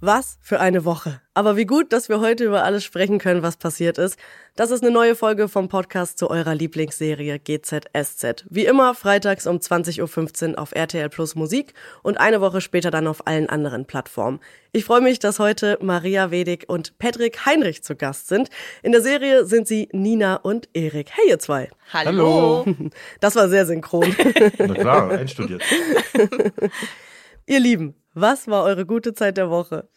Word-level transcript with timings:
Was 0.00 0.36
für 0.42 0.60
eine 0.60 0.84
Woche. 0.84 1.22
Aber 1.32 1.56
wie 1.56 1.64
gut, 1.64 1.90
dass 1.90 2.10
wir 2.10 2.20
heute 2.20 2.44
über 2.44 2.64
alles 2.64 2.84
sprechen 2.84 3.18
können, 3.18 3.42
was 3.42 3.56
passiert 3.56 3.96
ist. 3.96 4.18
Das 4.54 4.70
ist 4.70 4.82
eine 4.82 4.92
neue 4.92 5.16
Folge 5.16 5.48
vom 5.48 5.68
Podcast 5.68 6.18
zu 6.18 6.28
eurer 6.28 6.54
Lieblingsserie 6.54 7.38
GZSZ. 7.38 8.44
Wie 8.50 8.66
immer 8.66 8.94
freitags 8.94 9.46
um 9.46 9.56
20.15 9.56 10.50
Uhr 10.50 10.58
auf 10.58 10.72
RTL 10.74 11.08
Plus 11.08 11.34
Musik 11.34 11.72
und 12.02 12.20
eine 12.20 12.42
Woche 12.42 12.60
später 12.60 12.90
dann 12.90 13.06
auf 13.06 13.26
allen 13.26 13.48
anderen 13.48 13.86
Plattformen. 13.86 14.40
Ich 14.70 14.84
freue 14.84 15.00
mich, 15.00 15.18
dass 15.18 15.38
heute 15.38 15.78
Maria 15.80 16.30
Wedig 16.30 16.66
und 16.68 16.98
Patrick 16.98 17.46
Heinrich 17.46 17.82
zu 17.82 17.96
Gast 17.96 18.28
sind. 18.28 18.50
In 18.82 18.92
der 18.92 19.00
Serie 19.00 19.46
sind 19.46 19.66
sie 19.66 19.88
Nina 19.92 20.36
und 20.36 20.68
Erik. 20.74 21.08
Hey 21.12 21.30
ihr 21.30 21.38
zwei. 21.38 21.70
Hallo. 21.94 22.66
Das 23.20 23.34
war 23.34 23.48
sehr 23.48 23.64
synchron. 23.64 24.14
Na 24.58 24.74
klar, 24.74 25.10
einstudiert. 25.10 25.62
ihr 27.46 27.60
Lieben, 27.60 27.94
was 28.14 28.48
war 28.48 28.64
eure 28.64 28.86
gute 28.86 29.14
Zeit 29.14 29.36
der 29.36 29.50
Woche? 29.50 29.88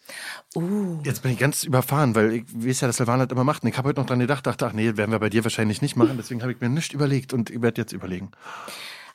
Uh. 0.55 0.99
Jetzt 1.03 1.23
bin 1.23 1.31
ich 1.31 1.39
ganz 1.39 1.63
überfahren, 1.63 2.15
weil 2.15 2.33
ich 2.33 2.43
weiß 2.53 2.81
ja, 2.81 2.87
dass 2.87 2.97
Silvana 2.97 3.25
das 3.25 3.33
immer 3.33 3.45
macht. 3.45 3.63
Und 3.63 3.69
ich 3.69 3.77
habe 3.77 3.89
heute 3.89 3.99
noch 4.01 4.07
dran 4.07 4.19
gedacht, 4.19 4.45
dachte, 4.45 4.67
ach 4.67 4.73
nee, 4.73 4.97
werden 4.97 5.11
wir 5.11 5.19
bei 5.19 5.29
dir 5.29 5.43
wahrscheinlich 5.43 5.81
nicht 5.81 5.95
machen. 5.95 6.17
Deswegen 6.17 6.41
habe 6.41 6.51
ich 6.51 6.59
mir 6.59 6.69
nicht 6.69 6.93
überlegt 6.93 7.33
und 7.33 7.49
ich 7.49 7.61
werde 7.61 7.81
jetzt 7.81 7.93
überlegen. 7.93 8.31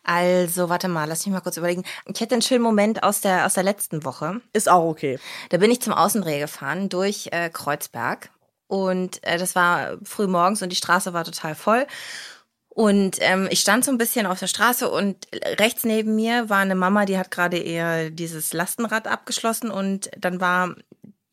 Also, 0.02 0.68
warte 0.68 0.88
mal, 0.88 1.06
lass 1.06 1.24
mich 1.24 1.32
mal 1.32 1.40
kurz 1.40 1.56
überlegen. 1.56 1.82
Ich 2.06 2.20
hätte 2.20 2.34
einen 2.34 2.42
schönen 2.42 2.62
Moment 2.62 3.02
aus 3.02 3.20
der, 3.20 3.46
aus 3.46 3.54
der 3.54 3.62
letzten 3.62 4.04
Woche. 4.04 4.40
Ist 4.52 4.70
auch 4.70 4.84
okay. 4.84 5.18
Da 5.50 5.58
bin 5.58 5.70
ich 5.70 5.80
zum 5.80 5.92
Außendreh 5.92 6.40
gefahren 6.40 6.88
durch 6.88 7.28
äh, 7.32 7.50
Kreuzberg. 7.50 8.30
Und 8.66 9.22
äh, 9.24 9.38
das 9.38 9.54
war 9.54 9.98
früh 10.02 10.26
morgens 10.26 10.62
und 10.62 10.70
die 10.70 10.76
Straße 10.76 11.12
war 11.12 11.24
total 11.24 11.54
voll. 11.54 11.86
Und 12.74 13.18
ähm, 13.20 13.46
ich 13.50 13.60
stand 13.60 13.84
so 13.84 13.92
ein 13.92 13.98
bisschen 13.98 14.26
auf 14.26 14.40
der 14.40 14.48
Straße 14.48 14.90
und 14.90 15.28
rechts 15.60 15.84
neben 15.84 16.16
mir 16.16 16.50
war 16.50 16.58
eine 16.58 16.74
Mama, 16.74 17.04
die 17.04 17.16
hat 17.16 17.30
gerade 17.30 17.56
eher 17.56 18.10
dieses 18.10 18.52
Lastenrad 18.52 19.06
abgeschlossen 19.06 19.70
und 19.70 20.10
dann 20.18 20.40
war 20.40 20.74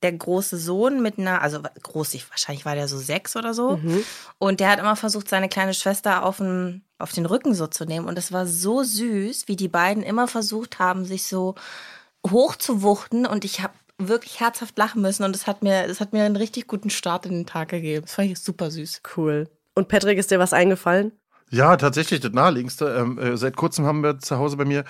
der 0.04 0.12
große 0.14 0.58
Sohn 0.58 1.02
mit 1.02 1.18
einer, 1.18 1.42
also 1.42 1.62
groß, 1.82 2.14
ich, 2.14 2.30
wahrscheinlich 2.30 2.66
war 2.66 2.76
der 2.76 2.88
so 2.88 2.98
sechs 2.98 3.36
oder 3.36 3.54
so. 3.54 3.78
Mhm. 3.78 4.04
Und 4.38 4.60
der 4.60 4.70
hat 4.70 4.80
immer 4.80 4.96
versucht, 4.96 5.30
seine 5.30 5.50
kleine 5.50 5.74
Schwester 5.74 6.26
auf 6.26 6.38
den, 6.38 6.84
auf 6.98 7.12
den 7.12 7.26
Rücken 7.26 7.54
so 7.54 7.68
zu 7.68 7.86
nehmen. 7.86 8.08
Und 8.08 8.18
es 8.18 8.32
war 8.32 8.46
so 8.48 8.84
süß, 8.84 9.48
wie 9.48 9.56
die 9.56 9.68
beiden 9.68 10.04
immer 10.04 10.28
versucht 10.28 10.80
haben, 10.80 11.06
sich 11.06 11.24
so 11.26 11.56
hoch 12.30 12.56
zu 12.56 12.82
wuchten. 12.82 13.28
Und 13.28 13.46
ich 13.46 13.62
habe 13.62 13.74
wirklich 14.00 14.40
herzhaft 14.40 14.78
lachen 14.78 15.02
müssen. 15.04 15.24
Und 15.24 15.36
es 15.36 15.46
hat 15.46 15.62
mir, 15.62 15.86
es 15.86 16.00
hat 16.00 16.14
mir 16.14 16.24
einen 16.24 16.36
richtig 16.36 16.68
guten 16.68 16.90
Start 16.90 17.28
in 17.28 17.34
den 17.34 17.46
Tag 17.46 17.70
gegeben. 17.70 18.06
Das 18.06 18.16
fand 18.16 18.32
ich 18.32 18.40
super 18.40 18.72
süß. 18.72 19.02
Cool. 19.16 19.50
Und 19.76 19.88
Patrick, 19.88 20.18
ist 20.18 20.32
dir 20.32 20.40
was 20.40 20.54
eingefallen? 20.54 21.12
Ja, 21.52 21.76
tatsächlich 21.78 22.22
das 22.22 22.32
naheliegendste. 22.32 22.86
Ähm, 22.98 23.20
äh, 23.20 23.38
seit 23.38 23.56
kurzem 23.56 23.86
haben 23.86 24.02
wir 24.02 24.20
zu 24.20 24.38
Hause 24.38 24.58
bei 24.58 24.66
mir 24.66 24.86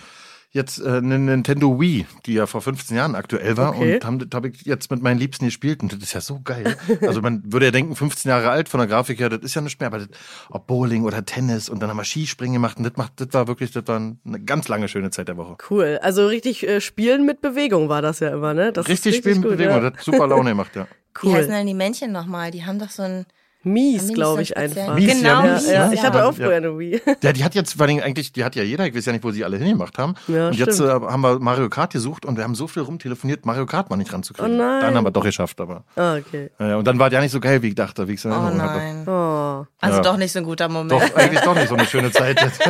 jetzt 0.51 0.79
äh, 0.79 0.97
eine 0.97 1.17
Nintendo 1.17 1.79
Wii, 1.79 2.05
die 2.25 2.33
ja 2.33 2.45
vor 2.45 2.61
15 2.61 2.95
Jahren 2.95 3.15
aktuell 3.15 3.55
war 3.55 3.69
okay. 3.69 3.95
und 3.95 4.05
haben, 4.05 4.29
habe 4.33 4.49
ich 4.49 4.61
jetzt 4.63 4.91
mit 4.91 5.01
meinen 5.01 5.17
Liebsten 5.17 5.45
gespielt 5.45 5.81
und 5.81 5.93
das 5.93 5.99
ist 5.99 6.13
ja 6.13 6.21
so 6.21 6.41
geil. 6.43 6.77
Also 7.01 7.21
man 7.21 7.41
würde 7.51 7.67
ja 7.67 7.71
denken, 7.71 7.95
15 7.95 8.29
Jahre 8.29 8.49
alt 8.49 8.67
von 8.67 8.79
der 8.79 8.87
Grafik 8.87 9.19
her, 9.19 9.29
das 9.29 9.41
ist 9.41 9.55
ja 9.55 9.61
nicht 9.61 9.79
mehr, 9.79 9.87
aber 9.87 9.99
das, 9.99 10.09
ob 10.49 10.67
Bowling 10.67 11.03
oder 11.05 11.25
Tennis 11.25 11.69
und 11.69 11.81
dann 11.81 11.89
haben 11.89 11.97
wir 11.97 12.03
Skispringen 12.03 12.53
gemacht 12.53 12.77
und 12.77 12.83
das 12.83 12.97
macht, 12.97 13.13
das 13.15 13.29
war 13.31 13.47
wirklich, 13.47 13.71
das 13.71 13.87
war 13.87 13.95
eine 13.97 14.39
ganz 14.41 14.67
lange 14.67 14.87
schöne 14.87 15.09
Zeit 15.09 15.29
der 15.29 15.37
Woche. 15.37 15.55
Cool. 15.69 15.99
Also 16.01 16.27
richtig 16.27 16.67
äh, 16.67 16.81
Spielen 16.81 17.25
mit 17.25 17.41
Bewegung 17.41 17.87
war 17.87 18.01
das 18.01 18.19
ja 18.19 18.29
immer, 18.29 18.53
ne? 18.53 18.73
Das 18.73 18.87
richtig, 18.87 19.13
richtig 19.13 19.23
Spielen 19.23 19.39
mit 19.39 19.51
Bewegung, 19.51 19.75
ja. 19.75 19.89
das 19.89 19.99
hat 19.99 20.03
super 20.03 20.27
Laune 20.27 20.49
gemacht, 20.49 20.75
ja. 20.75 20.85
Cool. 21.21 21.31
Wie 21.31 21.35
heißen 21.37 21.51
denn 21.51 21.67
die 21.67 21.73
Männchen 21.73 22.11
nochmal? 22.11 22.51
Die 22.51 22.65
haben 22.65 22.79
doch 22.79 22.89
so 22.89 23.03
ein 23.03 23.25
Mies, 23.63 24.13
glaube 24.13 24.41
ich 24.41 24.57
einfach. 24.57 24.95
Mies, 24.95 25.21
genau, 25.21 25.45
ja, 25.45 25.53
Mies, 25.53 25.69
ja. 25.69 25.91
Ich 25.91 26.01
hatte 26.01 26.25
auch 26.25 26.33
früher 26.33 26.55
eine 26.55 26.77
Wii. 26.77 26.99
Ja, 27.21 27.31
die 27.31 27.43
hat 27.43 27.53
jetzt, 27.53 27.73
vor 27.73 27.85
allem 27.85 27.99
eigentlich, 27.99 28.31
die 28.31 28.43
hat 28.43 28.55
ja 28.55 28.63
jeder, 28.63 28.87
ich 28.87 28.95
weiß 28.95 29.05
ja 29.05 29.11
nicht, 29.11 29.23
wo 29.23 29.31
sie 29.31 29.45
alle 29.45 29.57
hingemacht 29.57 29.97
haben. 29.99 30.15
Ja, 30.27 30.47
und 30.47 30.55
jetzt 30.55 30.79
äh, 30.79 30.87
haben 30.87 31.21
wir 31.21 31.39
Mario 31.39 31.69
Kart 31.69 31.93
gesucht 31.93 32.25
und 32.25 32.37
wir 32.37 32.43
haben 32.43 32.55
so 32.55 32.67
viel 32.67 32.81
rumtelefoniert, 32.81 33.45
Mario 33.45 33.65
Kart 33.65 33.89
mal 33.89 33.97
nicht 33.97 34.11
ranzukriegen. 34.11 34.55
Oh 34.55 34.57
nein. 34.57 34.81
Dann 34.81 34.95
haben 34.95 35.03
wir 35.05 35.11
doch 35.11 35.23
geschafft, 35.23 35.61
aber. 35.61 35.83
Ah, 35.95 36.15
okay. 36.15 36.49
Ja, 36.59 36.77
und 36.77 36.87
dann 36.87 36.97
war 36.97 37.09
der 37.09 37.21
nicht 37.21 37.31
so 37.31 37.39
geil, 37.39 37.61
wie 37.61 37.69
ich 37.69 37.75
dachte, 37.75 38.07
wie 38.07 38.13
ich 38.13 38.19
es 38.19 38.25
in 38.25 38.31
Erinnerung 38.31 38.53
oh 38.53 38.57
nein. 38.57 38.99
hatte. 39.05 39.11
Oh. 39.11 39.65
Also 39.79 39.97
ja. 39.97 40.03
doch 40.03 40.17
nicht 40.17 40.31
so 40.31 40.39
ein 40.39 40.45
guter 40.45 40.67
Moment. 40.67 40.91
Doch, 40.91 41.15
eigentlich 41.15 41.41
doch 41.41 41.55
nicht 41.55 41.69
so 41.69 41.75
eine 41.75 41.85
schöne 41.85 42.11
Zeit 42.11 42.41
jetzt. 42.41 42.61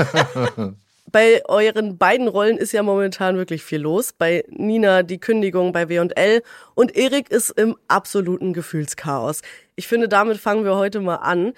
Bei 1.12 1.42
euren 1.46 1.98
beiden 1.98 2.30
Rollen 2.30 2.58
ist 2.58 2.72
ja 2.72 2.84
momentan 2.84 3.36
wirklich 3.36 3.64
viel 3.64 3.82
los. 3.82 4.14
Bei 4.14 4.46
Nina 4.50 5.04
die 5.04 5.20
Kündigung 5.20 5.74
bei 5.74 5.90
W&L 5.90 6.42
und 6.74 6.96
Erik 6.96 7.30
ist 7.30 7.50
im 7.50 7.76
absoluten 7.90 8.54
Gefühlschaos. 8.54 9.42
Ich 9.76 9.88
finde, 9.88 10.08
damit 10.08 10.38
fangen 10.38 10.64
wir 10.64 10.78
heute 10.78 11.02
mal 11.02 11.16
an. 11.16 11.54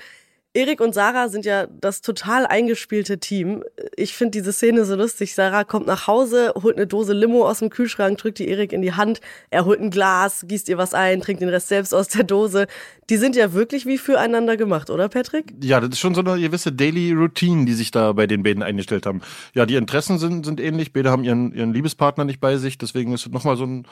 Erik 0.55 0.81
und 0.81 0.93
Sarah 0.93 1.29
sind 1.29 1.45
ja 1.45 1.65
das 1.65 2.01
total 2.01 2.45
eingespielte 2.45 3.17
Team. 3.17 3.63
Ich 3.95 4.13
finde 4.13 4.31
diese 4.31 4.53
Szene 4.53 4.85
so 4.85 4.95
lustig. 4.95 5.33
Sarah 5.33 5.63
kommt 5.63 5.87
nach 5.87 6.05
Hause, 6.05 6.53
holt 6.61 6.77
eine 6.77 6.85
Dose 6.85 7.13
Limo 7.13 7.49
aus 7.49 7.57
dem 7.57 7.71
Kühlschrank, 7.71 8.19
drückt 8.19 8.37
die 8.37 8.47
Erik 8.47 8.71
in 8.71 8.83
die 8.83 8.93
Hand. 8.93 9.19
Er 9.49 9.65
holt 9.65 9.79
ein 9.79 9.89
Glas, 9.89 10.45
gießt 10.47 10.69
ihr 10.69 10.77
was 10.77 10.93
ein, 10.93 11.21
trinkt 11.21 11.41
den 11.41 11.49
Rest 11.49 11.69
selbst 11.69 11.91
aus 11.91 12.07
der 12.07 12.23
Dose. 12.23 12.67
Die 13.09 13.17
sind 13.17 13.35
ja 13.35 13.53
wirklich 13.53 13.87
wie 13.87 13.97
füreinander 13.97 14.55
gemacht, 14.55 14.91
oder 14.91 15.09
Patrick? 15.09 15.55
Ja, 15.59 15.79
das 15.79 15.89
ist 15.89 15.99
schon 15.99 16.13
so 16.13 16.21
eine 16.21 16.39
gewisse 16.39 16.71
Daily 16.71 17.13
Routine, 17.13 17.65
die 17.65 17.73
sich 17.73 17.89
da 17.89 18.13
bei 18.13 18.27
den 18.27 18.43
beiden 18.43 18.61
eingestellt 18.61 19.07
haben. 19.07 19.21
Ja, 19.55 19.65
die 19.65 19.75
Interessen 19.75 20.19
sind, 20.19 20.45
sind 20.45 20.59
ähnlich. 20.59 20.93
Beide 20.93 21.09
haben 21.09 21.23
ihren, 21.23 21.51
ihren 21.55 21.73
Liebespartner 21.73 22.25
nicht 22.25 22.39
bei 22.39 22.57
sich. 22.57 22.77
Deswegen 22.77 23.11
ist 23.13 23.25
es 23.25 23.31
nochmal 23.31 23.57
so 23.57 23.65
ein, 23.65 23.87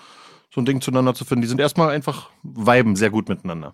so 0.54 0.62
ein 0.62 0.66
Ding 0.66 0.80
zueinander 0.80 1.16
zu 1.16 1.26
finden. 1.26 1.42
Die 1.42 1.48
sind 1.48 1.60
erstmal 1.60 1.90
einfach 1.90 2.30
viben 2.44 2.96
sehr 2.96 3.10
gut 3.10 3.30
miteinander. 3.30 3.74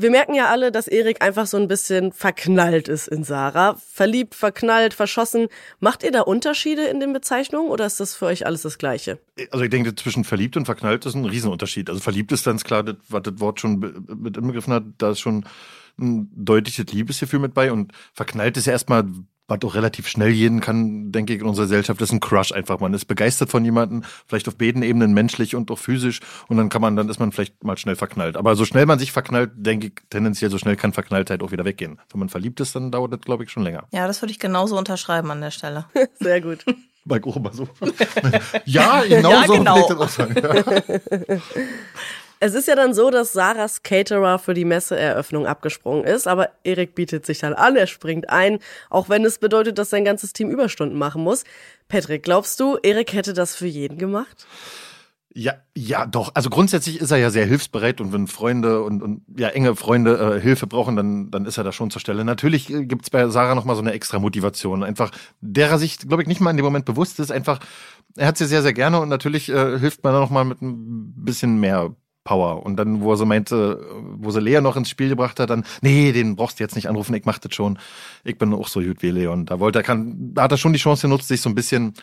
Wir 0.00 0.12
merken 0.12 0.34
ja 0.34 0.46
alle, 0.46 0.70
dass 0.70 0.86
Erik 0.86 1.22
einfach 1.22 1.48
so 1.48 1.56
ein 1.56 1.66
bisschen 1.66 2.12
verknallt 2.12 2.86
ist 2.86 3.08
in 3.08 3.24
Sarah. 3.24 3.74
Verliebt, 3.74 4.36
verknallt, 4.36 4.94
verschossen. 4.94 5.48
Macht 5.80 6.04
ihr 6.04 6.12
da 6.12 6.20
Unterschiede 6.20 6.84
in 6.84 7.00
den 7.00 7.12
Bezeichnungen 7.12 7.68
oder 7.68 7.84
ist 7.86 7.98
das 7.98 8.14
für 8.14 8.26
euch 8.26 8.46
alles 8.46 8.62
das 8.62 8.78
Gleiche? 8.78 9.18
Also 9.50 9.64
ich 9.64 9.70
denke, 9.70 9.96
zwischen 9.96 10.22
verliebt 10.22 10.56
und 10.56 10.66
verknallt 10.66 11.04
ist 11.04 11.16
ein 11.16 11.24
Riesenunterschied. 11.24 11.90
Also 11.90 12.00
verliebt 12.00 12.30
ist 12.30 12.44
ganz 12.44 12.62
klar, 12.62 12.84
das, 12.84 12.94
was 13.08 13.22
das 13.22 13.40
Wort 13.40 13.58
schon 13.58 14.04
mit 14.06 14.36
inbegriffen 14.36 14.72
hat, 14.72 14.84
da 14.98 15.10
ist 15.10 15.18
schon 15.18 15.44
ein 15.98 16.30
deutliches 16.32 16.86
Liebesgefühl 16.92 17.40
mit 17.40 17.54
bei 17.54 17.72
und 17.72 17.92
verknallt 18.12 18.56
ist 18.56 18.66
ja 18.66 18.74
erstmal 18.74 19.04
was 19.48 19.58
auch 19.64 19.74
relativ 19.74 20.06
schnell 20.06 20.30
jeden 20.30 20.60
kann, 20.60 21.10
denke 21.10 21.34
ich, 21.34 21.40
in 21.40 21.46
unserer 21.46 21.64
Gesellschaft, 21.64 22.00
ist 22.00 22.12
ein 22.12 22.20
Crush 22.20 22.52
einfach. 22.52 22.78
Man 22.80 22.92
ist 22.94 23.06
begeistert 23.06 23.50
von 23.50 23.64
jemandem, 23.64 24.04
vielleicht 24.26 24.46
auf 24.46 24.56
beiden 24.56 24.82
Ebenen, 24.82 25.14
menschlich 25.14 25.56
und 25.56 25.70
auch 25.70 25.78
physisch. 25.78 26.20
Und 26.48 26.58
dann 26.58 26.68
kann 26.68 26.82
man, 26.82 26.96
dann 26.96 27.08
ist 27.08 27.18
man 27.18 27.32
vielleicht 27.32 27.64
mal 27.64 27.78
schnell 27.78 27.96
verknallt. 27.96 28.36
Aber 28.36 28.54
so 28.56 28.64
schnell 28.64 28.86
man 28.86 28.98
sich 28.98 29.10
verknallt, 29.10 29.50
denke 29.54 29.88
ich, 29.88 29.94
tendenziell 30.10 30.50
so 30.50 30.58
schnell 30.58 30.76
kann 30.76 30.92
Verknalltheit 30.92 31.42
auch 31.42 31.50
wieder 31.50 31.64
weggehen. 31.64 31.98
Wenn 32.12 32.20
man 32.20 32.28
verliebt 32.28 32.60
ist, 32.60 32.76
dann 32.76 32.92
dauert 32.92 33.12
das, 33.12 33.20
glaube 33.22 33.44
ich, 33.44 33.50
schon 33.50 33.62
länger. 33.62 33.88
Ja, 33.90 34.06
das 34.06 34.20
würde 34.20 34.32
ich 34.32 34.38
genauso 34.38 34.76
unterschreiben 34.76 35.30
an 35.30 35.40
der 35.40 35.50
Stelle. 35.50 35.86
Sehr 36.20 36.42
gut. 36.42 36.64
Bei 37.06 37.22
auch 37.24 37.36
immer 37.36 37.52
so. 37.54 37.66
ja, 38.66 39.02
genau 39.08 39.30
ja, 39.32 39.46
so 39.46 39.54
genau. 39.54 39.76
will 39.76 39.82
ich 39.82 39.88
das 39.88 39.98
auch 39.98 40.08
sagen. 40.10 40.34
Ja. 40.36 41.38
Es 42.40 42.54
ist 42.54 42.68
ja 42.68 42.76
dann 42.76 42.94
so, 42.94 43.10
dass 43.10 43.32
Sarahs 43.32 43.82
Caterer 43.82 44.38
für 44.38 44.54
die 44.54 44.64
Messeeröffnung 44.64 45.46
abgesprungen 45.46 46.04
ist, 46.04 46.28
aber 46.28 46.50
Erik 46.62 46.94
bietet 46.94 47.26
sich 47.26 47.40
dann 47.40 47.54
an, 47.54 47.76
er 47.76 47.86
springt 47.86 48.30
ein, 48.30 48.58
auch 48.90 49.08
wenn 49.08 49.24
es 49.24 49.38
bedeutet, 49.38 49.78
dass 49.78 49.90
sein 49.90 50.04
ganzes 50.04 50.32
Team 50.32 50.50
Überstunden 50.50 50.98
machen 50.98 51.22
muss. 51.22 51.44
Patrick, 51.88 52.22
glaubst 52.22 52.60
du, 52.60 52.76
Erik 52.82 53.12
hätte 53.12 53.32
das 53.32 53.56
für 53.56 53.66
jeden 53.66 53.98
gemacht? 53.98 54.46
Ja, 55.34 55.54
ja, 55.76 56.06
doch. 56.06 56.32
Also 56.34 56.48
grundsätzlich 56.50 57.00
ist 57.00 57.10
er 57.10 57.18
ja 57.18 57.30
sehr 57.30 57.44
hilfsbereit 57.46 58.00
und 58.00 58.12
wenn 58.12 58.26
Freunde 58.26 58.82
und, 58.82 59.02
und 59.02 59.22
ja 59.36 59.48
enge 59.48 59.76
Freunde 59.76 60.36
äh, 60.36 60.40
Hilfe 60.40 60.66
brauchen, 60.66 60.96
dann 60.96 61.30
dann 61.30 61.44
ist 61.44 61.58
er 61.58 61.64
da 61.64 61.70
schon 61.70 61.90
zur 61.90 62.00
Stelle. 62.00 62.24
Natürlich 62.24 62.72
äh, 62.72 62.84
gibt's 62.86 63.10
bei 63.10 63.28
Sarah 63.28 63.54
noch 63.54 63.64
mal 63.64 63.76
so 63.76 63.82
eine 63.82 63.92
extra 63.92 64.18
Motivation, 64.18 64.82
einfach 64.82 65.10
derer 65.40 65.78
sich, 65.78 65.98
glaube 65.98 66.22
ich, 66.22 66.28
nicht 66.28 66.40
mal 66.40 66.50
in 66.50 66.56
dem 66.56 66.64
Moment 66.64 66.86
bewusst 66.86 67.20
ist. 67.20 67.30
Einfach, 67.30 67.60
er 68.16 68.26
hat 68.26 68.38
sie 68.38 68.46
sehr 68.46 68.62
sehr 68.62 68.72
gerne 68.72 69.00
und 69.00 69.10
natürlich 69.10 69.48
äh, 69.48 69.78
hilft 69.78 70.02
man 70.02 70.12
da 70.14 70.20
noch 70.20 70.30
mal 70.30 70.44
mit 70.44 70.62
ein 70.62 71.24
bisschen 71.24 71.60
mehr 71.60 71.94
Power. 72.28 72.62
Und 72.62 72.76
dann, 72.76 73.00
wo 73.00 73.12
er 73.12 73.16
so 73.16 73.24
meinte, 73.24 73.86
wo 74.18 74.30
sie 74.30 74.40
Lea 74.40 74.60
noch 74.60 74.76
ins 74.76 74.90
Spiel 74.90 75.08
gebracht 75.08 75.40
hat, 75.40 75.48
dann, 75.48 75.64
nee, 75.80 76.12
den 76.12 76.36
brauchst 76.36 76.60
du 76.60 76.64
jetzt 76.64 76.76
nicht 76.76 76.86
anrufen, 76.86 77.14
ich 77.14 77.24
mach 77.24 77.38
das 77.38 77.54
schon. 77.54 77.78
Ich 78.22 78.36
bin 78.36 78.52
auch 78.52 78.68
so 78.68 78.82
gut 78.82 79.00
wie 79.00 79.10
Leon. 79.10 79.46
Da 79.46 79.60
wollte 79.60 79.78
er, 79.78 79.82
kann, 79.82 80.34
da 80.34 80.42
hat 80.42 80.52
er 80.52 80.58
schon 80.58 80.74
die 80.74 80.78
Chance 80.78 81.06
genutzt, 81.08 81.26
sich 81.26 81.40
so 81.40 81.48
ein 81.48 81.54
bisschen 81.54 81.94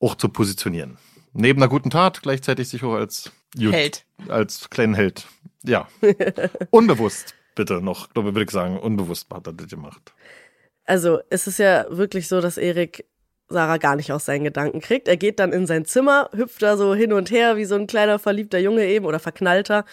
auch 0.00 0.14
zu 0.14 0.30
positionieren. 0.30 0.96
Neben 1.34 1.60
einer 1.60 1.68
guten 1.68 1.90
Tat, 1.90 2.22
gleichzeitig 2.22 2.70
sich 2.70 2.82
auch 2.84 2.94
als 2.94 3.32
gut, 3.54 3.74
Held. 3.74 4.06
Als 4.28 4.70
kleinen 4.70 4.94
Held. 4.94 5.26
Ja. 5.62 5.88
unbewusst, 6.70 7.34
bitte 7.54 7.82
noch, 7.82 8.08
würde 8.14 8.42
ich 8.42 8.50
sagen, 8.50 8.78
unbewusst 8.78 9.26
hat 9.30 9.46
er 9.46 9.52
das 9.52 9.68
gemacht. 9.68 10.14
Also, 10.86 11.20
es 11.28 11.46
ist 11.46 11.58
ja 11.58 11.84
wirklich 11.90 12.28
so, 12.28 12.40
dass 12.40 12.56
Erik 12.56 13.04
Sarah 13.48 13.76
gar 13.76 13.96
nicht 13.96 14.12
aus 14.12 14.24
seinen 14.24 14.44
Gedanken 14.44 14.80
kriegt. 14.80 15.08
Er 15.08 15.16
geht 15.16 15.38
dann 15.38 15.52
in 15.52 15.66
sein 15.66 15.84
Zimmer, 15.84 16.30
hüpft 16.34 16.62
da 16.62 16.76
so 16.76 16.94
hin 16.94 17.12
und 17.12 17.30
her 17.30 17.56
wie 17.56 17.64
so 17.64 17.74
ein 17.74 17.86
kleiner 17.86 18.18
verliebter 18.18 18.58
Junge 18.58 18.86
eben 18.86 19.06
oder 19.06 19.18
verknallter. 19.18 19.84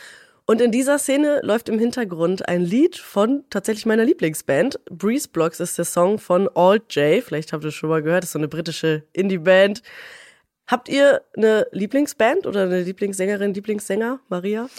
Und 0.46 0.60
in 0.60 0.72
dieser 0.72 1.00
Szene 1.00 1.40
läuft 1.44 1.70
im 1.70 1.80
Hintergrund 1.80 2.48
ein 2.50 2.62
Lied 2.62 2.98
von 2.98 3.44
tatsächlich 3.50 3.86
meiner 3.86 4.04
Lieblingsband. 4.04 4.80
Breeze 4.90 5.30
Blocks 5.30 5.60
ist 5.60 5.78
der 5.78 5.86
Song 5.86 6.20
von 6.20 6.50
Alt 6.56 6.94
J. 6.96 7.24
Vielleicht 7.24 7.54
habt 7.54 7.64
ihr 7.64 7.70
es 7.70 7.76
schon 7.76 7.90
mal 7.90 8.02
gehört. 8.02 8.24
Das 8.24 8.30
ist 8.30 8.34
so 8.34 8.40
eine 8.40 8.48
britische 8.48 9.04
Indie-Band. 9.14 9.82
Habt 10.68 10.90
ihr 10.90 11.22
eine 11.36 11.68
Lieblingsband 11.72 12.48
oder 12.48 12.64
eine 12.64 12.82
Lieblingssängerin, 12.82 13.54
Lieblingssänger, 13.54 14.20
Maria? 14.30 14.70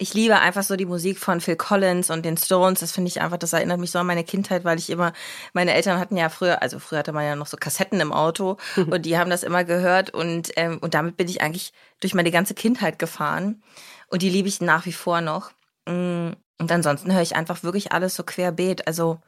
Ich 0.00 0.14
liebe 0.14 0.38
einfach 0.38 0.62
so 0.62 0.76
die 0.76 0.86
Musik 0.86 1.18
von 1.18 1.40
Phil 1.40 1.56
Collins 1.56 2.10
und 2.10 2.24
den 2.24 2.36
Stones. 2.36 2.80
Das 2.80 2.92
finde 2.92 3.08
ich 3.08 3.20
einfach, 3.20 3.36
das 3.36 3.52
erinnert 3.52 3.80
mich 3.80 3.90
so 3.90 3.98
an 3.98 4.06
meine 4.06 4.22
Kindheit, 4.22 4.64
weil 4.64 4.78
ich 4.78 4.90
immer, 4.90 5.12
meine 5.54 5.74
Eltern 5.74 5.98
hatten 5.98 6.16
ja 6.16 6.28
früher, 6.28 6.62
also 6.62 6.78
früher 6.78 7.00
hatte 7.00 7.12
man 7.12 7.24
ja 7.24 7.34
noch 7.34 7.48
so 7.48 7.56
Kassetten 7.56 8.00
im 8.00 8.12
Auto 8.12 8.58
und 8.76 9.06
die 9.06 9.18
haben 9.18 9.28
das 9.28 9.42
immer 9.42 9.64
gehört 9.64 10.10
und, 10.10 10.52
ähm, 10.56 10.78
und 10.80 10.94
damit 10.94 11.16
bin 11.16 11.28
ich 11.28 11.42
eigentlich 11.42 11.72
durch 12.00 12.14
meine 12.14 12.30
ganze 12.30 12.54
Kindheit 12.54 13.00
gefahren 13.00 13.60
und 14.06 14.22
die 14.22 14.30
liebe 14.30 14.48
ich 14.48 14.60
nach 14.60 14.86
wie 14.86 14.92
vor 14.92 15.20
noch. 15.20 15.50
Mm, 15.86 16.30
und 16.60 16.72
ansonsten 16.72 17.12
höre 17.12 17.22
ich 17.22 17.36
einfach 17.36 17.62
wirklich 17.62 17.92
alles 17.92 18.14
so 18.14 18.22
querbeet. 18.24 18.86
Also 18.86 19.20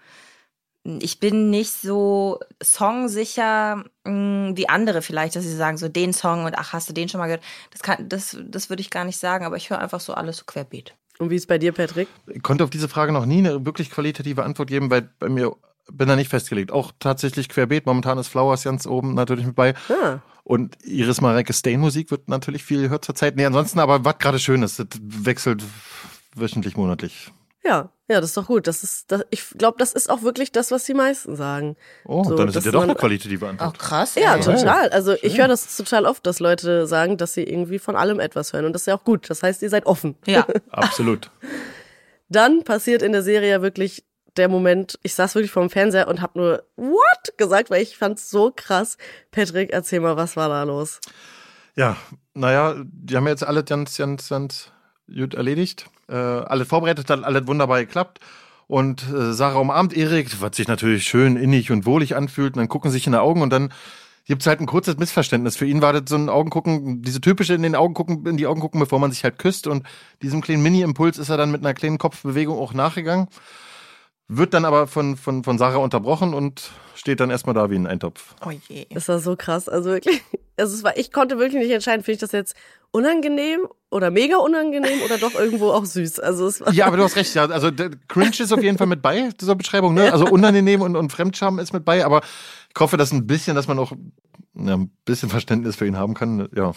ich 0.85 1.21
bin 1.21 1.51
nicht 1.51 1.73
so 1.73 2.41
songsicher 2.63 3.85
mh, 4.05 4.11
mm, 4.51 4.57
wie 4.57 4.69
andere 4.69 5.03
vielleicht, 5.03 5.37
dass 5.37 5.45
sie 5.45 5.55
sagen, 5.55 5.77
so 5.77 5.89
den 5.89 6.13
Song 6.13 6.45
und 6.45 6.57
ach, 6.57 6.73
hast 6.73 6.89
du 6.89 6.93
den 6.93 7.09
schon 7.09 7.19
mal 7.19 7.27
gehört? 7.27 7.45
Das, 7.71 7.83
kann, 7.83 8.09
das, 8.09 8.37
das 8.43 8.71
würde 8.71 8.81
ich 8.81 8.91
gar 8.91 9.05
nicht 9.05 9.19
sagen, 9.19 9.45
aber 9.45 9.57
ich 9.57 9.71
höre 9.71 9.79
einfach 9.79 10.01
so 10.01 10.15
alles 10.15 10.39
so 10.39 10.45
querbeet. 10.47 10.95
Und 11.19 11.29
wie 11.29 11.37
ist 11.37 11.49
bei 11.49 11.59
dir, 11.59 11.73
Patrick? 11.73 12.09
Ich 12.29 12.43
konnte 12.43 12.65
auf 12.65 12.71
diese 12.71 12.89
Frage 12.89 13.13
noch 13.13 13.27
nie 13.27 13.39
eine 13.39 13.67
wirklich 13.67 13.91
qualitative 13.91 14.43
Antwort 14.43 14.71
geben, 14.71 14.91
weil 14.91 15.11
bei 15.19 15.29
mir 15.29 15.55
bin 15.93 16.09
da 16.09 16.17
nicht 16.17 16.31
festgelegt. 16.31 16.73
Auch 16.73 16.93
tatsächlich 16.99 17.49
querbeet. 17.51 17.85
Momentan 17.85 18.17
ist 18.17 18.29
Flowers 18.29 18.65
ganz 18.65 18.87
oben 18.87 19.15
natürlich 19.15 19.45
mit 19.45 19.55
bei. 19.55 19.75
Ah. 19.91 20.21
Und 20.45 20.79
Iris 20.85 21.21
Mareike 21.21 21.53
Stain 21.53 21.81
Musik 21.81 22.11
wird 22.11 22.29
natürlich 22.29 22.65
viel 22.65 22.83
gehört 22.83 23.05
zur 23.05 23.15
Zeit. 23.15 23.37
Nee, 23.37 23.45
ansonsten 23.45 23.79
aber 23.81 24.05
was 24.05 24.19
gerade 24.19 24.39
schön 24.39 24.63
ist, 24.63 24.79
das 24.79 24.87
wechselt 25.03 25.63
wöchentlich, 26.35 26.77
monatlich. 26.77 27.31
Ja, 27.63 27.91
ja, 28.11 28.21
das 28.21 28.31
ist 28.31 28.37
doch 28.37 28.49
gut. 28.49 28.67
Das 28.67 28.83
ist, 28.83 29.13
das, 29.13 29.23
ich 29.31 29.51
glaube, 29.51 29.77
das 29.79 29.93
ist 29.93 30.11
auch 30.11 30.23
wirklich 30.23 30.51
das, 30.51 30.73
was 30.73 30.83
die 30.83 30.95
meisten 30.95 31.37
sagen. 31.37 31.77
Oh, 32.05 32.25
so, 32.25 32.35
dann 32.35 32.49
ist 32.49 32.67
ja 32.67 32.73
doch 32.73 32.83
eine 32.83 32.97
qualitative 32.97 33.49
Antwort. 33.49 33.77
Auch 33.77 33.79
krass. 33.79 34.17
Ja, 34.17 34.35
ey. 34.35 34.41
total. 34.41 34.89
Also 34.89 35.13
Schön. 35.13 35.21
ich 35.23 35.39
höre 35.39 35.47
das 35.47 35.77
total 35.77 36.07
oft, 36.07 36.27
dass 36.27 36.41
Leute 36.41 36.89
sagen, 36.89 37.19
dass 37.19 37.35
sie 37.35 37.45
irgendwie 37.45 37.79
von 37.79 37.95
allem 37.95 38.19
etwas 38.19 38.53
hören. 38.53 38.65
Und 38.65 38.73
das 38.73 38.83
ist 38.83 38.87
ja 38.87 38.97
auch 38.97 39.05
gut. 39.05 39.31
Das 39.31 39.45
heißt, 39.45 39.63
ihr 39.63 39.71
seid 39.71 39.87
offen. 39.87 40.17
Ja, 40.27 40.45
absolut. 40.73 41.31
Dann 42.29 42.65
passiert 42.65 43.03
in 43.03 43.13
der 43.13 43.23
Serie 43.23 43.49
ja 43.49 43.63
wirklich 43.63 44.05
der 44.37 44.49
Moment, 44.49 44.99
ich 45.05 45.15
saß 45.15 45.37
wirklich 45.37 45.53
vorm 45.53 45.71
Fernseher 45.71 46.09
und 46.09 46.21
habe 46.21 46.39
nur 46.39 46.65
What 46.75 47.37
gesagt, 47.37 47.71
weil 47.71 47.83
ich 47.83 47.97
fand's 47.97 48.29
so 48.29 48.53
krass. 48.55 48.97
Patrick, 49.31 49.71
erzähl 49.73 50.01
mal, 50.01 50.17
was 50.17 50.37
war 50.37 50.49
da 50.49 50.65
los? 50.65 51.01
Ja, 51.77 51.97
naja, 52.35 52.75
die 52.85 53.17
haben 53.17 53.29
jetzt 53.29 53.45
alle 53.45 53.63
ganz, 53.63 53.97
ganz, 53.97 54.29
ganz 54.29 54.73
gut 55.07 55.35
erledigt. 55.35 55.87
Äh, 56.11 56.15
alles 56.15 56.69
vorbereitet, 56.69 57.09
hat 57.09 57.25
alles 57.25 57.47
wunderbar 57.47 57.81
geklappt. 57.81 58.21
Und 58.67 59.03
äh, 59.09 59.33
Sarah 59.33 59.59
umarmt 59.59 59.97
Erik, 59.97 60.41
was 60.41 60.57
sich 60.57 60.69
natürlich 60.69 61.05
schön 61.05 61.37
innig 61.37 61.71
und 61.71 61.87
wohlig 61.87 62.17
anfühlt. 62.17 62.55
Und 62.55 62.59
dann 62.59 62.69
gucken 62.69 62.91
sich 62.91 63.07
in 63.07 63.13
die 63.13 63.19
Augen 63.19 63.43
und 63.43 63.51
dann 63.51 63.73
gibt 64.27 64.43
es 64.43 64.47
halt 64.47 64.61
ein 64.61 64.67
kurzes 64.67 64.97
Missverständnis. 64.97 65.57
Für 65.57 65.67
ihn 65.67 65.83
war 65.83 65.93
das 65.93 66.05
so 66.07 66.17
ein 66.17 66.29
Augengucken, 66.29 67.03
diese 67.03 67.21
typische 67.21 67.55
in 67.55 67.63
den 67.63 67.75
Augen 67.75 67.95
gucken, 67.95 68.27
in 68.27 68.37
die 68.37 68.47
Augen 68.47 68.61
gucken, 68.61 68.79
bevor 68.79 69.01
man 69.01 69.11
sich 69.11 69.25
halt 69.25 69.39
küsst. 69.39 69.67
Und 69.67 69.85
diesem 70.23 70.41
kleinen 70.41 70.63
Mini-Impuls 70.63 71.19
ist 71.19 71.31
er 71.31 71.37
dann 71.37 71.51
mit 71.51 71.63
einer 71.63 71.75
kleinen 71.75 71.99
Kopfbewegung 71.99 72.59
auch 72.59 72.73
nachgegangen. 72.73 73.29
Wird 74.33 74.55
dann 74.55 74.65
aber 74.65 74.87
von, 74.87 75.17
von, 75.17 75.43
von 75.43 75.59
Sarah 75.59 75.79
unterbrochen 75.79 76.35
und 76.35 76.71
steht 76.95 77.19
dann 77.19 77.31
erstmal 77.31 77.53
da 77.53 77.69
wie 77.69 77.75
ein 77.75 77.89
Eintopf. 77.89 78.37
Oh 78.47 78.53
je. 78.69 78.87
Das 78.95 79.09
war 79.09 79.19
so 79.19 79.35
krass. 79.35 79.69
Also 79.69 79.91
wirklich, 79.91 80.23
also 80.57 80.73
es 80.73 80.85
war, 80.85 80.97
ich 80.97 81.11
konnte 81.11 81.37
wirklich 81.41 81.61
nicht 81.61 81.73
entscheiden, 81.73 82.05
finde 82.05 82.15
ich 82.15 82.21
das 82.21 82.31
jetzt 82.31 82.55
unangenehm 82.93 83.67
oder 83.91 84.13
mega 84.13 84.37
unangenehm 84.37 85.03
oder 85.05 85.19
doch 85.19 85.35
irgendwo 85.35 85.73
auch 85.73 85.85
süß. 85.85 86.21
Also 86.21 86.47
es 86.47 86.61
war 86.61 86.73
ja, 86.73 86.87
aber 86.87 86.97
du 86.97 87.03
hast 87.03 87.17
recht. 87.17 87.35
Ja, 87.35 87.47
also 87.47 87.73
Cringe 88.07 88.31
ist 88.39 88.53
auf 88.53 88.63
jeden 88.63 88.79
Fall 88.79 88.87
mit 88.87 89.03
bei 89.03 89.31
dieser 89.31 89.57
Beschreibung. 89.57 89.95
Ne? 89.95 90.13
Also 90.13 90.27
unangenehm 90.27 90.83
und, 90.83 90.95
und 90.95 91.11
Fremdscham 91.11 91.59
ist 91.59 91.73
mit 91.73 91.85
bei. 91.85 92.05
Aber 92.05 92.21
ich 92.73 92.81
hoffe, 92.81 92.97
dass 92.97 93.11
ein 93.11 93.27
bisschen, 93.27 93.57
dass 93.57 93.67
man 93.67 93.81
auch 93.81 93.91
ja, 94.55 94.77
ein 94.77 94.93
bisschen 95.05 95.29
Verständnis 95.29 95.75
für 95.75 95.87
ihn 95.87 95.97
haben 95.97 96.15
kann. 96.15 96.49
Ja. 96.55 96.73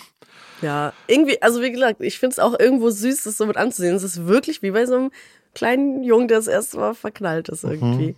Ja, 0.63 0.93
irgendwie, 1.05 1.39
also 1.39 1.61
wie 1.61 1.71
gesagt, 1.71 2.01
ich 2.01 2.17
finde 2.17 2.33
es 2.33 2.39
auch 2.39 2.57
irgendwo 2.57 2.89
süß, 2.89 3.25
das 3.25 3.37
so 3.37 3.45
mit 3.45 3.57
anzusehen. 3.57 3.95
Es 3.95 4.01
ist 4.01 4.25
wirklich 4.25 4.63
wie 4.63 4.71
bei 4.71 4.87
so 4.87 4.95
einem 4.95 5.11
kleinen 5.53 6.03
Jungen, 6.03 6.27
der 6.27 6.37
das 6.37 6.47
erste 6.47 6.77
Mal 6.77 6.93
verknallt 6.93 7.49
ist 7.49 7.63
irgendwie. 7.63 8.11
Mhm. 8.11 8.15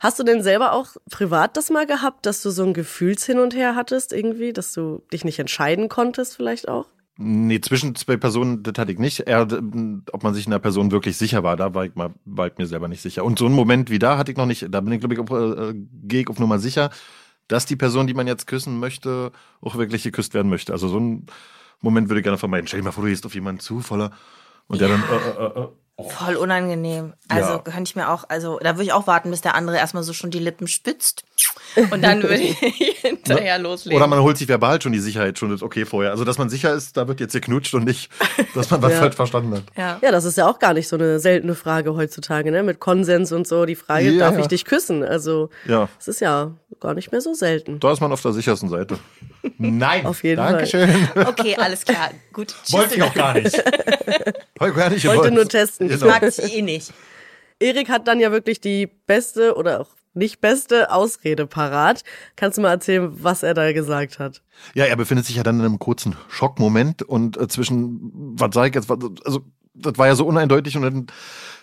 Hast 0.00 0.18
du 0.18 0.22
denn 0.22 0.42
selber 0.42 0.72
auch 0.72 0.88
privat 1.10 1.56
das 1.56 1.70
mal 1.70 1.86
gehabt, 1.86 2.26
dass 2.26 2.42
du 2.42 2.50
so 2.50 2.64
ein 2.64 2.74
Gefühlshin 2.74 3.38
und 3.38 3.54
her 3.54 3.74
hattest 3.74 4.12
irgendwie, 4.12 4.52
dass 4.52 4.72
du 4.72 5.02
dich 5.12 5.24
nicht 5.24 5.38
entscheiden 5.38 5.88
konntest 5.88 6.36
vielleicht 6.36 6.68
auch? 6.68 6.86
Nee, 7.16 7.60
zwischen 7.60 7.94
zwei 7.94 8.16
Personen, 8.16 8.64
das 8.64 8.74
hatte 8.76 8.90
ich 8.90 8.98
nicht. 8.98 9.20
Er, 9.20 9.42
ob 10.12 10.22
man 10.24 10.34
sich 10.34 10.46
in 10.46 10.50
der 10.50 10.58
Person 10.58 10.90
wirklich 10.90 11.16
sicher 11.16 11.44
war, 11.44 11.56
da 11.56 11.72
war 11.72 11.84
ich, 11.84 11.94
mal, 11.94 12.12
war 12.24 12.48
ich 12.48 12.58
mir 12.58 12.66
selber 12.66 12.88
nicht 12.88 13.02
sicher. 13.02 13.24
Und 13.24 13.38
so 13.38 13.46
einen 13.46 13.54
Moment 13.54 13.88
wie 13.88 14.00
da 14.00 14.18
hatte 14.18 14.32
ich 14.32 14.36
noch 14.36 14.46
nicht. 14.46 14.66
Da 14.68 14.80
bin 14.80 14.92
ich, 14.92 15.00
glaube 15.00 15.14
ich, 15.14 15.20
auf, 15.20 15.30
äh, 15.30 15.74
gehe 16.02 16.22
ich 16.22 16.28
auf 16.28 16.40
Nummer 16.40 16.58
sicher, 16.58 16.90
dass 17.46 17.66
die 17.66 17.76
Person, 17.76 18.08
die 18.08 18.14
man 18.14 18.26
jetzt 18.26 18.46
küssen 18.48 18.80
möchte, 18.80 19.30
auch 19.60 19.76
wirklich 19.76 20.02
geküsst 20.02 20.34
werden 20.34 20.50
möchte. 20.50 20.72
Also 20.72 20.88
so 20.88 20.96
einen 20.96 21.26
Moment 21.80 22.08
würde 22.08 22.18
ich 22.18 22.24
gerne 22.24 22.38
vermeiden. 22.38 22.66
Stell 22.66 22.80
dir 22.80 22.84
mal 22.84 22.92
vor, 22.92 23.04
du 23.04 23.10
gehst 23.10 23.26
auf 23.26 23.34
jemanden 23.34 23.60
zu, 23.60 23.80
voller, 23.80 24.10
und 24.66 24.80
der 24.80 24.88
dann, 24.88 25.02
äh, 25.02 25.60
äh, 25.60 25.60
äh, 25.62 25.68
Oh. 25.68 25.83
Voll 25.96 26.34
unangenehm. 26.34 27.14
Also 27.28 27.50
ja. 27.50 27.58
könnte 27.58 27.88
ich 27.88 27.94
mir 27.94 28.10
auch, 28.10 28.24
also 28.28 28.58
da 28.60 28.74
würde 28.74 28.82
ich 28.82 28.92
auch 28.92 29.06
warten, 29.06 29.30
bis 29.30 29.42
der 29.42 29.54
andere 29.54 29.76
erstmal 29.76 30.02
so 30.02 30.12
schon 30.12 30.32
die 30.32 30.40
Lippen 30.40 30.66
spitzt. 30.66 31.24
Und 31.92 32.02
dann 32.02 32.20
würde 32.22 32.38
ich 32.38 32.58
hinterher 33.00 33.60
loslegen. 33.60 33.96
Oder 33.96 34.08
man 34.08 34.20
holt 34.20 34.36
sich 34.36 34.48
verbal 34.48 34.82
schon 34.82 34.90
die 34.90 34.98
Sicherheit 34.98 35.38
schon 35.38 35.52
okay 35.62 35.84
vorher. 35.84 36.10
Also 36.10 36.24
dass 36.24 36.36
man 36.36 36.48
sicher 36.48 36.74
ist, 36.74 36.96
da 36.96 37.06
wird 37.06 37.20
jetzt 37.20 37.32
geknutscht 37.32 37.74
und 37.74 37.84
nicht, 37.84 38.10
dass 38.54 38.70
man 38.70 38.82
was 38.82 38.92
ja. 38.92 38.98
falsch 38.98 39.14
verstanden 39.14 39.54
hat. 39.54 39.62
Ja. 39.76 39.98
ja, 40.02 40.10
das 40.10 40.24
ist 40.24 40.36
ja 40.36 40.48
auch 40.48 40.58
gar 40.58 40.74
nicht 40.74 40.88
so 40.88 40.96
eine 40.96 41.20
seltene 41.20 41.54
Frage 41.54 41.94
heutzutage, 41.94 42.50
ne? 42.50 42.64
Mit 42.64 42.80
Konsens 42.80 43.30
und 43.30 43.46
so. 43.46 43.64
Die 43.64 43.76
Frage, 43.76 44.10
ja. 44.10 44.18
darf 44.18 44.36
ich 44.38 44.48
dich 44.48 44.64
küssen? 44.64 45.04
Also 45.04 45.50
ja. 45.64 45.88
das 45.98 46.08
ist 46.08 46.20
ja 46.20 46.50
gar 46.80 46.94
nicht 46.94 47.12
mehr 47.12 47.20
so 47.20 47.34
selten. 47.34 47.78
Da 47.78 47.92
ist 47.92 48.00
man 48.00 48.10
auf 48.10 48.20
der 48.20 48.32
sichersten 48.32 48.68
Seite. 48.68 48.98
Nein. 49.58 50.06
Auf 50.06 50.22
jeden 50.24 50.36
Dankeschön. 50.36 50.88
Fall. 50.88 51.26
Okay, 51.28 51.56
alles 51.56 51.84
klar. 51.84 52.10
Gut. 52.32 52.54
Tschüss. 52.64 52.72
Wollte 52.72 52.94
ich 52.96 53.02
auch 53.02 53.14
gar 53.14 53.34
nicht. 53.34 53.54
Wollte 54.58 54.76
gar 54.76 54.90
nicht. 54.90 55.06
Wollte 55.06 55.30
nur 55.30 55.48
testen. 55.48 55.90
Ich 55.90 56.00
mag 56.00 56.20
dich 56.20 56.54
eh 56.54 56.62
nicht. 56.62 56.92
Erik 57.60 57.88
hat 57.88 58.08
dann 58.08 58.20
ja 58.20 58.32
wirklich 58.32 58.60
die 58.60 58.86
beste 58.86 59.56
oder 59.56 59.80
auch 59.80 59.90
nicht 60.14 60.40
beste 60.40 60.92
Ausrede 60.92 61.46
parat. 61.46 62.02
Kannst 62.36 62.58
du 62.58 62.62
mal 62.62 62.70
erzählen, 62.70 63.10
was 63.22 63.42
er 63.42 63.54
da 63.54 63.72
gesagt 63.72 64.18
hat? 64.18 64.42
Ja, 64.74 64.84
er 64.84 64.96
befindet 64.96 65.26
sich 65.26 65.36
ja 65.36 65.42
dann 65.42 65.58
in 65.58 65.64
einem 65.64 65.78
kurzen 65.78 66.16
Schockmoment 66.28 67.02
und 67.02 67.36
äh, 67.36 67.48
zwischen, 67.48 68.12
was 68.38 68.50
sag 68.54 68.68
ich 68.68 68.74
jetzt, 68.74 68.90
also 68.90 69.44
das 69.74 69.98
war 69.98 70.06
ja 70.06 70.14
so 70.14 70.24
uneindeutig 70.24 70.76
und 70.76 70.82
dann 70.82 71.06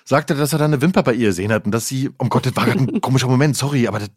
sagte 0.04 0.34
er, 0.34 0.40
dass 0.40 0.54
er 0.54 0.60
da 0.60 0.66
eine 0.66 0.82
Wimper 0.82 1.04
bei 1.04 1.14
ihr 1.14 1.28
gesehen 1.28 1.52
hat 1.52 1.66
und 1.66 1.72
dass 1.72 1.88
sie, 1.88 2.10
um 2.18 2.30
Gott, 2.30 2.46
das 2.46 2.56
war 2.56 2.68
ein 2.68 3.02
komischer 3.02 3.28
Moment, 3.28 3.56
sorry, 3.56 3.88
aber 3.88 4.00
das, 4.00 4.10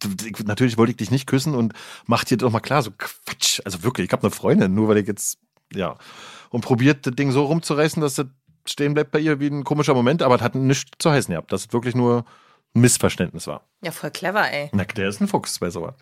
natürlich 0.45 0.79
wollte 0.79 0.93
ich 0.93 0.97
dich 0.97 1.11
nicht 1.11 1.27
küssen 1.27 1.55
und 1.55 1.73
macht 2.07 2.31
dir 2.31 2.37
doch 2.37 2.51
mal 2.51 2.61
klar, 2.61 2.83
so 2.83 2.91
Quatsch, 2.97 3.61
also 3.65 3.83
wirklich, 3.83 4.07
ich 4.07 4.13
habe 4.13 4.23
eine 4.23 4.31
Freundin, 4.31 4.75
nur 4.75 4.89
weil 4.89 4.99
ich 4.99 5.07
jetzt, 5.07 5.39
ja, 5.73 5.97
und 6.51 6.63
probiert 6.63 7.07
das 7.07 7.15
Ding 7.15 7.33
so 7.33 7.45
rumzureißen, 7.45 8.01
dass 8.01 8.15
das 8.15 8.27
stehen 8.67 8.95
bleibt 8.95 9.11
bei 9.11 9.19
ihr 9.19 9.41
wie 9.41 9.49
ein 9.49 9.65
komischer 9.65 9.95
Moment, 9.95 10.23
aber 10.23 10.37
es 10.37 10.41
hat 10.43 10.55
nichts 10.55 10.91
zu 10.99 11.11
heißen 11.11 11.33
gehabt, 11.33 11.53
dass 11.53 11.67
es 11.67 11.73
wirklich 11.73 11.95
nur 11.95 12.25
ein 12.75 12.81
Missverständnis 12.81 13.47
war. 13.47 13.63
Ja, 13.83 13.91
voll 13.91 14.11
clever, 14.11 14.51
ey. 14.51 14.71
Na, 14.73 14.85
der 14.85 15.09
ist 15.09 15.21
ein 15.21 15.29
Fuchs 15.29 15.59
bei 15.59 15.71
sowas. 15.71 15.95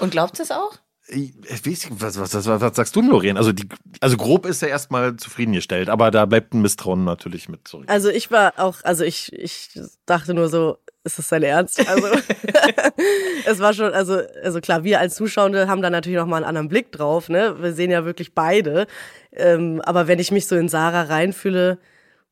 Und 0.00 0.10
glaubt 0.10 0.40
es 0.40 0.50
auch? 0.50 0.78
Ich, 1.10 1.32
ich, 1.66 1.88
was, 1.90 2.18
was, 2.18 2.34
was, 2.34 2.46
was 2.46 2.76
sagst 2.76 2.94
du, 2.94 3.00
Lorien? 3.00 3.36
Also, 3.36 3.52
die, 3.52 3.66
also 4.00 4.16
grob 4.16 4.44
ist 4.44 4.62
er 4.62 4.68
erstmal 4.68 5.16
zufriedengestellt, 5.16 5.88
aber 5.88 6.10
da 6.10 6.26
bleibt 6.26 6.52
ein 6.52 6.60
Misstrauen 6.60 7.04
natürlich 7.04 7.48
mit 7.48 7.66
zurück. 7.66 7.86
Also 7.88 8.10
ich 8.10 8.30
war 8.30 8.54
auch, 8.58 8.76
also 8.82 9.04
ich, 9.04 9.32
ich 9.32 9.70
dachte 10.04 10.34
nur 10.34 10.48
so, 10.48 10.76
ist 11.04 11.18
das 11.18 11.28
sein 11.28 11.42
Ernst? 11.42 11.86
Also 11.88 12.06
es 13.46 13.58
war 13.58 13.72
schon, 13.72 13.92
also, 13.94 14.20
also 14.42 14.60
klar, 14.60 14.84
wir 14.84 15.00
als 15.00 15.14
Zuschauende 15.14 15.68
haben 15.68 15.80
da 15.80 15.88
natürlich 15.88 16.18
noch 16.18 16.26
mal 16.26 16.36
einen 16.36 16.44
anderen 16.44 16.68
Blick 16.68 16.92
drauf, 16.92 17.28
ne? 17.28 17.56
Wir 17.60 17.72
sehen 17.72 17.90
ja 17.90 18.04
wirklich 18.04 18.34
beide. 18.34 18.86
Ähm, 19.32 19.80
aber 19.84 20.08
wenn 20.08 20.18
ich 20.18 20.30
mich 20.30 20.46
so 20.46 20.56
in 20.56 20.68
Sarah 20.68 21.02
reinfühle, 21.02 21.78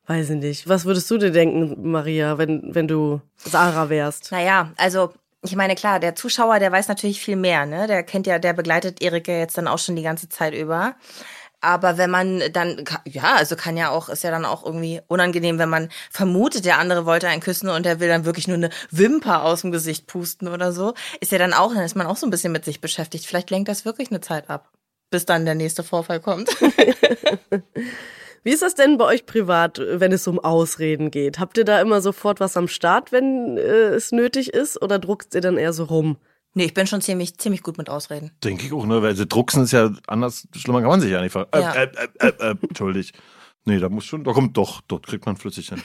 weiß 0.07 0.31
ich 0.31 0.37
nicht. 0.37 0.69
Was 0.69 0.85
würdest 0.85 1.11
du 1.11 1.19
dir 1.19 1.31
denken, 1.31 1.91
Maria, 1.91 2.39
wenn, 2.39 2.75
wenn 2.75 2.89
du 2.89 3.21
Sarah 3.37 3.89
wärst? 3.89 4.31
Naja, 4.33 4.73
also 4.77 5.13
ich 5.49 5.57
meine, 5.57 5.75
klar, 5.75 6.01
der 6.01 6.15
Zuschauer, 6.15 6.59
der 6.59 6.73
weiß 6.73 6.89
natürlich 6.89 7.21
viel 7.21 7.37
mehr, 7.37 7.67
ne? 7.67 7.87
Der 7.87 8.03
kennt 8.03 8.27
ja, 8.27 8.39
der 8.39 8.53
begleitet 8.53 9.03
Erik 9.03 9.29
ja 9.29 9.39
jetzt 9.39 9.59
dann 9.59 9.69
auch 9.69 9.79
schon 9.79 9.97
die 9.97 10.03
ganze 10.03 10.29
Zeit 10.29 10.55
über. 10.55 10.97
Aber 11.61 11.99
wenn 11.99 12.11
man 12.11 12.43
dann, 12.53 12.85
ja, 13.05 13.35
also 13.35 13.57
kann 13.57 13.77
ja 13.77 13.91
auch, 13.91 14.09
ist 14.09 14.23
ja 14.23 14.31
dann 14.31 14.45
auch 14.45 14.65
irgendwie 14.65 15.01
unangenehm, 15.09 15.59
wenn 15.59 15.69
man 15.69 15.89
vermutet, 16.11 16.65
der 16.65 16.79
andere 16.79 17.07
wollte 17.07 17.29
einen 17.29 17.41
küssen 17.41 17.69
und 17.71 17.85
der 17.87 17.99
will 17.99 18.09
dann 18.09 18.25
wirklich 18.25 18.47
nur 18.47 18.57
eine 18.57 18.71
Wimper 18.91 19.43
aus 19.43 19.63
dem 19.63 19.73
Gesicht 19.73 20.07
pusten 20.07 20.49
oder 20.49 20.73
so, 20.73 20.95
ist 21.21 21.33
ja 21.33 21.39
dann 21.39 21.55
auch, 21.55 21.75
dann 21.75 21.83
ist 21.85 21.97
man 21.97 22.07
auch 22.07 22.17
so 22.17 22.27
ein 22.27 22.31
bisschen 22.31 22.53
mit 22.53 22.65
sich 22.65 22.81
beschäftigt. 22.81 23.27
Vielleicht 23.27 23.51
lenkt 23.51 23.69
das 23.69 23.85
wirklich 23.85 24.11
eine 24.11 24.21
Zeit 24.21 24.51
ab, 24.51 24.71
bis 25.11 25.27
dann 25.27 25.45
der 25.45 25.55
nächste 25.55 25.83
Vorfall 25.83 26.21
kommt. 26.21 26.51
Wie 28.47 28.53
ist 28.53 28.63
das 28.63 28.77
denn 28.77 28.97
bei 28.97 29.07
euch 29.07 29.27
privat, 29.27 29.83
wenn 29.85 30.13
es 30.13 30.29
um 30.29 30.39
Ausreden 30.39 31.11
geht? 31.11 31.41
Habt 31.41 31.59
ihr 31.59 31.65
da 31.65 31.81
immer 31.81 32.01
sofort 32.01 32.39
was 32.39 32.57
am 32.57 32.69
Start, 32.69 33.11
wenn 33.11 33.57
äh, 33.57 33.61
es 33.61 34.13
nötig 34.13 34.55
ist, 34.55 34.81
oder 34.81 35.01
druckt 35.01 35.35
ihr 35.35 35.41
dann 35.41 35.57
eher 35.57 35.73
so 35.73 35.83
rum? 35.83 36.17
Nee, 36.55 36.67
ich 36.67 36.73
bin 36.73 36.87
schon 36.87 37.01
ziemlich, 37.01 37.37
ziemlich 37.39 37.65
gut 37.65 37.77
mit 37.77 37.91
Ausreden. 37.91 38.31
Denke 38.45 38.65
ich 38.65 38.73
auch, 38.73 38.87
ne? 38.87 39.03
Weil 39.03 39.17
sie 39.17 39.27
drucksen 39.27 39.65
ist 39.65 39.73
ja 39.73 39.91
anders, 40.07 40.47
schlimmer 40.55 40.81
kann 40.81 40.91
man 40.91 41.01
sich 41.01 41.11
ja 41.11 41.23
nicht 41.23 41.33
ver. 41.33 41.49
Äh, 41.51 41.61
ja. 41.61 41.73
Äh, 41.73 41.89
äh, 42.21 42.27
äh, 42.29 42.51
äh, 42.51 42.55
entschuldig. 42.69 43.15
Nee, 43.65 43.81
da 43.81 43.89
muss 43.89 44.05
schon, 44.05 44.23
da 44.23 44.33
kommt 44.33 44.57
doch, 44.57 44.81
dort 44.87 45.09
kriegt 45.09 45.27
man 45.27 45.37
flüssig 45.37 45.71
hin. 45.71 45.83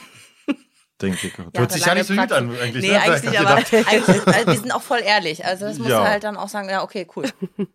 Denke 1.02 1.26
ich. 1.26 1.34
Ja, 1.36 1.46
Hört 1.60 1.72
sich 1.72 1.84
ja 1.84 1.96
nicht 1.96 2.06
so 2.06 2.14
gut 2.14 2.32
an, 2.32 2.56
eigentlich. 2.62 2.86
Nee, 2.86 2.92
ne? 2.92 3.02
eigentlich 3.02 3.24
nicht, 3.24 3.40
aber 3.40 3.56
eigentlich, 3.56 3.88
also, 3.88 4.52
wir 4.52 4.60
sind 4.60 4.72
auch 4.72 4.84
voll 4.84 5.02
ehrlich. 5.04 5.44
Also, 5.44 5.66
das 5.66 5.80
muss 5.80 5.88
ja. 5.88 6.08
halt 6.08 6.24
dann 6.24 6.38
auch 6.38 6.48
sagen, 6.48 6.70
ja, 6.70 6.84
okay, 6.84 7.08
cool. 7.16 7.26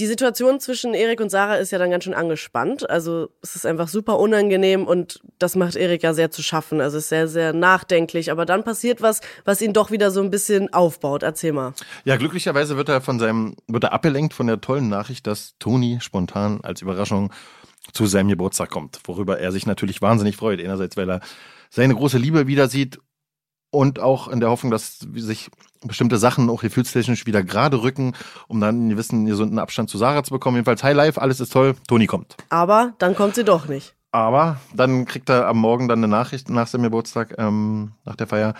Die 0.00 0.06
Situation 0.06 0.58
zwischen 0.58 0.92
Erik 0.92 1.20
und 1.20 1.30
Sarah 1.30 1.54
ist 1.54 1.70
ja 1.70 1.78
dann 1.78 1.90
ganz 1.90 2.02
schön 2.02 2.14
angespannt. 2.14 2.90
Also 2.90 3.28
es 3.42 3.54
ist 3.54 3.64
einfach 3.64 3.86
super 3.86 4.18
unangenehm 4.18 4.88
und 4.88 5.20
das 5.38 5.54
macht 5.54 5.76
Erik 5.76 6.02
ja 6.02 6.14
sehr 6.14 6.32
zu 6.32 6.42
schaffen. 6.42 6.80
Also 6.80 6.98
ist 6.98 7.10
sehr, 7.10 7.28
sehr 7.28 7.52
nachdenklich. 7.52 8.32
Aber 8.32 8.44
dann 8.44 8.64
passiert 8.64 9.02
was, 9.02 9.20
was 9.44 9.62
ihn 9.62 9.72
doch 9.72 9.92
wieder 9.92 10.10
so 10.10 10.20
ein 10.20 10.30
bisschen 10.30 10.72
aufbaut. 10.72 11.22
Erzähl 11.22 11.52
mal. 11.52 11.74
Ja, 12.04 12.16
glücklicherweise 12.16 12.76
wird 12.76 12.88
er 12.88 13.02
von 13.02 13.20
seinem, 13.20 13.54
wird 13.68 13.84
er 13.84 13.92
abgelenkt 13.92 14.34
von 14.34 14.48
der 14.48 14.60
tollen 14.60 14.88
Nachricht, 14.88 15.28
dass 15.28 15.54
Toni 15.60 15.98
spontan 16.00 16.60
als 16.64 16.82
Überraschung 16.82 17.32
zu 17.92 18.06
seinem 18.06 18.30
Geburtstag 18.30 18.70
kommt, 18.70 18.98
worüber 19.04 19.38
er 19.38 19.52
sich 19.52 19.64
natürlich 19.64 20.02
wahnsinnig 20.02 20.36
freut. 20.36 20.58
Einerseits, 20.58 20.96
weil 20.96 21.08
er 21.08 21.20
seine 21.70 21.94
große 21.94 22.18
Liebe 22.18 22.48
wieder 22.48 22.68
sieht 22.68 22.98
und 23.74 23.98
auch 23.98 24.28
in 24.28 24.40
der 24.40 24.50
Hoffnung, 24.50 24.70
dass 24.70 24.98
sich 25.14 25.50
bestimmte 25.82 26.16
Sachen 26.16 26.48
auch 26.48 26.62
gefühlstechnisch 26.62 27.26
wieder 27.26 27.42
gerade 27.42 27.82
rücken, 27.82 28.14
um 28.48 28.60
dann 28.60 28.76
einen 28.76 28.90
gewissen 28.90 29.26
gesunden 29.26 29.58
Abstand 29.58 29.90
zu 29.90 29.98
Sarah 29.98 30.22
zu 30.22 30.30
bekommen. 30.32 30.56
Jedenfalls 30.56 30.82
High 30.82 30.96
Life, 30.96 31.20
alles 31.20 31.40
ist 31.40 31.52
toll, 31.52 31.74
Toni 31.88 32.06
kommt. 32.06 32.36
Aber 32.48 32.94
dann 32.98 33.14
kommt 33.14 33.34
sie 33.34 33.44
doch 33.44 33.68
nicht. 33.68 33.94
Aber 34.12 34.60
dann 34.72 35.06
kriegt 35.06 35.28
er 35.28 35.48
am 35.48 35.58
Morgen 35.58 35.88
dann 35.88 35.98
eine 35.98 36.08
Nachricht 36.08 36.48
nach 36.48 36.68
seinem 36.68 36.84
Geburtstag, 36.84 37.34
ähm, 37.36 37.92
nach 38.04 38.14
der 38.14 38.28
Feier, 38.28 38.54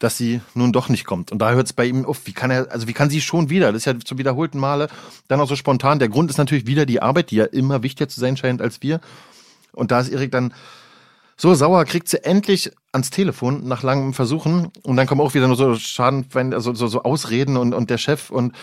dass 0.00 0.18
sie 0.18 0.40
nun 0.54 0.72
doch 0.72 0.88
nicht 0.88 1.06
kommt. 1.06 1.30
Und 1.30 1.38
da 1.38 1.52
hört 1.52 1.66
es 1.66 1.72
bei 1.72 1.86
ihm 1.86 2.04
auf. 2.04 2.26
Wie 2.26 2.32
kann 2.32 2.50
er, 2.50 2.70
also 2.72 2.88
wie 2.88 2.92
kann 2.92 3.08
sie 3.08 3.20
schon 3.20 3.48
wieder? 3.48 3.72
Das 3.72 3.82
ist 3.82 3.84
ja 3.84 3.98
zu 3.98 4.18
wiederholten 4.18 4.58
Male 4.58 4.88
dann 5.28 5.40
auch 5.40 5.48
so 5.48 5.54
spontan. 5.54 6.00
Der 6.00 6.08
Grund 6.08 6.28
ist 6.28 6.38
natürlich 6.38 6.66
wieder 6.66 6.86
die 6.86 7.00
Arbeit, 7.00 7.30
die 7.30 7.36
ja 7.36 7.44
immer 7.44 7.84
wichtiger 7.84 8.08
zu 8.08 8.18
sein 8.18 8.36
scheint 8.36 8.60
als 8.60 8.82
wir. 8.82 9.00
Und 9.72 9.92
da 9.92 10.00
ist 10.00 10.08
Erik 10.08 10.32
dann 10.32 10.52
so 11.36 11.54
sauer, 11.54 11.84
kriegt 11.84 12.08
sie 12.08 12.24
endlich 12.24 12.72
ans 12.96 13.10
Telefon 13.10 13.66
nach 13.68 13.82
langem 13.82 14.14
Versuchen. 14.14 14.70
Und 14.82 14.96
dann 14.96 15.06
kommen 15.06 15.20
auch 15.20 15.34
wieder 15.34 15.46
nur 15.46 15.56
so 15.56 15.74
Schaden, 15.76 16.26
also 16.52 16.74
so, 16.74 16.86
so 16.86 17.02
Ausreden 17.02 17.56
und, 17.56 17.74
und 17.74 17.90
der 17.90 17.98
Chef 17.98 18.30
und 18.30 18.54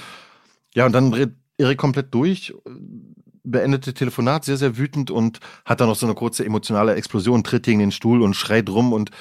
ja, 0.75 0.85
und 0.85 0.91
dann 0.91 1.11
dreht 1.11 1.33
Erik 1.57 1.77
komplett 1.77 2.13
durch, 2.13 2.53
beendete 3.43 3.93
Telefonat, 3.93 4.43
sehr, 4.43 4.57
sehr 4.57 4.77
wütend 4.77 5.11
und 5.11 5.39
hat 5.65 5.81
dann 5.81 5.87
noch 5.87 5.95
so 5.95 6.07
eine 6.07 6.15
kurze 6.15 6.43
emotionale 6.43 6.95
Explosion, 6.95 7.43
tritt 7.43 7.63
gegen 7.63 7.79
den 7.79 7.91
Stuhl 7.91 8.21
und 8.21 8.33
schreit 8.35 8.69
rum 8.69 8.91
und 8.91 9.11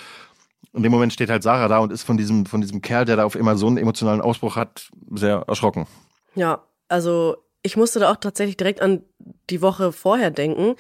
in 0.73 0.83
dem 0.83 0.92
Moment 0.92 1.12
steht 1.12 1.28
halt 1.28 1.42
Sarah 1.42 1.69
da 1.69 1.78
und 1.78 1.92
ist 1.92 2.04
von 2.04 2.16
diesem, 2.16 2.47
von 2.47 2.62
diesem 2.62 2.81
Kerl, 2.81 3.04
der 3.04 3.16
da 3.16 3.25
auf 3.25 3.35
immer 3.35 3.57
so 3.59 3.66
einen 3.66 3.76
emotionalen 3.76 4.23
Ausbruch 4.23 4.57
hat, 4.57 4.88
sehr 5.11 5.45
erschrocken. 5.47 5.87
Ja, 6.35 6.62
also 6.88 7.37
ich 7.62 7.76
musste 7.76 8.00
da 8.00 8.11
auch 8.11 8.16
tatsächlich 8.16 8.57
direkt 8.57 8.81
an 8.81 9.02
die 9.50 9.61
Woche 9.61 9.92
vorher 9.92 10.31
denken 10.31 10.76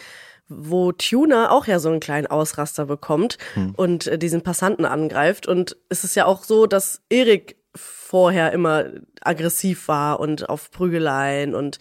wo 0.48 0.92
Tuna 0.92 1.50
auch 1.50 1.66
ja 1.66 1.78
so 1.78 1.88
einen 1.88 2.00
kleinen 2.00 2.26
Ausraster 2.26 2.86
bekommt 2.86 3.38
hm. 3.54 3.74
und 3.76 4.06
äh, 4.06 4.18
diesen 4.18 4.42
Passanten 4.42 4.84
angreift. 4.84 5.46
Und 5.46 5.76
es 5.88 6.04
ist 6.04 6.14
ja 6.14 6.26
auch 6.26 6.44
so, 6.44 6.66
dass 6.66 7.02
Erik 7.08 7.56
vorher 7.74 8.52
immer 8.52 8.86
aggressiv 9.22 9.88
war 9.88 10.20
und 10.20 10.48
auf 10.48 10.70
Prügeleien 10.70 11.54
und 11.54 11.78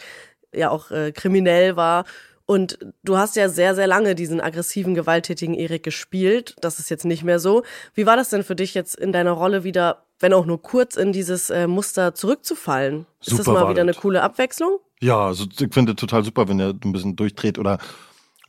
ja 0.54 0.70
auch 0.70 0.92
äh, 0.92 1.12
kriminell 1.12 1.76
war. 1.76 2.06
Und 2.46 2.80
du 3.04 3.18
hast 3.18 3.38
ja 3.38 3.48
sehr, 3.48 3.76
sehr 3.76 3.88
lange 3.88 4.14
diesen 4.14 4.42
aggressiven, 4.42 4.94
gewalttätigen 4.94 5.56
Erik 5.56 5.84
gespielt. 5.84 6.56
Das 6.60 6.80
ist 6.80 6.90
jetzt 6.90 7.06
nicht 7.06 7.24
mehr 7.24 7.40
so. 7.40 7.64
Wie 7.94 8.06
war 8.06 8.18
das 8.18 8.30
denn 8.30 8.44
für 8.44 8.56
dich 8.56 8.74
jetzt 8.74 8.96
in 8.96 9.14
deiner 9.14 9.32
Rolle 9.32 9.64
wieder, 9.64 10.04
wenn 10.20 10.34
auch 10.34 10.46
nur 10.46 10.62
kurz, 10.62 10.98
in 10.98 11.14
dieses 11.14 11.50
äh, 11.50 11.68
Muster 11.68 12.14
zurückzufallen? 12.14 13.06
Super 13.22 13.40
ist 13.40 13.48
das 13.48 13.54
mal 13.54 13.70
wieder 13.70 13.82
eine 13.82 13.94
coole 13.94 14.22
Abwechslung? 14.22 14.80
Ja, 15.00 15.28
also 15.28 15.46
ich 15.46 15.74
finde 15.74 15.96
total 15.96 16.26
super, 16.26 16.50
wenn 16.50 16.60
er 16.60 16.70
ein 16.70 16.92
bisschen 16.92 17.16
durchdreht 17.16 17.58
oder 17.58 17.78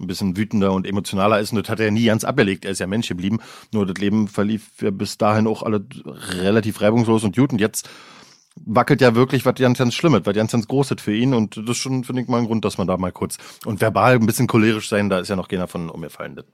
ein 0.01 0.07
bisschen 0.07 0.37
wütender 0.37 0.73
und 0.73 0.87
emotionaler 0.87 1.41
ist. 1.41 1.53
Und 1.53 1.63
das 1.63 1.71
hat 1.71 1.81
er 1.81 1.91
nie 1.91 2.07
ganz 2.07 2.25
abgelegt. 2.25 2.65
Er 2.65 2.73
ist 2.73 2.81
ja 2.81 2.87
Mensch 2.87 3.09
geblieben. 3.09 3.41
Nur 3.73 3.87
das 3.87 3.97
Leben 3.99 4.29
verlief 4.29 4.71
ja 4.81 4.91
bis 4.91 5.19
dahin 5.19 5.47
auch 5.47 5.63
alle 5.63 5.85
relativ 6.39 6.81
reibungslos 6.81 7.25
und 7.25 7.37
gut. 7.37 7.53
Und 7.53 7.61
jetzt 7.61 7.89
wackelt 8.57 9.01
ja 9.01 9.15
wirklich 9.15 9.47
was 9.47 9.55
ganz, 9.55 9.79
ganz 9.79 9.95
Schlimmes, 9.95 10.23
was 10.25 10.35
ganz, 10.35 10.53
ganz 10.53 10.67
Großes 10.69 11.01
für 11.01 11.15
ihn. 11.15 11.35
Und 11.35 11.57
das 11.57 11.71
ist 11.71 11.77
schon, 11.79 12.05
finde 12.05 12.23
ich, 12.23 12.29
mal 12.29 12.39
ein 12.39 12.47
Grund, 12.47 12.65
dass 12.65 12.79
man 12.79 12.87
da 12.87 12.97
mal 12.97 13.13
kurz 13.13 13.39
und 13.65 13.81
verbal 13.81 14.15
ein 14.15 14.27
bisschen 14.27 14.47
cholerisch 14.47 14.89
sein, 14.89 15.09
da 15.09 15.21
ist 15.21 15.29
ja 15.29 15.37
noch 15.37 15.49
keiner 15.49 15.69
von 15.69 15.89
umgefallen. 15.89 16.37
Das 16.37 16.45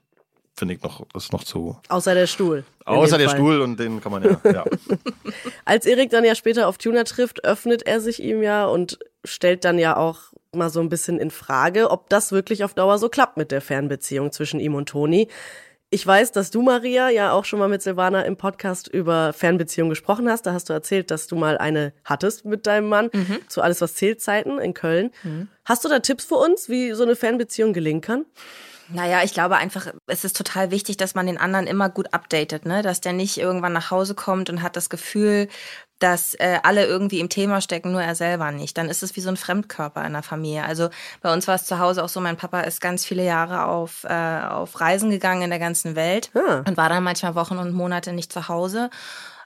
finde 0.55 0.73
ich 0.73 0.81
noch, 0.81 1.05
das 1.13 1.25
ist 1.25 1.33
noch 1.33 1.43
zu. 1.43 1.77
Außer 1.87 2.13
der 2.13 2.27
Stuhl. 2.27 2.65
Außer 2.85 3.17
der 3.17 3.29
Fall. 3.29 3.37
Stuhl 3.37 3.61
und 3.61 3.79
den 3.79 4.01
kann 4.01 4.11
man 4.11 4.23
ja, 4.23 4.39
ja. 4.51 4.65
Als 5.65 5.85
Erik 5.85 6.09
dann 6.09 6.25
ja 6.25 6.35
später 6.35 6.67
auf 6.67 6.77
Tuna 6.77 7.03
trifft, 7.05 7.43
öffnet 7.45 7.83
er 7.83 8.01
sich 8.01 8.21
ihm 8.21 8.43
ja 8.43 8.65
und 8.65 8.99
stellt 9.23 9.63
dann 9.65 9.79
ja 9.79 9.97
auch 9.97 10.33
mal 10.55 10.69
so 10.69 10.79
ein 10.79 10.89
bisschen 10.89 11.19
in 11.19 11.31
Frage, 11.31 11.91
ob 11.91 12.09
das 12.09 12.31
wirklich 12.31 12.63
auf 12.63 12.73
Dauer 12.73 12.97
so 12.97 13.09
klappt 13.09 13.37
mit 13.37 13.51
der 13.51 13.61
Fernbeziehung 13.61 14.31
zwischen 14.31 14.59
ihm 14.59 14.75
und 14.75 14.89
Toni. 14.89 15.27
Ich 15.91 16.05
weiß, 16.05 16.31
dass 16.31 16.51
du, 16.51 16.61
Maria, 16.61 17.09
ja 17.09 17.31
auch 17.31 17.45
schon 17.45 17.57
mal 17.57 17.67
mit 17.67 17.81
Silvana 17.81 18.21
im 18.21 18.37
Podcast 18.37 18.87
über 18.87 19.33
Fernbeziehungen 19.33 19.89
gesprochen 19.89 20.29
hast. 20.29 20.45
Da 20.45 20.53
hast 20.53 20.69
du 20.69 20.73
erzählt, 20.73 21.09
dass 21.09 21.25
du 21.25 21.35
mal 21.35 21.57
eine 21.57 21.93
hattest 22.03 22.45
mit 22.45 22.67
deinem 22.67 22.89
Mann 22.89 23.09
mhm. 23.11 23.39
zu 23.47 23.61
Alles, 23.61 23.81
was 23.81 23.95
zählt 23.95 24.21
Zeiten 24.21 24.59
in 24.59 24.75
Köln. 24.75 25.11
Mhm. 25.23 25.47
Hast 25.65 25.85
du 25.85 25.89
da 25.89 25.99
Tipps 25.99 26.25
für 26.25 26.35
uns, 26.35 26.69
wie 26.69 26.91
so 26.93 27.03
eine 27.03 27.15
Fernbeziehung 27.15 27.73
gelingen 27.73 28.01
kann? 28.01 28.25
Naja, 28.91 29.23
ich 29.23 29.33
glaube 29.33 29.57
einfach, 29.57 29.87
es 30.07 30.23
ist 30.23 30.35
total 30.35 30.71
wichtig, 30.71 30.97
dass 30.97 31.13
man 31.15 31.27
den 31.27 31.37
anderen 31.37 31.67
immer 31.67 31.89
gut 31.89 32.13
updatet, 32.13 32.65
ne? 32.65 32.81
Dass 32.81 33.01
der 33.01 33.13
nicht 33.13 33.37
irgendwann 33.37 33.73
nach 33.73 33.91
Hause 33.91 34.15
kommt 34.15 34.49
und 34.49 34.63
hat 34.63 34.75
das 34.75 34.89
Gefühl, 34.89 35.47
dass 35.99 36.33
äh, 36.35 36.59
alle 36.63 36.85
irgendwie 36.85 37.19
im 37.19 37.29
Thema 37.29 37.61
stecken, 37.61 37.91
nur 37.91 38.01
er 38.01 38.15
selber 38.15 38.51
nicht. 38.51 38.77
Dann 38.77 38.89
ist 38.89 39.03
es 39.03 39.15
wie 39.15 39.21
so 39.21 39.29
ein 39.29 39.37
Fremdkörper 39.37 40.03
in 40.05 40.13
der 40.13 40.23
Familie. 40.23 40.63
Also 40.63 40.89
bei 41.21 41.31
uns 41.31 41.47
war 41.47 41.55
es 41.55 41.65
zu 41.65 41.77
Hause 41.77 42.03
auch 42.03 42.09
so, 42.09 42.21
mein 42.21 42.37
Papa 42.37 42.61
ist 42.61 42.81
ganz 42.81 43.05
viele 43.05 43.23
Jahre 43.23 43.65
auf, 43.65 44.05
äh, 44.05 44.41
auf 44.41 44.79
Reisen 44.79 45.11
gegangen 45.11 45.43
in 45.43 45.49
der 45.49 45.59
ganzen 45.59 45.95
Welt 45.95 46.31
ah. 46.35 46.63
und 46.65 46.77
war 46.77 46.89
dann 46.89 47.03
manchmal 47.03 47.35
Wochen 47.35 47.57
und 47.57 47.73
Monate 47.73 48.13
nicht 48.13 48.31
zu 48.31 48.47
Hause. 48.47 48.89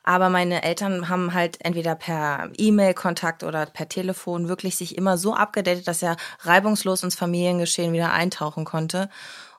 Aber 0.04 0.30
meine 0.30 0.64
Eltern 0.64 1.10
haben 1.10 1.34
halt 1.34 1.58
entweder 1.64 1.96
per 1.96 2.50
E-Mail-Kontakt 2.58 3.44
oder 3.44 3.66
per 3.66 3.88
Telefon 3.88 4.48
wirklich 4.50 4.76
sich 4.76 4.98
immer 4.98 5.18
so 5.18 5.34
abgedatet, 5.34 5.88
dass 5.88 6.04
er 6.04 6.18
reibungslos 6.42 7.04
ins 7.04 7.16
Familiengeschehen 7.16 7.94
wieder 7.94 8.12
eintauchen 8.12 8.66
konnte. 8.66 9.10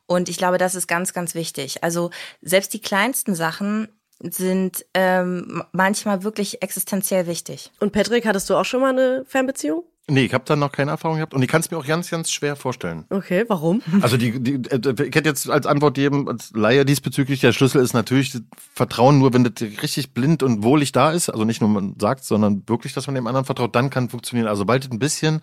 Und 0.06 0.28
ich 0.28 0.36
glaube, 0.36 0.58
das 0.58 0.74
ist 0.74 0.86
ganz, 0.86 1.14
ganz 1.14 1.34
wichtig. 1.34 1.82
Also 1.82 2.10
selbst 2.42 2.74
die 2.74 2.80
kleinsten 2.80 3.34
Sachen 3.34 3.88
sind 4.20 4.84
ähm, 4.94 5.64
manchmal 5.72 6.22
wirklich 6.22 6.62
existenziell 6.62 7.26
wichtig. 7.26 7.72
Und 7.80 7.92
Patrick, 7.92 8.26
hattest 8.26 8.48
du 8.50 8.56
auch 8.56 8.64
schon 8.64 8.80
mal 8.80 8.90
eine 8.90 9.24
Fernbeziehung? 9.26 9.84
Nee, 10.08 10.26
ich 10.26 10.34
habe 10.34 10.44
da 10.46 10.54
noch 10.54 10.70
keine 10.70 10.90
Erfahrung 10.90 11.16
gehabt 11.16 11.32
und 11.32 11.42
ich 11.42 11.48
kann 11.48 11.60
es 11.60 11.70
mir 11.70 11.78
auch 11.78 11.86
ganz, 11.86 12.10
ganz 12.10 12.30
schwer 12.30 12.56
vorstellen. 12.56 13.06
Okay, 13.08 13.44
warum? 13.48 13.80
Also 14.02 14.16
die, 14.18 14.38
die 14.38 14.54
äh, 14.70 14.78
ich 15.08 15.14
hätte 15.14 15.28
jetzt 15.28 15.48
als 15.48 15.66
Antwort 15.66 15.94
geben, 15.94 16.28
als 16.28 16.50
Laie 16.54 16.84
diesbezüglich, 16.84 17.40
der 17.40 17.52
Schlüssel 17.52 17.80
ist 17.80 17.94
natürlich 17.94 18.38
Vertrauen 18.74 19.18
nur, 19.18 19.32
wenn 19.32 19.44
das 19.44 19.62
richtig 19.82 20.12
blind 20.12 20.42
und 20.42 20.62
wohlig 20.62 20.92
da 20.92 21.12
ist, 21.12 21.30
also 21.30 21.44
nicht 21.44 21.62
nur 21.62 21.70
man 21.70 21.94
sagt, 21.98 22.24
sondern 22.24 22.64
wirklich, 22.66 22.92
dass 22.92 23.06
man 23.06 23.14
dem 23.14 23.26
anderen 23.26 23.46
vertraut, 23.46 23.74
dann 23.74 23.88
kann 23.88 24.10
funktionieren. 24.10 24.46
Also 24.46 24.60
sobald 24.60 24.84
es 24.84 24.90
ein 24.90 24.98
bisschen 24.98 25.40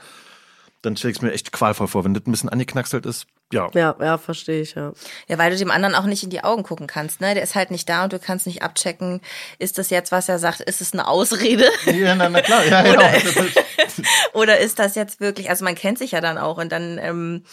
dann 0.82 0.98
stelle 0.98 1.12
ich 1.12 1.18
es 1.18 1.22
mir 1.22 1.32
echt 1.32 1.51
qualvoll 1.51 1.88
vor, 1.88 2.03
wenn 2.03 2.13
das 2.13 2.25
ein 2.25 2.32
bisschen 2.32 2.50
angeknackselt 2.50 3.06
ist. 3.06 3.27
Ja. 3.51 3.70
Ja, 3.74 3.96
ja, 4.00 4.17
verstehe 4.17 4.62
ich, 4.62 4.75
ja. 4.75 4.93
Ja, 5.27 5.38
weil 5.38 5.51
du 5.51 5.58
dem 5.58 5.72
anderen 5.72 5.96
auch 5.96 6.05
nicht 6.05 6.24
in 6.24 6.29
die 6.29 6.43
Augen 6.43 6.63
gucken 6.63 6.88
kannst, 6.88 7.22
ne? 7.22 7.34
Der 7.34 7.43
ist 7.43 7.55
halt 7.55 7.72
nicht 7.72 7.88
da 7.88 8.03
und 8.05 8.13
du 8.13 8.20
kannst 8.20 8.46
nicht 8.48 8.63
abchecken, 8.63 9.22
ist 9.60 9.77
das 9.77 9.89
jetzt, 9.89 10.12
was 10.12 10.29
er 10.29 10.39
sagt, 10.39 10.62
ist 10.62 10.81
es 10.81 10.93
eine 10.93 11.08
Ausrede? 11.08 11.70
Ja, 11.86 12.15
na, 12.15 12.29
na 12.29 12.41
klar, 12.41 12.65
ja, 12.65 12.81
oder, 12.91 13.12
genau. 13.12 13.50
oder 14.34 14.58
ist 14.60 14.79
das 14.79 14.96
jetzt 14.96 15.20
wirklich, 15.20 15.50
also 15.50 15.65
man 15.65 15.75
kennt 15.75 15.98
sich 15.98 16.12
ja 16.12 16.22
dann 16.22 16.38
auch 16.38 16.58
und 16.58 16.72
dann, 16.72 16.98
ähm, 16.98 17.43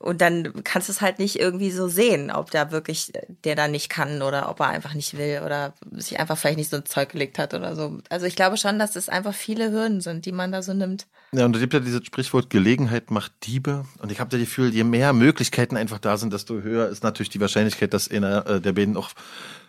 und 0.00 0.20
dann 0.20 0.52
kannst 0.62 0.88
du 0.88 0.92
es 0.92 1.00
halt 1.00 1.18
nicht 1.18 1.40
irgendwie 1.40 1.72
so 1.72 1.88
sehen, 1.88 2.30
ob 2.30 2.52
da 2.52 2.70
wirklich 2.70 3.12
der 3.44 3.56
da 3.56 3.66
nicht 3.66 3.88
kann 3.88 4.22
oder 4.22 4.48
ob 4.48 4.60
er 4.60 4.68
einfach 4.68 4.94
nicht 4.94 5.18
will 5.18 5.42
oder 5.44 5.74
sich 5.90 6.20
einfach 6.20 6.38
vielleicht 6.38 6.58
nicht 6.58 6.70
so 6.70 6.76
ein 6.76 6.86
Zeug 6.86 7.10
gelegt 7.10 7.38
hat 7.38 7.52
oder 7.52 7.74
so. 7.74 7.98
Also 8.08 8.26
ich 8.26 8.36
glaube 8.36 8.56
schon, 8.56 8.78
dass 8.78 8.94
es 8.94 9.08
einfach 9.08 9.34
viele 9.34 9.72
Hürden 9.72 10.00
sind, 10.00 10.24
die 10.24 10.32
man 10.32 10.52
da 10.52 10.62
so 10.62 10.72
nimmt. 10.72 11.06
Ja, 11.32 11.44
und 11.44 11.54
es 11.56 11.60
gibt 11.60 11.74
ja 11.74 11.80
dieses 11.80 12.06
Sprichwort, 12.06 12.48
Gelegenheit 12.48 13.10
macht 13.10 13.32
Diebe. 13.44 13.84
Und 14.00 14.12
ich 14.12 14.20
habe 14.20 14.30
das 14.30 14.38
Gefühl, 14.38 14.72
je 14.72 14.84
mehr 14.84 15.12
Möglichkeiten 15.12 15.76
einfach 15.76 15.98
da 15.98 16.16
sind, 16.16 16.32
desto 16.32 16.62
höher 16.62 16.88
ist 16.88 17.02
natürlich 17.02 17.30
die 17.30 17.40
Wahrscheinlichkeit, 17.40 17.92
dass 17.92 18.10
einer 18.10 18.46
äh, 18.46 18.60
der 18.60 18.72
beiden 18.72 18.96
auch 18.96 19.10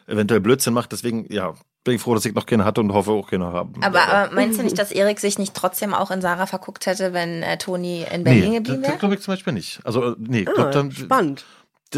eventuell 0.09 0.41
Blödsinn 0.41 0.73
macht. 0.73 0.91
Deswegen, 0.91 1.31
ja, 1.31 1.53
bin 1.83 1.95
ich 1.95 2.01
froh, 2.01 2.13
dass 2.13 2.25
ich 2.25 2.33
noch 2.33 2.45
keine 2.45 2.65
hatte 2.65 2.81
und 2.81 2.93
hoffe 2.93 3.11
auch 3.11 3.29
keine 3.29 3.45
haben. 3.45 3.81
Aber, 3.81 4.07
aber 4.07 4.33
meinst 4.33 4.59
du 4.59 4.63
nicht, 4.63 4.77
dass 4.77 4.91
Erik 4.91 5.19
sich 5.19 5.39
nicht 5.39 5.53
trotzdem 5.53 5.93
auch 5.93 6.11
in 6.11 6.21
Sarah 6.21 6.45
verguckt 6.45 6.85
hätte, 6.85 7.13
wenn 7.13 7.41
äh, 7.41 7.57
Toni 7.57 8.05
in 8.11 8.23
Berlin 8.23 8.49
nee, 8.51 8.57
geblieben 8.57 8.81
wäre? 8.81 8.91
Das 8.93 8.99
glaube 8.99 9.15
ich 9.15 9.21
zum 9.21 9.33
Beispiel 9.33 9.53
nicht. 9.53 9.79
Also, 9.83 10.11
äh, 10.11 10.15
nee, 10.19 10.45
ah, 10.47 10.51
glaub, 10.53 10.71
dann, 10.71 10.91
spannend. 10.91 11.45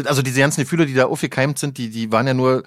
Also 0.06 0.22
diese 0.22 0.40
ganzen 0.40 0.62
Gefühle, 0.62 0.86
die 0.86 0.94
da 0.94 1.06
aufgekeimt 1.06 1.58
sind, 1.58 1.76
die, 1.78 1.90
die 1.90 2.12
waren 2.12 2.26
ja 2.26 2.34
nur 2.34 2.62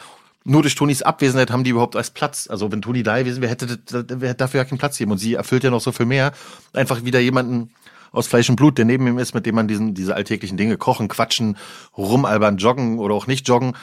nur 0.48 0.62
durch 0.62 0.76
Tonis 0.76 1.02
Abwesenheit 1.02 1.50
haben 1.50 1.64
die 1.64 1.72
überhaupt 1.72 1.96
als 1.96 2.12
Platz. 2.12 2.48
Also 2.48 2.72
wenn 2.72 2.84
Toni 2.84 3.02
da 3.02 3.18
gewesen 3.18 3.42
wäre, 3.42 3.50
hätte, 3.50 3.66
hätte 3.66 4.36
dafür 4.36 4.60
ja 4.60 4.66
keinen 4.66 4.78
Platz 4.78 4.98
gegeben. 4.98 5.14
Und 5.14 5.18
sie 5.18 5.34
erfüllt 5.34 5.64
ja 5.64 5.72
noch 5.72 5.82
so 5.82 5.92
viel 5.92 6.06
mehr. 6.06 6.34
Einfach 6.72 7.04
wieder 7.04 7.20
jemanden 7.20 7.72
aus 8.12 8.28
Fleisch 8.28 8.48
und 8.48 8.56
Blut, 8.56 8.78
der 8.78 8.86
neben 8.86 9.08
ihm 9.08 9.18
ist, 9.18 9.34
mit 9.34 9.48
dem 9.48 9.56
man 9.56 9.68
diesen, 9.68 9.96
diese 9.96 10.16
alltäglichen 10.16 10.56
Dinge 10.56 10.78
kochen, 10.78 11.08
quatschen, 11.08 11.58
rumalbern, 11.98 12.58
joggen 12.58 13.00
oder 13.00 13.16
auch 13.16 13.26
nicht 13.26 13.48
joggen 13.48 13.74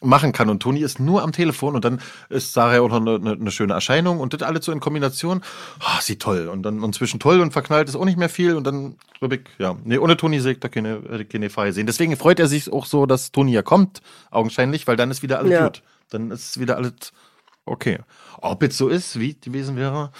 machen 0.00 0.32
kann. 0.32 0.48
Und 0.48 0.60
Toni 0.60 0.80
ist 0.80 1.00
nur 1.00 1.22
am 1.22 1.32
Telefon 1.32 1.74
und 1.74 1.84
dann 1.84 2.00
ist 2.28 2.52
Sarah 2.52 2.80
auch 2.80 2.88
noch 2.88 3.00
eine, 3.00 3.14
eine, 3.14 3.32
eine 3.32 3.50
schöne 3.50 3.72
Erscheinung 3.72 4.20
und 4.20 4.34
das 4.34 4.42
alles 4.42 4.64
so 4.64 4.72
in 4.72 4.80
Kombination. 4.80 5.42
Oh, 5.80 6.00
sieht 6.00 6.20
toll. 6.20 6.48
Und 6.48 6.62
dann 6.62 6.82
und 6.82 6.94
zwischen 6.94 7.20
toll 7.20 7.40
und 7.40 7.52
verknallt 7.52 7.88
ist 7.88 7.96
auch 7.96 8.04
nicht 8.04 8.18
mehr 8.18 8.28
viel. 8.28 8.54
Und 8.54 8.64
dann, 8.64 8.96
glaube 9.18 9.36
ich, 9.36 9.42
ja, 9.58 9.76
nee, 9.84 9.98
ohne 9.98 10.16
Toni 10.16 10.40
sehe 10.40 10.52
ich 10.52 10.60
da 10.60 10.68
keine, 10.68 11.26
keine 11.30 11.50
Feier 11.50 11.72
sehen. 11.72 11.86
Deswegen 11.86 12.16
freut 12.16 12.38
er 12.38 12.48
sich 12.48 12.72
auch 12.72 12.86
so, 12.86 13.06
dass 13.06 13.32
Toni 13.32 13.52
ja 13.52 13.62
kommt, 13.62 14.02
augenscheinlich, 14.30 14.86
weil 14.86 14.96
dann 14.96 15.10
ist 15.10 15.22
wieder 15.22 15.38
alles 15.38 15.52
ja. 15.52 15.64
gut. 15.64 15.82
Dann 16.10 16.30
ist 16.30 16.60
wieder 16.60 16.76
alles 16.76 17.12
okay. 17.64 17.98
Ob 18.38 18.62
jetzt 18.62 18.76
so 18.76 18.88
ist, 18.88 19.18
wie 19.18 19.34
gewesen 19.34 19.76
wäre, 19.76 20.12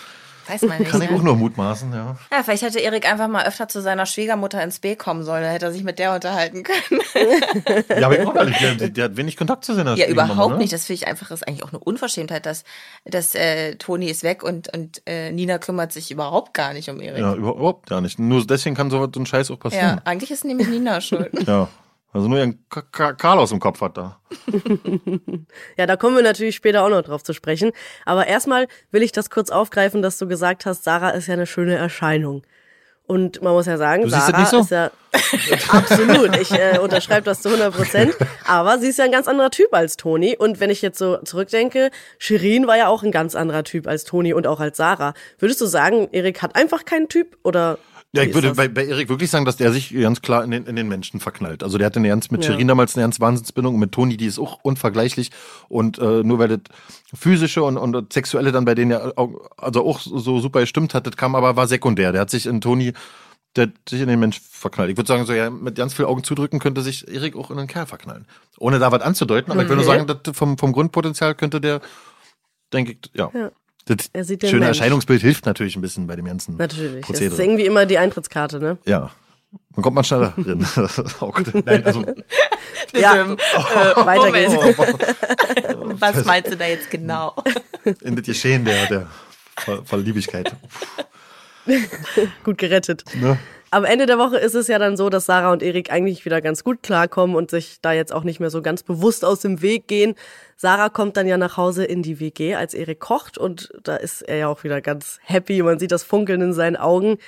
Weiß 0.47 0.63
man 0.63 0.79
nicht. 0.79 0.91
Kann 0.91 1.01
ich 1.03 1.11
ne? 1.11 1.17
auch 1.17 1.23
nur 1.23 1.37
mutmaßen, 1.37 1.93
ja. 1.93 2.17
Ja, 2.31 2.43
vielleicht 2.43 2.63
hätte 2.63 2.79
Erik 2.81 3.11
einfach 3.11 3.29
mal 3.29 3.45
öfter 3.47 3.69
zu 3.69 3.81
seiner 3.81 4.07
Schwiegermutter 4.07 4.63
ins 4.63 4.79
B 4.79 4.97
kommen 4.97 5.23
sollen, 5.23 5.43
dann 5.43 5.53
hätte 5.53 5.67
er 5.67 5.73
sich 5.73 5.85
mit 5.85 5.99
der 5.99 6.15
unterhalten 6.15 6.63
können. 6.63 7.01
Ja, 7.99 8.07
aber 8.07 8.19
ich 8.19 8.27
auch 8.27 8.35
ehrlich, 8.35 8.57
der, 8.59 8.89
der 8.89 9.05
hat 9.05 9.17
wenig 9.17 9.37
Kontakt 9.37 9.65
zu 9.65 9.75
seiner 9.75 9.95
Ja, 9.97 10.07
Schwiegermama, 10.07 10.33
überhaupt 10.35 10.53
ne? 10.55 10.59
nicht. 10.61 10.73
Das 10.73 10.85
finde 10.87 11.03
ich 11.03 11.09
einfach 11.09 11.31
ist 11.31 11.47
eigentlich 11.47 11.63
auch 11.65 11.71
eine 11.73 11.79
Unverschämtheit, 11.79 12.45
dass, 12.47 12.65
dass 13.05 13.35
äh, 13.35 13.77
Toni 13.77 14.07
ist 14.11 14.23
weg 14.23 14.43
und, 14.43 14.73
und 14.75 15.03
äh, 15.07 15.31
Nina 15.33 15.59
kümmert 15.59 15.93
sich 15.93 16.11
überhaupt 16.11 16.55
gar 16.55 16.73
nicht 16.73 16.89
um 16.91 17.01
Erik. 17.01 17.21
Ja, 17.21 17.35
überhaupt 17.35 17.89
gar 17.89 18.01
nicht. 18.01 18.19
Nur 18.19 18.47
deswegen 18.47 18.75
kann 18.75 18.91
so, 18.91 19.09
so 19.13 19.21
ein 19.21 19.27
Scheiß 19.27 19.51
auch 19.51 19.55
Ja, 19.57 19.61
passieren. 19.61 20.01
eigentlich 20.05 20.31
ist 20.31 20.45
nämlich 20.45 20.69
Nina 20.69 21.01
schuld. 21.01 21.31
Ja. 21.47 21.69
Also 22.15 22.29
nur 22.29 22.39
ihren 22.39 22.65
Karl 22.69 23.39
aus 23.41 23.51
dem 23.51 23.59
Kopf 23.59 23.81
hat 23.81 23.97
da. 23.99 24.21
Ja, 25.77 25.87
da 25.87 25.97
kommen 25.97 26.15
wir 26.17 26.23
natürlich 26.23 26.55
später 26.55 26.85
auch 26.85 26.89
noch 26.89 27.03
drauf 27.03 27.25
zu 27.25 27.33
sprechen. 27.35 27.73
Aber 28.07 28.29
erstmal 28.29 28.69
will 28.93 29.03
ich 29.03 29.11
das 29.11 29.31
kurz 29.31 29.51
aufgreifen, 29.51 30.01
dass 30.01 30.17
du 30.19 30.29
gesagt 30.29 30.65
hast, 30.65 30.85
Sarah 30.85 31.11
ist 31.11 31.27
ja 31.27 31.35
eine 31.35 31.47
schöne 31.47 31.75
Erscheinung. 31.75 32.43
Und 33.07 33.43
man 33.43 33.53
muss 33.53 33.67
ja 33.67 33.77
sagen, 33.77 34.05
Du 34.05 34.09
Sarah 34.11 34.47
so? 34.47 34.61
ist 34.61 34.71
ja 34.71 34.91
absolut. 35.69 36.37
Ich 36.37 36.53
äh, 36.53 36.79
unterschreibe 36.79 37.25
das 37.25 37.43
zu 37.43 37.49
100 37.49 37.75
Prozent. 37.75 38.15
Aber 38.47 38.79
sie 38.79 38.89
ist 38.89 38.99
ja 38.99 39.05
ein 39.05 39.13
ganz 39.13 39.27
anderer 39.27 39.51
Typ 39.51 39.75
als 39.75 39.97
Toni. 39.97 40.37
Und 40.39 40.61
wenn 40.61 40.71
ich 40.71 40.83
jetzt 40.83 40.99
so 40.99 41.19
zurückdenke, 41.19 41.91
Shirin 42.19 42.67
war 42.69 42.77
ja 42.79 42.87
auch 42.87 43.03
ein 43.03 43.11
ganz 43.11 43.35
anderer 43.35 43.65
Typ 43.65 43.89
als 43.89 44.05
Toni 44.05 44.33
und 44.33 44.47
auch 44.47 44.61
als 44.61 44.77
Sarah. 44.77 45.15
Würdest 45.39 45.61
du 45.61 45.67
sagen, 45.67 46.09
Erik 46.13 46.43
hat 46.43 46.55
einfach 46.55 46.85
keinen 46.85 47.09
Typ 47.09 47.37
oder? 47.43 47.79
Ja, 48.15 48.23
ich 48.23 48.33
würde 48.35 48.55
bei, 48.55 48.69
bei 48.69 48.87
Erik 48.87 49.09
wirklich 49.09 49.29
sagen, 49.31 49.45
dass 49.45 49.57
der 49.57 49.73
sich 49.73 49.93
ganz 49.93 50.23
klar 50.23 50.45
in 50.45 50.51
den, 50.53 50.67
in 50.67 50.77
den 50.77 50.87
Menschen 50.89 51.19
verknallt. 51.19 51.63
Also 51.65 51.79
der 51.79 51.87
hatte 51.87 51.99
eine 51.99 52.09
ganz 52.09 52.31
mit 52.31 52.45
Ja. 52.45 52.53
Shirin 52.53 52.69
damals 52.69 52.95
eine 52.97 53.05
ganz 53.05 53.19
Wahnsinnsbindung 53.19 53.75
und 53.75 53.81
mit 53.81 53.93
Toni, 53.93 54.17
die 54.17 54.27
ist 54.27 54.39
auch 54.39 54.61
unvergleichlich. 54.63 55.31
Und 55.69 55.99
äh, 55.99 56.23
nur 56.23 56.39
weil 56.39 56.49
das 56.49 56.61
physische 57.13 57.63
und, 57.65 57.77
und 57.77 57.93
das 57.93 58.05
sexuelle 58.13 58.53
dann 58.53 58.65
bei 58.65 58.75
denen 58.77 58.93
ja 58.93 59.13
auch, 59.17 59.31
also 59.57 59.85
auch 59.85 59.99
so 60.01 60.39
super 60.39 60.61
gestimmt 60.61 60.95
hat, 60.95 61.07
das 61.07 61.17
kam 61.17 61.35
aber 61.35 61.57
war 61.57 61.67
sekundär. 61.67 62.13
Der 62.13 62.21
hat 62.21 62.31
sich 62.31 62.47
in 62.47 62.61
Toni, 62.61 62.93
der 63.57 63.67
hat 63.67 63.73
sich 63.89 64.01
in 64.01 64.09
den 64.09 64.21
Mensch 64.21 64.41
verknallt. 64.41 64.91
Ich 64.91 64.97
würde 64.97 65.09
sagen, 65.09 65.27
so 65.27 65.33
ja, 65.33 65.51
mit 65.51 65.75
ganz 65.75 65.95
viel 65.95 66.05
Augen 66.05 66.23
zudrücken 66.23 66.61
könnte 66.61 66.83
sich 66.83 67.09
Erik 67.09 67.35
auch 67.37 67.51
in 67.51 67.59
einen 67.59 67.69
Kerl 67.69 67.87
verknallen. 67.87 68.27
Ohne 68.59 68.79
da 68.79 68.93
was 68.93 69.03
anzudeuten, 69.03 69.51
aber 69.53 69.63
ich 69.63 69.69
würde 69.69 69.83
nur 69.83 69.91
Okay. 69.91 70.07
sagen, 70.07 70.35
vom, 70.35 70.57
vom 70.57 70.73
Grundpotenzial 70.73 71.35
könnte 71.35 71.61
der, 71.61 71.81
denke 72.73 72.93
ich, 72.93 72.99
ja. 73.15 73.31
Ja. 73.35 73.51
Das 73.87 74.09
Er 74.13 74.25
sieht 74.25 74.43
schöne 74.43 74.61
Mensch. 74.65 74.79
Erscheinungsbild 74.79 75.21
hilft 75.21 75.45
natürlich 75.47 75.77
ein 75.77 75.83
bisschen 75.83 76.07
bei 76.07 76.17
dem 76.17 76.25
ganzen 76.25 76.57
Natürlich. 76.57 77.01
Das 77.01 77.07
Prozedere. 77.07 77.35
ist 77.35 77.39
irgendwie 77.41 77.67
immer 77.67 77.85
die 77.87 77.99
Eintrittskarte, 77.99 78.59
ne? 78.59 78.79
Ja. 78.87 79.11
Dann 79.75 79.83
kommt 79.83 79.95
man 79.95 80.05
schneller 80.05 80.33
drin. 80.37 80.67
oh 81.21 81.31
Gott. 81.31 81.53
Nein, 81.65 81.85
also, 81.85 82.05
Ja, 82.95 83.15
Ähm, 83.23 83.37
äh, 83.37 84.07
weiter 84.07 84.33
geht's. 84.33 84.55
Was 86.01 86.25
meinst 86.25 86.53
du 86.53 86.57
da 86.57 86.67
jetzt 86.67 86.91
genau? 86.91 87.35
in 88.03 88.17
das 88.17 88.25
Geschehen 88.25 88.65
der, 88.65 88.87
der 88.87 89.07
Ver 89.59 89.85
Verliebigkeit. 89.85 90.53
Gut 92.45 92.59
gerettet. 92.59 93.05
Ne? 93.15 93.39
Am 93.75 93.85
Ende 93.85 94.07
der 94.07 94.19
Woche 94.19 94.39
ist 94.39 94.55
es 94.55 94.69
ja 94.69 94.79
dann 94.79 94.97
so, 94.97 95.11
dass 95.11 95.27
Sarah 95.27 95.51
und 95.51 95.61
Erik 95.61 95.91
eigentlich 95.91 96.25
wieder 96.25 96.41
ganz 96.41 96.63
gut 96.63 96.85
klarkommen 96.85 97.35
und 97.35 97.51
sich 97.51 97.81
da 97.83 97.93
jetzt 97.93 98.13
auch 98.13 98.23
nicht 98.23 98.39
mehr 98.39 98.51
so 98.51 98.63
ganz 98.63 98.85
bewusst 98.85 99.25
aus 99.25 99.41
dem 99.41 99.63
Weg 99.63 99.89
gehen. 99.89 100.15
Sarah 100.57 100.91
kommt 100.91 101.17
dann 101.17 101.27
ja 101.27 101.37
nach 101.39 101.57
Hause 101.57 101.85
in 101.85 102.01
die 102.01 102.21
WG, 102.21 102.55
als 102.55 102.73
Erik 102.73 103.01
kocht 103.01 103.37
und 103.37 103.73
da 103.83 103.97
ist 103.97 104.23
er 104.23 104.37
ja 104.37 104.47
auch 104.47 104.63
wieder 104.63 104.81
ganz 104.81 105.19
happy. 105.25 105.61
Man 105.61 105.81
sieht 105.81 105.91
das 105.91 106.05
Funkeln 106.05 106.41
in 106.41 106.53
seinen 106.53 106.77
Augen. 106.77 107.19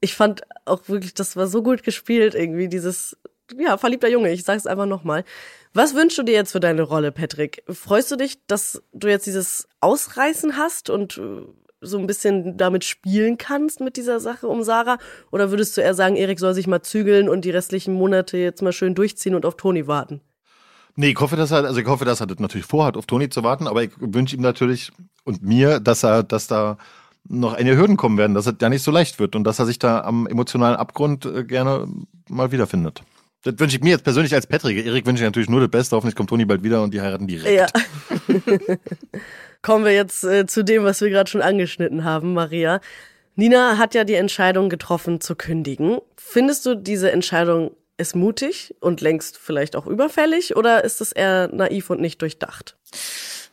Ich 0.00 0.14
fand 0.14 0.42
auch 0.66 0.86
wirklich, 0.88 1.14
das 1.14 1.36
war 1.36 1.46
so 1.46 1.62
gut 1.62 1.82
gespielt 1.82 2.34
irgendwie, 2.34 2.68
dieses, 2.68 3.16
ja, 3.56 3.78
verliebter 3.78 4.10
Junge. 4.10 4.30
Ich 4.30 4.44
sag's 4.44 4.66
einfach 4.66 4.84
nochmal. 4.84 5.24
Was 5.72 5.94
wünschst 5.94 6.18
du 6.18 6.22
dir 6.22 6.34
jetzt 6.34 6.52
für 6.52 6.60
deine 6.60 6.82
Rolle, 6.82 7.12
Patrick? 7.12 7.62
Freust 7.70 8.10
du 8.10 8.16
dich, 8.16 8.44
dass 8.46 8.82
du 8.92 9.08
jetzt 9.08 9.24
dieses 9.24 9.68
Ausreißen 9.80 10.58
hast 10.58 10.90
und 10.90 11.16
äh, 11.16 11.46
so 11.84 11.98
ein 11.98 12.06
bisschen 12.06 12.56
damit 12.56 12.84
spielen 12.84 13.38
kannst 13.38 13.80
mit 13.80 13.96
dieser 13.96 14.20
Sache 14.20 14.48
um 14.48 14.62
Sarah? 14.62 14.98
Oder 15.30 15.50
würdest 15.50 15.76
du 15.76 15.80
eher 15.80 15.94
sagen, 15.94 16.16
Erik 16.16 16.38
soll 16.40 16.54
sich 16.54 16.66
mal 16.66 16.82
zügeln 16.82 17.28
und 17.28 17.44
die 17.44 17.50
restlichen 17.50 17.94
Monate 17.94 18.36
jetzt 18.36 18.62
mal 18.62 18.72
schön 18.72 18.94
durchziehen 18.94 19.34
und 19.34 19.46
auf 19.46 19.56
Toni 19.56 19.86
warten? 19.86 20.20
Nee, 20.96 21.10
ich 21.10 21.20
hoffe, 21.20 21.36
dass 21.36 21.50
er, 21.50 21.64
also 21.64 21.80
ich 21.80 21.86
hoffe, 21.86 22.04
dass 22.04 22.20
er 22.20 22.26
das 22.26 22.38
natürlich 22.38 22.66
vorhat, 22.66 22.96
auf 22.96 23.06
Toni 23.06 23.28
zu 23.28 23.42
warten, 23.42 23.66
aber 23.66 23.82
ich 23.82 23.90
wünsche 23.98 24.36
ihm 24.36 24.42
natürlich 24.42 24.92
und 25.24 25.42
mir, 25.42 25.80
dass 25.80 26.04
er, 26.04 26.22
dass 26.22 26.46
da 26.46 26.78
noch 27.28 27.54
einige 27.54 27.76
Hürden 27.76 27.96
kommen 27.96 28.18
werden, 28.18 28.34
dass 28.34 28.46
es 28.46 28.54
ja 28.60 28.68
nicht 28.68 28.82
so 28.82 28.90
leicht 28.90 29.18
wird 29.18 29.34
und 29.34 29.44
dass 29.44 29.58
er 29.58 29.66
sich 29.66 29.78
da 29.78 30.02
am 30.02 30.26
emotionalen 30.26 30.76
Abgrund 30.76 31.24
äh, 31.24 31.44
gerne 31.44 31.88
mal 32.28 32.52
wiederfindet. 32.52 33.02
Das 33.42 33.58
wünsche 33.58 33.76
ich 33.76 33.82
mir 33.82 33.90
jetzt 33.90 34.04
persönlich 34.04 34.34
als 34.34 34.46
Patrick. 34.46 34.84
Erik 34.84 35.04
wünsche 35.04 35.22
ich 35.22 35.28
natürlich 35.28 35.50
nur 35.50 35.60
das 35.60 35.68
Beste. 35.68 35.96
Hoffentlich 35.96 36.16
kommt 36.16 36.30
Toni 36.30 36.46
bald 36.46 36.62
wieder 36.62 36.82
und 36.82 36.94
die 36.94 37.00
heiraten 37.00 37.26
direkt. 37.26 37.54
Ja. 37.54 37.66
Kommen 39.64 39.86
wir 39.86 39.94
jetzt 39.94 40.24
äh, 40.24 40.44
zu 40.44 40.62
dem, 40.62 40.84
was 40.84 41.00
wir 41.00 41.08
gerade 41.08 41.30
schon 41.30 41.40
angeschnitten 41.40 42.04
haben, 42.04 42.34
Maria. 42.34 42.82
Nina 43.34 43.78
hat 43.78 43.94
ja 43.94 44.04
die 44.04 44.12
Entscheidung 44.12 44.68
getroffen 44.68 45.22
zu 45.22 45.36
kündigen. 45.36 46.00
Findest 46.18 46.66
du 46.66 46.74
diese 46.74 47.10
Entscheidung 47.10 47.74
ist 47.96 48.14
mutig 48.14 48.74
und 48.80 49.00
längst 49.00 49.38
vielleicht 49.38 49.74
auch 49.74 49.86
überfällig 49.86 50.54
oder 50.54 50.84
ist 50.84 51.00
es 51.00 51.12
eher 51.12 51.48
naiv 51.48 51.88
und 51.88 52.02
nicht 52.02 52.20
durchdacht? 52.20 52.76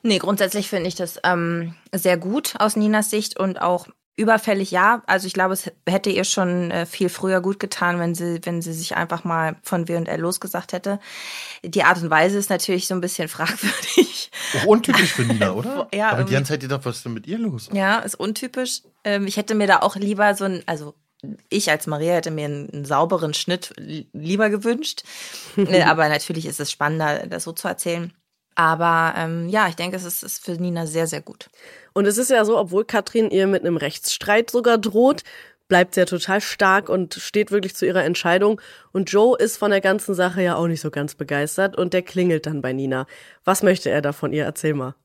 Nee, 0.03 0.17
grundsätzlich 0.17 0.67
finde 0.67 0.89
ich 0.89 0.95
das 0.95 1.17
ähm, 1.23 1.75
sehr 1.95 2.17
gut 2.17 2.55
aus 2.59 2.75
Ninas 2.75 3.09
Sicht 3.09 3.39
und 3.39 3.61
auch 3.61 3.87
überfällig 4.17 4.71
ja. 4.71 5.01
Also 5.07 5.25
ich 5.27 5.33
glaube, 5.33 5.53
es 5.53 5.71
hätte 5.87 6.09
ihr 6.09 6.23
schon 6.25 6.69
äh, 6.71 6.85
viel 6.85 7.09
früher 7.09 7.41
gut 7.41 7.59
getan, 7.59 7.99
wenn 7.99 8.13
sie, 8.13 8.39
wenn 8.43 8.61
sie 8.61 8.73
sich 8.73 8.95
einfach 8.95 9.23
mal 9.23 9.55
von 9.63 9.87
W&L 9.87 10.19
losgesagt 10.19 10.73
hätte. 10.73 10.99
Die 11.63 11.83
Art 11.83 12.01
und 12.01 12.09
Weise 12.09 12.37
ist 12.37 12.49
natürlich 12.49 12.87
so 12.87 12.93
ein 12.93 13.01
bisschen 13.01 13.27
fragwürdig. 13.29 14.31
Auch 14.59 14.65
untypisch 14.65 15.13
für 15.13 15.23
Nina, 15.23 15.51
oder? 15.53 15.87
Ja, 15.93 16.09
aber 16.09 16.17
die 16.17 16.21
irgendwie- 16.21 16.33
ganze 16.33 16.53
Zeit 16.53 16.61
gedacht, 16.61 16.81
was 16.83 16.97
ist 16.97 17.05
denn 17.05 17.13
mit 17.13 17.25
ihr 17.27 17.37
los? 17.39 17.69
Ja, 17.73 17.99
ist 17.99 18.15
untypisch. 18.15 18.81
Ähm, 19.03 19.25
ich 19.27 19.37
hätte 19.37 19.55
mir 19.55 19.67
da 19.67 19.79
auch 19.79 19.95
lieber 19.95 20.35
so 20.35 20.45
ein, 20.45 20.61
also 20.67 20.93
ich 21.49 21.69
als 21.69 21.85
Maria 21.87 22.13
hätte 22.15 22.31
mir 22.31 22.45
einen, 22.45 22.69
einen 22.71 22.85
sauberen 22.85 23.33
Schnitt 23.35 23.73
li- 23.77 24.09
lieber 24.13 24.49
gewünscht. 24.49 25.03
Äh, 25.57 25.83
Aber 25.83 26.07
natürlich 26.09 26.45
ist 26.45 26.59
es 26.59 26.71
spannender, 26.71 27.27
das 27.27 27.43
so 27.43 27.51
zu 27.51 27.67
erzählen. 27.67 28.13
Aber 28.55 29.13
ähm, 29.17 29.47
ja, 29.49 29.67
ich 29.67 29.75
denke, 29.75 29.95
es 29.95 30.03
ist, 30.03 30.23
ist 30.23 30.43
für 30.43 30.51
Nina 30.51 30.85
sehr, 30.85 31.07
sehr 31.07 31.21
gut. 31.21 31.49
Und 31.93 32.05
es 32.05 32.17
ist 32.17 32.29
ja 32.29 32.45
so, 32.45 32.57
obwohl 32.57 32.85
Katrin 32.85 33.29
ihr 33.31 33.47
mit 33.47 33.61
einem 33.61 33.77
Rechtsstreit 33.77 34.51
sogar 34.51 34.77
droht, 34.77 35.23
bleibt 35.67 35.93
sie 35.93 36.01
ja 36.01 36.05
total 36.05 36.41
stark 36.41 36.89
und 36.89 37.13
steht 37.13 37.49
wirklich 37.49 37.75
zu 37.75 37.85
ihrer 37.85 38.03
Entscheidung. 38.03 38.59
Und 38.91 39.09
Joe 39.09 39.37
ist 39.37 39.55
von 39.55 39.71
der 39.71 39.79
ganzen 39.79 40.13
Sache 40.13 40.41
ja 40.41 40.55
auch 40.55 40.67
nicht 40.67 40.81
so 40.81 40.91
ganz 40.91 41.15
begeistert 41.15 41.77
und 41.77 41.93
der 41.93 42.01
klingelt 42.01 42.45
dann 42.45 42.61
bei 42.61 42.73
Nina. 42.73 43.07
Was 43.45 43.63
möchte 43.63 43.89
er 43.89 44.01
da 44.01 44.11
von 44.11 44.33
ihr? 44.33 44.43
Erzähl 44.43 44.73
mal. 44.73 44.95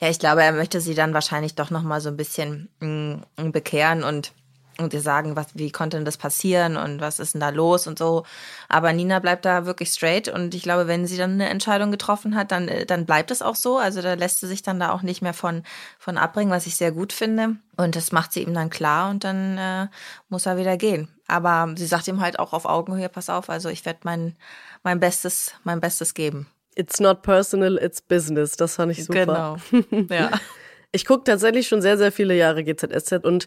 Ja, 0.00 0.08
ich 0.08 0.20
glaube, 0.20 0.44
er 0.44 0.52
möchte 0.52 0.80
sie 0.80 0.94
dann 0.94 1.14
wahrscheinlich 1.14 1.56
doch 1.56 1.70
noch 1.70 1.82
mal 1.82 2.00
so 2.00 2.10
ein 2.10 2.16
bisschen 2.16 2.68
mm, 2.78 3.50
bekehren 3.50 4.04
und 4.04 4.32
und 4.80 4.94
ihr 4.94 5.00
sagen, 5.00 5.36
was, 5.36 5.48
wie 5.54 5.70
konnte 5.70 5.96
denn 5.96 6.04
das 6.04 6.16
passieren 6.16 6.76
und 6.76 7.00
was 7.00 7.18
ist 7.18 7.34
denn 7.34 7.40
da 7.40 7.50
los 7.50 7.86
und 7.86 7.98
so. 7.98 8.24
Aber 8.68 8.92
Nina 8.92 9.18
bleibt 9.18 9.44
da 9.44 9.66
wirklich 9.66 9.90
straight 9.90 10.28
und 10.28 10.54
ich 10.54 10.62
glaube, 10.62 10.86
wenn 10.86 11.06
sie 11.06 11.16
dann 11.16 11.32
eine 11.32 11.48
Entscheidung 11.48 11.90
getroffen 11.90 12.34
hat, 12.34 12.52
dann, 12.52 12.68
äh, 12.68 12.86
dann 12.86 13.04
bleibt 13.04 13.30
es 13.30 13.42
auch 13.42 13.56
so. 13.56 13.78
Also 13.78 14.02
da 14.02 14.14
lässt 14.14 14.40
sie 14.40 14.46
sich 14.46 14.62
dann 14.62 14.80
da 14.80 14.92
auch 14.92 15.02
nicht 15.02 15.20
mehr 15.20 15.34
von, 15.34 15.64
von 15.98 16.16
abbringen, 16.16 16.52
was 16.52 16.66
ich 16.66 16.76
sehr 16.76 16.92
gut 16.92 17.12
finde. 17.12 17.56
Und 17.76 17.96
das 17.96 18.12
macht 18.12 18.32
sie 18.32 18.42
ihm 18.42 18.54
dann 18.54 18.70
klar 18.70 19.10
und 19.10 19.24
dann 19.24 19.58
äh, 19.58 19.86
muss 20.28 20.46
er 20.46 20.56
wieder 20.56 20.76
gehen. 20.76 21.08
Aber 21.26 21.74
sie 21.76 21.86
sagt 21.86 22.08
ihm 22.08 22.20
halt 22.20 22.38
auch 22.38 22.52
auf 22.52 22.64
Augenhöhe, 22.64 23.08
pass 23.08 23.28
auf, 23.28 23.50
also 23.50 23.68
ich 23.68 23.84
werde 23.84 24.00
mein, 24.04 24.36
mein 24.82 25.00
Bestes, 25.00 25.52
mein 25.64 25.80
Bestes 25.80 26.14
geben. 26.14 26.46
It's 26.74 27.00
not 27.00 27.22
personal, 27.22 27.76
it's 27.76 28.00
business. 28.00 28.56
Das 28.56 28.76
fand 28.76 28.92
ich 28.92 29.04
super. 29.04 29.58
Genau. 29.70 30.06
ja. 30.08 30.30
Ich 30.90 31.04
gucke 31.04 31.24
tatsächlich 31.24 31.68
schon 31.68 31.82
sehr, 31.82 31.98
sehr 31.98 32.10
viele 32.10 32.34
Jahre 32.34 32.64
GZSZ 32.64 33.22
und 33.22 33.46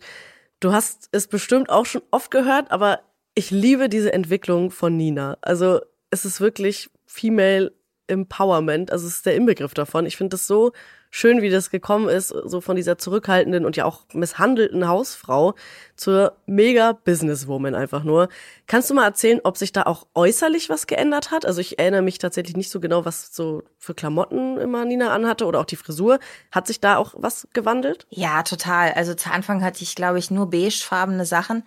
du 0.62 0.71
hast 0.71 1.10
es 1.12 1.28
bestimmt 1.28 1.69
auch 1.69 1.86
schon 1.86 2.02
oft 2.12 2.32
gehört, 2.32 2.71
aber 2.71 3.02
ich 3.36 3.52
liebe 3.52 3.89
diese 3.89 4.13
Entwicklung 4.13 4.71
von 4.71 4.95
Nina. 4.95 5.38
Also 5.41 5.82
es 6.10 6.24
ist 6.24 6.39
wirklich 6.39 6.89
Female 7.06 7.74
Empowerment, 8.08 8.91
also 8.91 9.08
es 9.08 9.15
ist 9.15 9.26
der 9.26 9.36
Inbegriff 9.36 9.74
davon. 9.74 10.06
Ich 10.06 10.15
finde 10.15 10.36
das 10.36 10.47
so 10.47 10.71
schön, 11.12 11.41
wie 11.41 11.50
das 11.50 11.69
gekommen 11.69 12.10
ist, 12.10 12.30
so 12.30 12.62
von 12.62 12.76
dieser 12.76 12.97
zurückhaltenden 12.97 13.65
und 13.65 13.76
ja 13.76 13.86
auch 13.86 14.06
misshandelten 14.13 14.88
Hausfrau 14.88 15.54
zur 15.95 16.38
mega 16.45 16.93
Businesswoman 16.93 17.76
einfach 17.76 18.04
nur. 18.04 18.30
Kannst 18.65 18.89
du 18.89 18.93
mal 18.93 19.04
erzählen, 19.04 19.41
ob 19.43 19.58
sich 19.58 19.74
da 19.74 19.84
auch 19.84 20.08
äußerlich 20.15 20.69
was 20.69 20.88
geändert 20.88 21.30
hat? 21.30 21.45
Also 21.45 21.60
ich 21.60 21.78
erinnere 21.78 22.02
mich 22.02 22.17
tatsächlich 22.17 22.56
nicht 22.56 22.71
so 22.71 22.80
genau, 22.80 23.06
was 23.06 23.36
so 23.36 23.63
für 23.78 23.93
Klamotten 23.93 24.58
immer 24.58 24.86
Nina 24.86 25.13
anhatte 25.13 25.45
oder 25.45 25.60
auch 25.60 25.65
die 25.65 25.76
Frisur. 25.76 26.17
Hat 26.50 26.65
sich 26.65 26.80
da 26.80 26.95
auch 26.95 27.13
was 27.17 27.47
gewandelt? 27.54 28.08
Ja, 28.10 28.41
total. 28.43 28.93
Also 28.93 29.13
zu 29.13 29.30
Anfang 29.30 29.63
hatte 29.63 29.84
ich, 29.84 29.95
glaube 29.95 30.17
ich, 30.17 30.32
nur 30.32 30.50
beigefarbene 30.50 31.26
Sachen. 31.26 31.63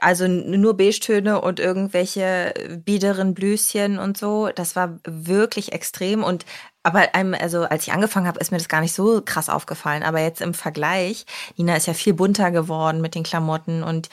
Also 0.00 0.28
nur 0.28 0.76
Beige-Töne 0.76 1.40
und 1.40 1.60
irgendwelche 1.60 2.54
biederen 2.84 3.34
Blüschen 3.34 3.98
und 3.98 4.16
so. 4.16 4.48
Das 4.54 4.76
war 4.76 4.98
wirklich 5.04 5.72
extrem. 5.72 6.22
Und 6.22 6.44
aber 6.82 7.14
einem, 7.14 7.34
also 7.34 7.64
als 7.64 7.86
ich 7.86 7.92
angefangen 7.92 8.26
habe, 8.26 8.40
ist 8.40 8.50
mir 8.50 8.58
das 8.58 8.68
gar 8.68 8.80
nicht 8.80 8.94
so 8.94 9.20
krass 9.24 9.48
aufgefallen. 9.48 10.02
Aber 10.02 10.20
jetzt 10.20 10.40
im 10.40 10.54
Vergleich, 10.54 11.26
Nina 11.56 11.76
ist 11.76 11.86
ja 11.86 11.94
viel 11.94 12.14
bunter 12.14 12.50
geworden 12.50 13.00
mit 13.00 13.14
den 13.14 13.24
Klamotten 13.24 13.82
und 13.82 14.08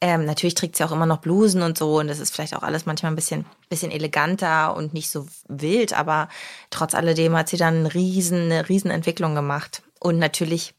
ähm, 0.00 0.26
natürlich 0.26 0.54
trägt 0.54 0.76
sie 0.76 0.84
auch 0.84 0.92
immer 0.92 1.06
noch 1.06 1.18
Blusen 1.18 1.62
und 1.62 1.76
so. 1.76 1.98
Und 1.98 2.08
das 2.08 2.20
ist 2.20 2.34
vielleicht 2.34 2.54
auch 2.54 2.62
alles 2.62 2.86
manchmal 2.86 3.12
ein 3.12 3.16
bisschen, 3.16 3.46
bisschen 3.68 3.90
eleganter 3.90 4.76
und 4.76 4.94
nicht 4.94 5.10
so 5.10 5.26
wild. 5.48 5.92
Aber 5.92 6.28
trotz 6.70 6.94
alledem 6.94 7.36
hat 7.36 7.48
sie 7.48 7.56
dann 7.56 7.74
einen 7.74 7.86
riesen, 7.86 8.42
eine 8.42 8.68
riesen 8.68 8.90
Entwicklung 8.90 9.34
gemacht. 9.34 9.82
Und 10.00 10.18
natürlich 10.18 10.74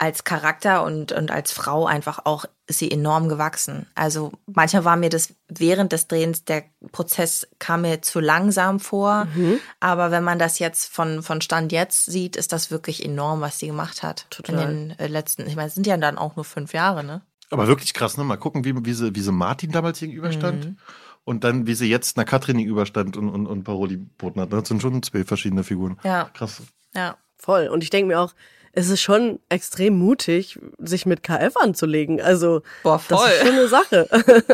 als 0.00 0.24
Charakter 0.24 0.82
und, 0.82 1.12
und 1.12 1.30
als 1.30 1.52
Frau 1.52 1.84
einfach 1.84 2.20
auch 2.24 2.46
ist 2.66 2.78
sie 2.78 2.90
enorm 2.90 3.28
gewachsen. 3.28 3.86
Also 3.94 4.32
manchmal 4.46 4.86
war 4.86 4.96
mir 4.96 5.10
das 5.10 5.34
während 5.46 5.92
des 5.92 6.08
Drehens, 6.08 6.44
der 6.46 6.64
Prozess 6.90 7.46
kam 7.58 7.82
mir 7.82 8.00
zu 8.00 8.18
langsam 8.18 8.80
vor. 8.80 9.26
Mhm. 9.34 9.60
Aber 9.78 10.10
wenn 10.10 10.24
man 10.24 10.38
das 10.38 10.58
jetzt 10.58 10.90
von, 10.90 11.22
von 11.22 11.42
Stand 11.42 11.70
jetzt 11.70 12.06
sieht, 12.06 12.36
ist 12.36 12.52
das 12.52 12.70
wirklich 12.70 13.04
enorm, 13.04 13.42
was 13.42 13.58
sie 13.58 13.66
gemacht 13.66 14.02
hat. 14.02 14.26
Total. 14.30 14.54
In 14.54 14.88
den 14.88 14.98
äh, 14.98 15.06
letzten, 15.06 15.46
ich 15.46 15.54
meine, 15.54 15.68
es 15.68 15.74
sind 15.74 15.86
ja 15.86 15.98
dann 15.98 16.16
auch 16.16 16.34
nur 16.34 16.46
fünf 16.46 16.72
Jahre, 16.72 17.04
ne? 17.04 17.20
Aber 17.50 17.66
wirklich 17.66 17.92
krass, 17.92 18.16
ne? 18.16 18.24
Mal 18.24 18.38
gucken, 18.38 18.64
wie, 18.64 18.74
wie, 18.86 18.94
sie, 18.94 19.14
wie 19.14 19.20
sie 19.20 19.32
Martin 19.32 19.70
damals 19.70 20.00
gegenüberstand. 20.00 20.64
Mhm. 20.64 20.76
Und 21.24 21.44
dann, 21.44 21.66
wie 21.66 21.74
sie 21.74 21.90
jetzt 21.90 22.16
einer 22.16 22.24
Katrin 22.24 22.56
gegenüberstand 22.56 23.18
und, 23.18 23.28
und, 23.28 23.46
und 23.46 23.64
Paroli 23.64 23.98
boten 23.98 24.40
hat. 24.40 24.50
Das 24.50 24.66
sind 24.66 24.80
schon 24.80 25.02
zwei 25.02 25.24
verschiedene 25.24 25.62
Figuren. 25.62 25.98
Ja. 26.04 26.30
Krass. 26.32 26.62
Ja. 26.94 27.18
Voll. 27.36 27.68
Und 27.68 27.82
ich 27.82 27.90
denke 27.90 28.08
mir 28.08 28.20
auch, 28.20 28.34
es 28.72 28.88
ist 28.88 29.00
schon 29.00 29.40
extrem 29.48 29.98
mutig, 29.98 30.58
sich 30.78 31.04
mit 31.04 31.22
KF 31.22 31.56
anzulegen. 31.56 32.20
Also, 32.20 32.62
Boah, 32.82 32.98
voll. 32.98 33.18
das 33.18 33.32
ist 33.32 33.40
schon 33.40 33.54
eine 33.54 33.68
Sache. 33.68 34.44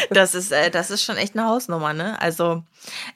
das 0.10 0.34
ist, 0.34 0.52
äh, 0.52 0.70
das 0.70 0.90
ist 0.90 1.02
schon 1.02 1.16
echt 1.16 1.36
eine 1.36 1.46
Hausnummer, 1.46 1.92
ne? 1.92 2.20
Also, 2.20 2.62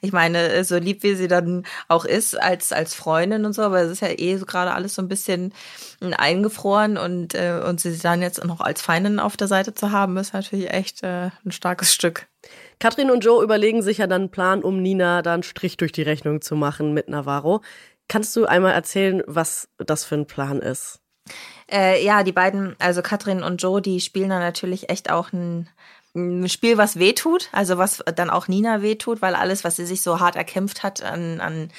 ich 0.01 0.11
meine, 0.11 0.63
so 0.63 0.77
lieb 0.77 1.01
wie 1.03 1.15
sie 1.15 1.27
dann 1.27 1.65
auch 1.87 2.05
ist 2.05 2.39
als, 2.39 2.71
als 2.71 2.93
Freundin 2.93 3.45
und 3.45 3.53
so, 3.53 3.63
aber 3.63 3.81
es 3.81 3.91
ist 3.91 4.01
ja 4.01 4.09
eh 4.09 4.37
so 4.37 4.45
gerade 4.45 4.73
alles 4.73 4.95
so 4.95 5.01
ein 5.01 5.07
bisschen 5.07 5.53
eingefroren 5.99 6.97
und, 6.97 7.33
äh, 7.33 7.61
und 7.65 7.81
sie 7.81 7.97
dann 7.97 8.21
jetzt 8.21 8.43
noch 8.43 8.61
als 8.61 8.81
Feindin 8.81 9.19
auf 9.19 9.35
der 9.35 9.47
Seite 9.47 9.73
zu 9.73 9.91
haben, 9.91 10.17
ist 10.17 10.33
natürlich 10.33 10.71
echt 10.71 11.03
äh, 11.03 11.29
ein 11.45 11.51
starkes 11.51 11.93
Stück. 11.93 12.27
Katrin 12.79 13.11
und 13.11 13.25
Joe 13.25 13.43
überlegen 13.43 13.81
sich 13.81 13.97
ja 13.97 14.07
dann 14.07 14.21
einen 14.21 14.31
Plan, 14.31 14.63
um 14.63 14.81
Nina 14.81 15.21
da 15.21 15.33
einen 15.33 15.43
Strich 15.43 15.75
durch 15.75 15.91
die 15.91 16.03
Rechnung 16.03 16.41
zu 16.41 16.55
machen 16.55 16.93
mit 16.93 17.09
Navarro. 17.09 17.61
Kannst 18.09 18.35
du 18.35 18.45
einmal 18.45 18.73
erzählen, 18.73 19.23
was 19.27 19.69
das 19.77 20.03
für 20.03 20.15
ein 20.15 20.27
Plan 20.27 20.59
ist? 20.59 20.99
Äh, 21.71 22.03
ja, 22.03 22.23
die 22.23 22.31
beiden, 22.31 22.75
also 22.79 23.01
Katrin 23.01 23.43
und 23.43 23.61
Joe, 23.61 23.81
die 23.81 24.01
spielen 24.01 24.31
da 24.31 24.39
natürlich 24.39 24.89
echt 24.89 25.11
auch 25.11 25.31
ein, 25.31 25.69
ein 26.15 26.49
Spiel, 26.49 26.77
was 26.77 26.97
wehtut, 26.97 27.49
also 27.51 27.77
was 27.77 28.03
dann 28.15 28.31
auch 28.31 28.47
Nina 28.47 28.81
wehtut, 28.81 29.21
weil 29.21 29.35
alles, 29.35 29.63
was 29.63 29.75
sie 29.75 29.85
sich 29.85 30.01
so 30.01 30.19
hart 30.19 30.35
erkämpft 30.35 30.81
hat 30.81 31.03
an, 31.03 31.39
an 31.39 31.69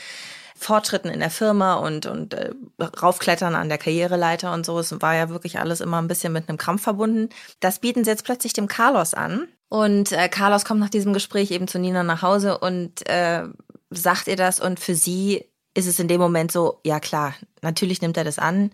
Fortschritten 0.54 1.10
in 1.10 1.18
der 1.18 1.30
Firma 1.30 1.74
und, 1.74 2.06
und 2.06 2.34
äh, 2.34 2.52
raufklettern 2.80 3.56
an 3.56 3.68
der 3.68 3.78
Karriereleiter 3.78 4.52
und 4.52 4.64
so, 4.64 4.78
es 4.78 5.00
war 5.00 5.16
ja 5.16 5.30
wirklich 5.30 5.58
alles 5.58 5.80
immer 5.80 6.00
ein 6.00 6.06
bisschen 6.06 6.32
mit 6.32 6.48
einem 6.48 6.58
Krampf 6.58 6.82
verbunden. 6.82 7.30
Das 7.58 7.80
bieten 7.80 8.04
sie 8.04 8.10
jetzt 8.10 8.24
plötzlich 8.24 8.52
dem 8.52 8.68
Carlos 8.68 9.14
an. 9.14 9.48
Und 9.68 10.12
äh, 10.12 10.28
Carlos 10.28 10.64
kommt 10.64 10.80
nach 10.80 10.90
diesem 10.90 11.12
Gespräch 11.12 11.50
eben 11.50 11.66
zu 11.66 11.78
Nina 11.78 12.02
nach 12.02 12.22
Hause 12.22 12.58
und 12.58 13.08
äh, 13.08 13.44
sagt 13.90 14.28
ihr 14.28 14.36
das 14.36 14.60
und 14.60 14.78
für 14.78 14.94
sie 14.94 15.49
ist 15.74 15.86
es 15.86 15.98
in 15.98 16.08
dem 16.08 16.20
Moment 16.20 16.50
so, 16.50 16.80
ja 16.84 17.00
klar, 17.00 17.34
natürlich 17.62 18.02
nimmt 18.02 18.16
er 18.16 18.24
das 18.24 18.38
an 18.38 18.72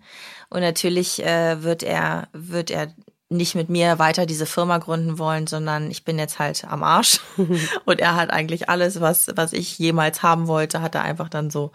und 0.49 0.61
natürlich 0.61 1.23
äh, 1.23 1.63
wird 1.63 1.83
er, 1.83 2.27
wird 2.33 2.71
er 2.71 2.93
nicht 3.29 3.55
mit 3.55 3.69
mir 3.69 3.99
weiter 3.99 4.25
diese 4.25 4.45
Firma 4.45 4.77
gründen 4.77 5.19
wollen, 5.19 5.47
sondern 5.47 5.91
ich 5.91 6.05
bin 6.05 6.17
jetzt 6.17 6.39
halt 6.39 6.63
am 6.65 6.83
Arsch. 6.83 7.19
und 7.85 7.99
er 7.99 8.15
hat 8.15 8.29
eigentlich 8.29 8.69
alles, 8.69 9.01
was, 9.01 9.27
was 9.35 9.53
ich 9.53 9.77
jemals 9.77 10.23
haben 10.23 10.47
wollte, 10.47 10.81
hat 10.81 10.95
er 10.95 11.03
einfach 11.03 11.29
dann 11.29 11.49
so 11.49 11.71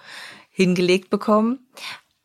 hingelegt 0.49 1.11
bekommen. 1.11 1.67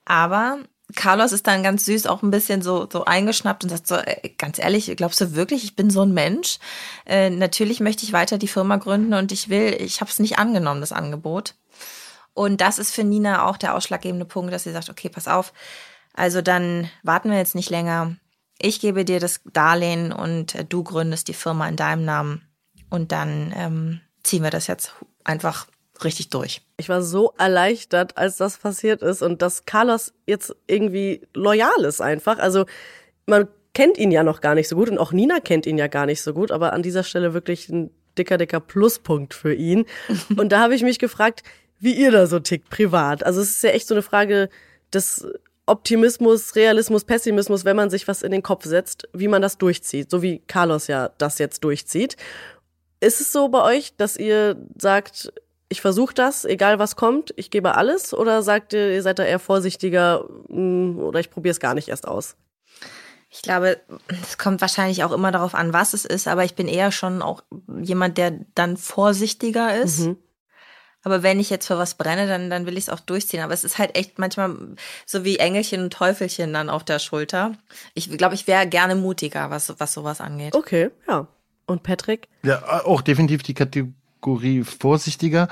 Aber 0.05 0.59
Carlos 0.95 1.33
ist 1.33 1.47
dann 1.47 1.63
ganz 1.63 1.85
süß 1.85 2.07
auch 2.07 2.23
ein 2.23 2.31
bisschen 2.31 2.61
so, 2.61 2.87
so 2.91 3.03
eingeschnappt 3.03 3.63
und 3.63 3.69
sagt 3.69 3.87
so, 3.87 3.95
äh, 3.95 4.29
ganz 4.37 4.57
ehrlich, 4.57 4.93
glaubst 4.95 5.19
du 5.19 5.35
wirklich, 5.35 5.65
ich 5.65 5.75
bin 5.75 5.89
so 5.89 6.01
ein 6.01 6.13
Mensch? 6.13 6.59
Äh, 7.05 7.29
natürlich 7.29 7.81
möchte 7.81 8.05
ich 8.05 8.13
weiter 8.13 8.37
die 8.37 8.47
Firma 8.47 8.77
gründen 8.77 9.13
und 9.13 9.33
ich 9.33 9.49
will, 9.49 9.75
ich 9.79 9.99
habe 9.99 10.09
es 10.09 10.19
nicht 10.19 10.39
angenommen, 10.39 10.79
das 10.79 10.93
Angebot. 10.93 11.55
Und 12.37 12.61
das 12.61 12.77
ist 12.77 12.93
für 12.93 13.03
Nina 13.03 13.47
auch 13.47 13.57
der 13.57 13.73
ausschlaggebende 13.73 14.25
Punkt, 14.25 14.53
dass 14.53 14.63
sie 14.63 14.71
sagt, 14.71 14.91
okay, 14.91 15.09
pass 15.09 15.27
auf, 15.27 15.53
also 16.13 16.43
dann 16.43 16.87
warten 17.01 17.31
wir 17.31 17.37
jetzt 17.39 17.55
nicht 17.55 17.71
länger. 17.71 18.15
Ich 18.59 18.79
gebe 18.79 19.05
dir 19.05 19.19
das 19.19 19.41
Darlehen 19.53 20.11
und 20.11 20.53
äh, 20.53 20.63
du 20.63 20.83
gründest 20.83 21.29
die 21.29 21.33
Firma 21.33 21.67
in 21.67 21.77
deinem 21.77 22.05
Namen. 22.05 22.43
Und 22.91 23.11
dann 23.11 23.51
ähm, 23.57 24.01
ziehen 24.23 24.43
wir 24.43 24.51
das 24.51 24.67
jetzt 24.67 24.93
einfach 25.23 25.65
richtig 26.03 26.29
durch. 26.29 26.61
Ich 26.77 26.89
war 26.89 27.01
so 27.01 27.33
erleichtert, 27.39 28.19
als 28.19 28.37
das 28.37 28.59
passiert 28.59 29.01
ist 29.01 29.23
und 29.23 29.41
dass 29.41 29.65
Carlos 29.65 30.13
jetzt 30.27 30.55
irgendwie 30.67 31.27
loyal 31.33 31.85
ist 31.85 32.01
einfach. 32.01 32.37
Also 32.37 32.65
man 33.25 33.47
kennt 33.73 33.97
ihn 33.97 34.11
ja 34.11 34.21
noch 34.21 34.41
gar 34.41 34.53
nicht 34.53 34.67
so 34.67 34.75
gut 34.75 34.89
und 34.91 34.99
auch 34.99 35.11
Nina 35.11 35.39
kennt 35.39 35.65
ihn 35.65 35.79
ja 35.79 35.87
gar 35.87 36.05
nicht 36.05 36.21
so 36.21 36.35
gut, 36.35 36.51
aber 36.51 36.73
an 36.73 36.83
dieser 36.83 37.03
Stelle 37.03 37.33
wirklich 37.33 37.67
ein 37.69 37.89
dicker, 38.15 38.37
dicker 38.37 38.59
Pluspunkt 38.59 39.33
für 39.33 39.55
ihn. 39.55 39.85
Und 40.37 40.51
da 40.51 40.59
habe 40.59 40.75
ich 40.75 40.81
mich 40.81 40.97
gefragt, 40.99 41.43
wie 41.79 41.93
ihr 41.93 42.11
da 42.11 42.27
so 42.27 42.39
tickt, 42.39 42.69
privat. 42.69 43.23
Also 43.23 43.41
es 43.41 43.51
ist 43.51 43.63
ja 43.63 43.71
echt 43.71 43.87
so 43.87 43.93
eine 43.93 44.01
Frage 44.01 44.49
des 44.93 45.27
Optimismus, 45.65 46.55
Realismus, 46.55 47.03
Pessimismus, 47.03 47.65
wenn 47.65 47.75
man 47.75 47.89
sich 47.89 48.07
was 48.07 48.23
in 48.23 48.31
den 48.31 48.41
Kopf 48.41 48.65
setzt, 48.65 49.07
wie 49.13 49.27
man 49.27 49.41
das 49.41 49.57
durchzieht, 49.57 50.09
so 50.09 50.21
wie 50.21 50.39
Carlos 50.39 50.87
ja 50.87 51.11
das 51.17 51.39
jetzt 51.39 51.63
durchzieht. 51.63 52.15
Ist 52.99 53.21
es 53.21 53.31
so 53.31 53.49
bei 53.49 53.61
euch, 53.63 53.95
dass 53.97 54.17
ihr 54.17 54.55
sagt, 54.77 55.31
ich 55.69 55.81
versuche 55.81 56.13
das, 56.13 56.45
egal 56.45 56.79
was 56.79 56.95
kommt, 56.95 57.33
ich 57.35 57.51
gebe 57.51 57.75
alles, 57.75 58.13
oder 58.13 58.41
sagt 58.41 58.73
ihr, 58.73 58.91
ihr 58.93 59.03
seid 59.03 59.19
da 59.19 59.23
eher 59.23 59.39
vorsichtiger 59.39 60.25
mm, 60.47 60.99
oder 60.99 61.19
ich 61.19 61.29
probiere 61.29 61.51
es 61.51 61.59
gar 61.59 61.73
nicht 61.73 61.89
erst 61.89 62.07
aus? 62.07 62.37
Ich 63.29 63.41
glaube, 63.41 63.77
es 64.23 64.37
kommt 64.37 64.61
wahrscheinlich 64.61 65.03
auch 65.03 65.11
immer 65.11 65.33
darauf 65.33 65.53
an, 65.53 65.73
was 65.73 65.93
es 65.93 66.05
ist, 66.05 66.29
aber 66.29 66.45
ich 66.45 66.55
bin 66.55 66.69
eher 66.69 66.93
schon 66.93 67.21
auch 67.21 67.43
jemand, 67.81 68.17
der 68.17 68.39
dann 68.55 68.77
vorsichtiger 68.77 69.75
ist. 69.75 69.99
Mhm. 69.99 70.17
Aber 71.07 71.23
wenn 71.23 71.39
ich 71.39 71.49
jetzt 71.49 71.67
für 71.67 71.77
was 71.77 71.93
brenne, 71.93 72.27
dann, 72.27 72.49
dann 72.49 72.65
will 72.65 72.73
ich 72.73 72.83
es 72.83 72.89
auch 72.89 72.99
durchziehen. 72.99 73.41
Aber 73.41 73.53
es 73.53 73.63
ist 73.63 73.77
halt 73.77 73.97
echt 73.97 74.19
manchmal 74.19 74.57
so 75.05 75.23
wie 75.23 75.37
Engelchen 75.37 75.81
und 75.83 75.93
Teufelchen 75.93 76.51
dann 76.51 76.69
auf 76.69 76.83
der 76.83 76.99
Schulter. 76.99 77.53
Ich 77.93 78.09
glaube, 78.17 78.35
ich 78.35 78.45
wäre 78.45 78.67
gerne 78.67 78.93
mutiger, 78.93 79.49
was, 79.49 79.73
was 79.79 79.93
sowas 79.93 80.19
angeht. 80.19 80.53
Okay, 80.53 80.89
ja. 81.07 81.25
Und 81.65 81.83
Patrick? 81.83 82.27
Ja, 82.43 82.83
auch 82.83 82.99
definitiv 82.99 83.41
die 83.41 83.53
Kategorie 83.53 84.65
vorsichtiger. 84.65 85.47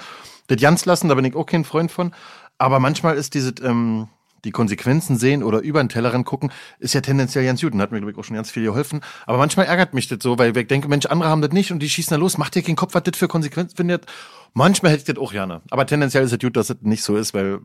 Das 0.48 0.60
Jans 0.60 0.84
lassen, 0.84 1.08
da 1.08 1.15
bin 1.15 1.24
ich 1.24 1.36
auch 1.36 1.46
kein 1.46 1.63
Freund 1.63 1.89
von. 1.89 2.13
Aber 2.58 2.82
manchmal 2.82 3.15
ist 3.15 3.34
diese, 3.34 3.54
ähm, 3.63 4.10
die 4.45 4.51
Konsequenzen 4.51 5.17
sehen 5.17 5.43
oder 5.43 5.60
über 5.60 5.84
den 5.84 5.89
Tellerrand 5.89 6.25
gucken, 6.25 6.51
ist 6.79 6.93
ja 6.93 7.01
tendenziell 7.01 7.43
ganz 7.43 7.62
gut 7.62 7.73
und 7.73 7.81
hat 7.81 7.91
mir, 7.91 7.97
glaube 7.97 8.12
ich, 8.12 8.17
auch 8.17 8.23
schon 8.23 8.36
ganz 8.36 8.51
viel 8.51 8.63
geholfen. 8.63 9.01
Aber 9.25 9.38
manchmal 9.38 9.65
ärgert 9.65 9.93
mich 9.93 10.08
das 10.08 10.19
so, 10.21 10.38
weil 10.38 10.55
ich 10.55 10.67
denke, 10.67 10.88
Mensch, 10.88 11.05
andere 11.08 11.29
haben 11.29 11.41
das 11.41 11.51
nicht 11.51 11.71
und 11.71 11.79
die 11.79 11.89
schießen 11.89 12.12
da 12.12 12.17
los, 12.17 12.38
macht 12.38 12.55
dir 12.55 12.63
keinen 12.63 12.75
Kopf, 12.75 12.93
was 12.93 13.03
das 13.03 13.17
für 13.17 13.27
Konsequenzen 13.27 13.75
findet. 13.75 14.05
Manchmal 14.53 14.93
hätte 14.93 15.01
ich 15.01 15.15
das 15.15 15.21
auch 15.21 15.34
gerne. 15.34 15.62
Aber 15.69 15.86
tendenziell 15.86 16.23
ist 16.23 16.31
es 16.31 16.39
gut, 16.39 16.55
dass 16.55 16.69
es 16.69 16.77
nicht 16.81 17.03
so 17.03 17.17
ist, 17.17 17.34
weil, 17.34 17.60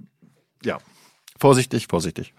ja, 0.65 0.79
vorsichtig, 1.39 1.87
vorsichtig. 1.89 2.35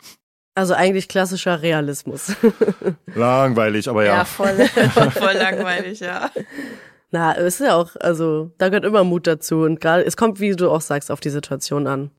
Also 0.53 0.73
eigentlich 0.73 1.07
klassischer 1.07 1.61
Realismus. 1.61 2.33
langweilig, 3.15 3.87
aber 3.87 4.05
ja. 4.05 4.17
Ja, 4.17 4.25
voll, 4.25 4.57
voll 5.11 5.33
langweilig, 5.37 6.01
ja. 6.01 6.29
Na, 7.11 7.35
es 7.35 7.59
ist 7.59 7.67
ja 7.67 7.75
auch, 7.75 7.95
also 7.99 8.51
da 8.57 8.69
gehört 8.69 8.85
immer 8.85 9.03
Mut 9.03 9.27
dazu 9.27 9.61
und 9.61 9.79
gerade, 9.79 10.05
es 10.05 10.17
kommt, 10.17 10.39
wie 10.39 10.55
du 10.55 10.69
auch 10.69 10.81
sagst, 10.81 11.11
auf 11.11 11.19
die 11.19 11.29
Situation 11.29 11.87
an. 11.87 12.11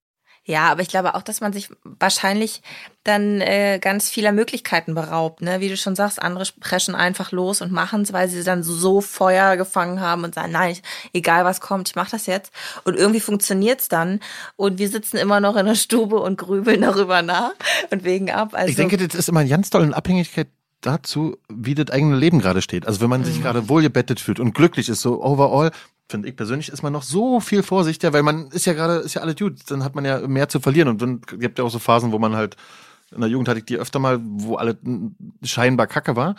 Ja, 0.44 0.72
aber 0.72 0.83
ich 0.83 0.88
glaube 0.88 1.14
auch, 1.14 1.22
dass 1.22 1.40
man 1.40 1.52
sich 1.52 1.68
wahrscheinlich 1.85 2.62
dann 3.05 3.40
äh, 3.40 3.78
ganz 3.81 4.09
vieler 4.09 4.33
Möglichkeiten 4.33 4.92
beraubt. 4.94 5.40
Ne? 5.40 5.61
Wie 5.61 5.68
du 5.68 5.76
schon 5.76 5.94
sagst, 5.94 6.20
andere 6.20 6.44
preschen 6.59 6.96
einfach 6.96 7.31
los 7.31 7.61
und 7.61 7.70
machen 7.70 8.02
es, 8.02 8.12
weil 8.12 8.28
sie 8.28 8.42
dann 8.42 8.64
so 8.64 9.00
Feuer 9.00 9.57
gefangen 9.57 10.00
haben 10.00 10.24
und 10.24 10.35
sagen, 10.35 10.50
nein, 10.50 10.72
ich, 10.72 10.83
egal 11.12 11.44
was 11.44 11.61
kommt, 11.61 11.88
ich 11.88 11.94
mache 11.94 12.11
das 12.11 12.26
jetzt. 12.26 12.52
Und 12.83 12.96
irgendwie 12.96 13.20
funktioniert's 13.20 13.87
dann. 13.88 14.18
Und 14.57 14.78
wir 14.78 14.88
sitzen 14.88 15.16
immer 15.16 15.38
noch 15.38 15.55
in 15.55 15.66
der 15.66 15.76
Stube 15.76 16.16
und 16.16 16.38
grübeln 16.38 16.81
darüber 16.81 17.22
nach 17.22 17.52
und 17.90 18.02
wegen 18.02 18.31
ab. 18.31 18.50
Also 18.52 18.68
ich 18.68 18.76
denke, 18.76 18.96
das 18.96 19.14
ist 19.14 19.28
immer 19.28 19.40
eine 19.40 19.50
ganz 19.50 19.70
tolle 19.70 19.94
Abhängigkeit 19.94 20.48
dazu, 20.81 21.37
wie 21.48 21.76
das 21.76 21.90
eigene 21.90 22.16
Leben 22.16 22.40
gerade 22.40 22.62
steht. 22.62 22.87
Also 22.88 23.00
wenn 23.00 23.11
man 23.11 23.24
sich 23.24 23.38
mhm. 23.38 23.42
gerade 23.42 23.68
wohlgebettet 23.68 24.18
fühlt 24.18 24.40
und 24.40 24.55
glücklich 24.55 24.88
ist, 24.88 25.02
so 25.02 25.22
overall, 25.22 25.70
finde 26.12 26.29
ich 26.29 26.37
persönlich, 26.37 26.68
ist 26.68 26.83
man 26.83 26.92
noch 26.92 27.03
so 27.03 27.40
viel 27.40 27.64
vorsichtiger, 27.64 28.12
weil 28.12 28.22
man 28.22 28.46
ist 28.53 28.66
ja 28.66 28.75
gerade, 28.75 28.98
ist 28.98 29.14
ja 29.14 29.22
alle 29.22 29.35
gut, 29.35 29.59
dann 29.68 29.83
hat 29.83 29.96
man 29.96 30.05
ja 30.05 30.20
mehr 30.29 30.48
zu 30.48 30.61
verlieren 30.61 30.88
und 30.88 31.03
dann 31.03 31.20
gibt 31.22 31.59
ja 31.59 31.64
auch 31.64 31.70
so 31.70 31.81
Phasen, 31.81 32.12
wo 32.12 32.20
man 32.20 32.37
halt, 32.37 32.57
in 33.11 33.20
der 33.20 33.29
Jugend 33.29 33.48
hatte 33.48 33.59
ich 33.59 33.64
die 33.64 33.79
öfter 33.79 33.98
mal, 33.98 34.20
wo 34.22 34.55
alle 34.55 34.79
scheinbar 35.42 35.88
kacke 35.88 36.14
war. 36.14 36.37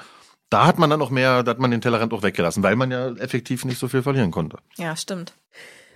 Da 0.50 0.66
hat 0.66 0.80
man 0.80 0.90
dann 0.90 1.00
noch 1.00 1.10
mehr, 1.10 1.44
da 1.44 1.52
hat 1.52 1.60
man 1.60 1.72
den 1.72 1.82
Tellerrand 1.82 2.14
auch 2.14 2.24
weggelassen, 2.24 2.64
weil 2.64 2.78
man 2.78 2.92
ja 2.92 3.10
effektiv 3.16 3.66
nicht 3.66 3.80
so 3.80 3.88
viel 3.90 4.04
verlieren 4.04 4.32
konnte. 4.32 4.58
Ja, 4.78 4.96
stimmt. 4.96 5.34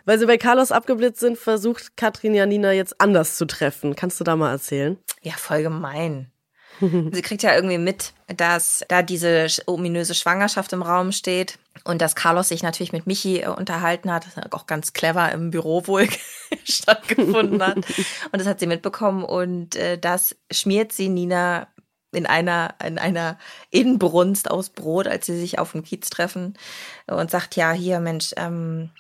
Weil 0.06 0.20
sie 0.20 0.26
bei 0.26 0.38
Carlos 0.38 0.72
abgeblitzt 0.72 1.20
sind, 1.20 1.38
versucht 1.38 1.96
Katrin 1.96 2.34
Janina 2.34 2.72
jetzt 2.72 3.00
anders 3.00 3.38
zu 3.38 3.46
treffen. 3.46 3.96
Kannst 3.96 4.20
du 4.20 4.24
da 4.24 4.36
mal 4.36 4.52
erzählen? 4.52 4.98
Ja, 5.22 5.34
voll 5.34 5.63
gemein. 5.63 6.32
Sie 7.12 7.22
kriegt 7.22 7.44
ja 7.44 7.56
irgendwie 7.56 7.78
mit, 7.78 8.13
dass 8.28 8.84
da 8.88 9.02
diese 9.02 9.48
ominöse 9.66 10.13
Schwangerschaft 10.13 10.74
im 10.74 10.82
Raum 10.82 11.12
steht 11.12 11.58
und 11.84 12.02
dass 12.02 12.16
Carlos 12.16 12.50
sich 12.50 12.63
natürlich 12.63 12.94
mit 12.94 13.08
Michi 13.08 13.42
äh, 13.42 13.48
unterhalten 13.48 14.12
hat, 14.12 14.26
auch 14.52 14.68
ganz 14.68 14.94
clever 14.94 15.32
im 15.32 15.52
Büro 15.52 15.88
wohl 15.88 16.08
stattgefunden 16.63 17.63
hat. 17.63 17.78
Und 18.32 18.40
das 18.40 18.48
hat 18.48 18.60
sie 18.60 18.68
mitbekommen 18.68 19.24
und 19.24 19.76
äh, 19.76 19.98
das 19.98 20.36
schmiert 20.52 20.92
sie 20.92 21.10
Nina 21.10 21.68
in 22.12 22.26
einer, 22.26 22.76
in 22.86 22.98
einer 22.98 23.38
Inbrunst 23.70 24.50
aus 24.50 24.70
Brot, 24.70 25.08
als 25.08 25.26
sie 25.26 25.38
sich 25.38 25.60
auf 25.60 25.74
dem 25.74 25.84
Kiez 25.84 26.10
treffen 26.10 26.58
und 27.06 27.30
sagt, 27.30 27.56
ja, 27.56 27.74
hier, 27.74 28.00
Mensch, 28.00 28.34
ähm, 28.38 28.92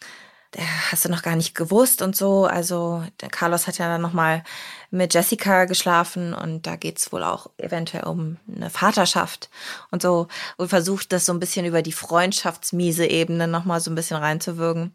hast 0.91 1.05
du 1.05 1.09
noch 1.09 1.21
gar 1.21 1.35
nicht 1.35 1.53
gewusst 1.55 2.01
und 2.01 2.15
so. 2.15 2.45
Also 2.45 3.03
der 3.21 3.29
Carlos 3.29 3.67
hat 3.67 3.77
ja 3.77 3.87
dann 3.87 4.01
nochmal 4.01 4.43
mit 4.89 5.13
Jessica 5.13 5.65
geschlafen 5.65 6.33
und 6.33 6.65
da 6.65 6.75
geht's 6.75 7.11
wohl 7.11 7.23
auch 7.23 7.49
eventuell 7.57 8.05
um 8.05 8.37
eine 8.53 8.69
Vaterschaft 8.69 9.49
und 9.91 10.01
so. 10.01 10.27
Und 10.57 10.69
versucht 10.69 11.11
das 11.11 11.25
so 11.25 11.33
ein 11.33 11.39
bisschen 11.39 11.65
über 11.65 11.81
die 11.81 11.91
freundschaftsmiese 11.91 13.05
Ebene 13.05 13.47
nochmal 13.47 13.81
so 13.81 13.91
ein 13.91 13.95
bisschen 13.95 14.17
reinzuwirken. 14.17 14.93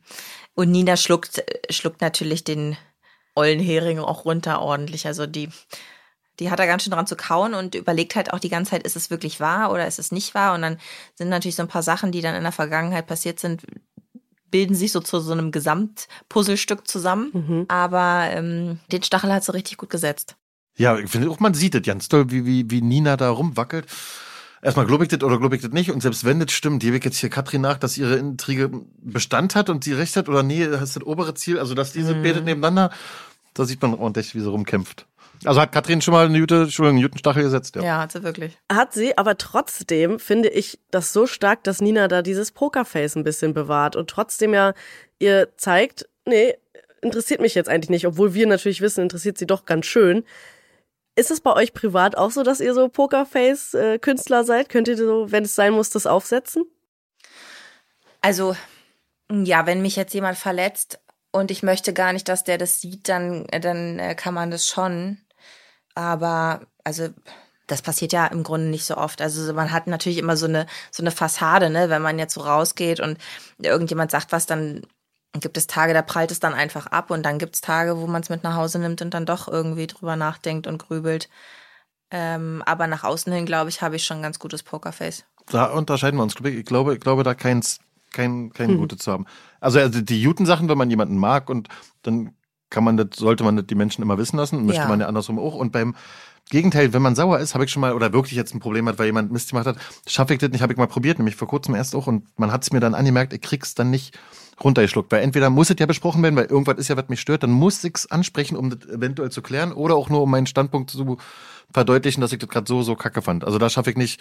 Und 0.54 0.70
Nina 0.70 0.96
schluckt, 0.96 1.44
schluckt 1.70 2.00
natürlich 2.00 2.44
den 2.44 2.76
ollen 3.34 3.60
Hering 3.60 3.98
auch 3.98 4.24
runter 4.24 4.60
ordentlich. 4.60 5.06
Also 5.06 5.26
die, 5.26 5.48
die 6.40 6.50
hat 6.50 6.58
da 6.58 6.66
ganz 6.66 6.82
schön 6.82 6.92
dran 6.92 7.06
zu 7.06 7.16
kauen 7.16 7.54
und 7.54 7.74
überlegt 7.74 8.16
halt 8.16 8.32
auch 8.32 8.38
die 8.40 8.48
ganze 8.48 8.72
Zeit, 8.72 8.82
ist 8.82 8.96
es 8.96 9.10
wirklich 9.10 9.40
wahr 9.40 9.70
oder 9.70 9.86
ist 9.86 9.98
es 9.98 10.12
nicht 10.12 10.34
wahr? 10.34 10.54
Und 10.54 10.62
dann 10.62 10.78
sind 11.14 11.28
natürlich 11.28 11.56
so 11.56 11.62
ein 11.62 11.68
paar 11.68 11.82
Sachen, 11.82 12.12
die 12.12 12.20
dann 12.20 12.34
in 12.34 12.42
der 12.42 12.52
Vergangenheit 12.52 13.06
passiert 13.06 13.38
sind, 13.38 13.62
bilden 14.52 14.76
sich 14.76 14.92
so 14.92 15.00
zu 15.00 15.18
so 15.18 15.32
einem 15.32 15.50
Gesamtpuzzlestück 15.50 16.86
zusammen. 16.86 17.30
Mhm. 17.32 17.64
Aber 17.66 18.28
ähm, 18.30 18.78
den 18.92 19.02
Stachel 19.02 19.32
hat 19.32 19.42
sie 19.42 19.52
richtig 19.52 19.78
gut 19.78 19.90
gesetzt. 19.90 20.36
Ja, 20.76 20.96
ich 20.96 21.10
finde 21.10 21.28
auch, 21.28 21.40
man 21.40 21.54
sieht 21.54 21.74
es 21.74 21.82
ganz 21.82 22.08
toll, 22.08 22.30
wie, 22.30 22.46
wie, 22.46 22.70
wie 22.70 22.80
Nina 22.80 23.16
da 23.16 23.30
rumwackelt. 23.30 23.86
Erstmal 24.62 24.86
glaube 24.86 25.04
ich 25.04 25.10
das 25.10 25.22
oder 25.24 25.38
glaube 25.38 25.56
ich 25.56 25.62
das 25.62 25.72
nicht. 25.72 25.90
Und 25.90 26.02
selbst 26.02 26.24
wenn 26.24 26.38
das 26.38 26.52
stimmt, 26.52 26.82
gebe 26.82 26.96
ich 26.96 27.04
jetzt 27.04 27.18
hier 27.18 27.30
Katrin 27.30 27.62
nach, 27.62 27.78
dass 27.78 27.98
ihre 27.98 28.14
Intrige 28.14 28.70
Bestand 29.00 29.56
hat 29.56 29.68
und 29.68 29.82
sie 29.82 29.92
recht 29.92 30.16
hat 30.16 30.28
oder 30.28 30.44
nee, 30.44 30.64
das 30.66 30.82
ist 30.82 30.96
das 30.96 31.02
obere 31.04 31.34
Ziel. 31.34 31.58
Also, 31.58 31.74
dass 31.74 31.92
diese 31.92 32.14
mhm. 32.14 32.22
betet 32.22 32.44
nebeneinander, 32.44 32.92
da 33.54 33.64
sieht 33.64 33.82
man 33.82 33.94
ordentlich, 33.94 34.36
wie 34.36 34.40
sie 34.40 34.48
rumkämpft. 34.48 35.06
Also 35.44 35.60
hat 35.60 35.72
Katrin 35.72 36.00
schon 36.00 36.12
mal 36.12 36.26
eine 36.26 36.38
Jute, 36.38 36.62
Entschuldigung, 36.62 36.96
einen 36.96 37.02
Jutenstachel 37.02 37.42
gesetzt, 37.42 37.76
ja. 37.76 37.82
Ja, 37.82 37.98
hat 38.00 38.12
sie 38.12 38.22
wirklich. 38.22 38.56
Hat 38.70 38.92
sie, 38.92 39.16
aber 39.18 39.38
trotzdem 39.38 40.18
finde 40.18 40.48
ich 40.48 40.78
das 40.90 41.12
so 41.12 41.26
stark, 41.26 41.64
dass 41.64 41.80
Nina 41.80 42.08
da 42.08 42.22
dieses 42.22 42.52
Pokerface 42.52 43.16
ein 43.16 43.24
bisschen 43.24 43.54
bewahrt 43.54 43.96
und 43.96 44.08
trotzdem 44.08 44.54
ja 44.54 44.74
ihr 45.18 45.56
zeigt, 45.56 46.08
nee, 46.26 46.54
interessiert 47.00 47.40
mich 47.40 47.54
jetzt 47.54 47.68
eigentlich 47.68 47.90
nicht, 47.90 48.06
obwohl 48.06 48.34
wir 48.34 48.46
natürlich 48.46 48.80
wissen, 48.80 49.02
interessiert 49.02 49.38
sie 49.38 49.46
doch 49.46 49.64
ganz 49.66 49.86
schön. 49.86 50.24
Ist 51.14 51.30
es 51.30 51.40
bei 51.40 51.52
euch 51.52 51.74
privat 51.74 52.16
auch 52.16 52.30
so, 52.30 52.42
dass 52.42 52.60
ihr 52.60 52.72
so 52.74 52.88
Pokerface-Künstler 52.88 54.44
seid? 54.44 54.68
Könnt 54.68 54.88
ihr 54.88 54.96
so, 54.96 55.30
wenn 55.30 55.44
es 55.44 55.54
sein 55.54 55.74
muss, 55.74 55.90
das 55.90 56.06
aufsetzen? 56.06 56.64
Also, 58.22 58.56
ja, 59.30 59.66
wenn 59.66 59.82
mich 59.82 59.96
jetzt 59.96 60.14
jemand 60.14 60.38
verletzt 60.38 61.00
und 61.30 61.50
ich 61.50 61.62
möchte 61.62 61.92
gar 61.92 62.12
nicht, 62.12 62.28
dass 62.28 62.44
der 62.44 62.56
das 62.56 62.80
sieht, 62.80 63.08
dann, 63.08 63.46
dann 63.46 63.98
äh, 63.98 64.14
kann 64.14 64.32
man 64.32 64.50
das 64.50 64.66
schon. 64.66 65.18
Aber 65.94 66.62
also 66.84 67.08
das 67.66 67.82
passiert 67.82 68.12
ja 68.12 68.26
im 68.26 68.42
Grunde 68.42 68.68
nicht 68.68 68.84
so 68.84 68.96
oft. 68.96 69.20
Also 69.20 69.52
man 69.54 69.72
hat 69.72 69.86
natürlich 69.86 70.18
immer 70.18 70.36
so 70.36 70.46
eine 70.46 70.66
so 70.90 71.02
eine 71.02 71.10
Fassade, 71.10 71.70
ne, 71.70 71.88
wenn 71.90 72.02
man 72.02 72.18
jetzt 72.18 72.34
so 72.34 72.40
rausgeht 72.40 73.00
und 73.00 73.18
irgendjemand 73.58 74.10
sagt 74.10 74.32
was, 74.32 74.46
dann 74.46 74.82
gibt 75.40 75.56
es 75.56 75.66
Tage, 75.66 75.94
da 75.94 76.02
prallt 76.02 76.30
es 76.30 76.40
dann 76.40 76.54
einfach 76.54 76.86
ab 76.88 77.10
und 77.10 77.22
dann 77.22 77.38
gibt 77.38 77.54
es 77.54 77.60
Tage, 77.60 77.98
wo 77.98 78.06
man 78.06 78.22
es 78.22 78.28
mit 78.28 78.42
nach 78.42 78.56
Hause 78.56 78.78
nimmt 78.78 79.00
und 79.00 79.14
dann 79.14 79.26
doch 79.26 79.48
irgendwie 79.48 79.86
drüber 79.86 80.16
nachdenkt 80.16 80.66
und 80.66 80.78
grübelt. 80.78 81.28
Ähm, 82.10 82.62
aber 82.66 82.86
nach 82.86 83.04
außen 83.04 83.32
hin, 83.32 83.46
glaube 83.46 83.70
ich, 83.70 83.80
habe 83.80 83.96
ich 83.96 84.04
schon 84.04 84.18
ein 84.18 84.22
ganz 84.22 84.38
gutes 84.38 84.62
Pokerface. 84.62 85.24
Da 85.46 85.66
unterscheiden 85.66 86.18
wir 86.18 86.22
uns. 86.22 86.34
Ich 86.44 86.66
glaube, 86.66 86.94
ich 86.94 87.00
glaube, 87.00 87.22
da 87.22 87.34
keins, 87.34 87.78
kein, 88.12 88.52
kein 88.52 88.68
hm. 88.68 88.78
gutes 88.78 88.98
zu 88.98 89.12
haben. 89.12 89.24
Also, 89.60 89.78
also 89.78 90.02
die 90.02 90.20
Juten-Sachen, 90.20 90.68
wenn 90.68 90.76
man 90.76 90.90
jemanden 90.90 91.16
mag 91.16 91.48
und 91.48 91.68
dann 92.02 92.34
kann 92.72 92.82
man 92.82 92.96
das, 92.96 93.08
sollte 93.16 93.44
man 93.44 93.56
das 93.56 93.66
die 93.66 93.76
Menschen 93.76 94.02
immer 94.02 94.18
wissen 94.18 94.36
lassen, 94.36 94.66
möchte 94.66 94.82
ja. 94.82 94.88
man 94.88 94.98
ja 94.98 95.06
andersrum 95.06 95.38
auch. 95.38 95.54
Und 95.54 95.70
beim 95.70 95.94
Gegenteil, 96.50 96.92
wenn 96.92 97.02
man 97.02 97.14
sauer 97.14 97.38
ist, 97.38 97.54
habe 97.54 97.64
ich 97.64 97.70
schon 97.70 97.82
mal, 97.82 97.92
oder 97.92 98.12
wirklich 98.12 98.34
jetzt 98.34 98.54
ein 98.54 98.60
Problem 98.60 98.88
hat, 98.88 98.98
weil 98.98 99.06
jemand 99.06 99.30
Mist 99.30 99.50
gemacht 99.50 99.66
hat, 99.66 99.76
schaffe 100.06 100.32
ich 100.32 100.40
das 100.40 100.50
nicht, 100.50 100.62
habe 100.62 100.72
ich 100.72 100.78
mal 100.78 100.88
probiert, 100.88 101.18
nämlich 101.18 101.36
vor 101.36 101.46
kurzem 101.46 101.74
erst 101.74 101.94
auch, 101.94 102.08
und 102.08 102.26
man 102.36 102.50
hat 102.50 102.62
es 102.64 102.72
mir 102.72 102.80
dann 102.80 102.94
angemerkt, 102.94 103.32
ich 103.32 103.40
krieg's 103.40 103.74
dann 103.74 103.90
nicht 103.90 104.18
runtergeschluckt, 104.62 105.12
weil 105.12 105.22
entweder 105.22 105.50
muss 105.50 105.70
es 105.70 105.76
ja 105.78 105.86
besprochen 105.86 106.22
werden, 106.22 106.36
weil 106.36 106.46
irgendwas 106.46 106.78
ist 106.78 106.88
ja, 106.88 106.96
was 106.96 107.08
mich 107.08 107.20
stört, 107.20 107.42
dann 107.42 107.52
muss 107.52 107.84
ich's 107.84 108.10
ansprechen, 108.10 108.56
um 108.56 108.70
das 108.70 108.88
eventuell 108.88 109.30
zu 109.30 109.42
klären, 109.42 109.72
oder 109.72 109.94
auch 109.94 110.08
nur 110.08 110.22
um 110.22 110.30
meinen 110.30 110.46
Standpunkt 110.46 110.90
zu 110.90 111.16
verdeutlichen, 111.72 112.20
dass 112.20 112.32
ich 112.32 112.38
das 112.38 112.48
gerade 112.48 112.66
so, 112.66 112.82
so 112.82 112.96
kacke 112.96 113.22
fand. 113.22 113.44
Also 113.44 113.58
da 113.58 113.70
schaffe 113.70 113.90
ich 113.90 113.96
nicht, 113.96 114.20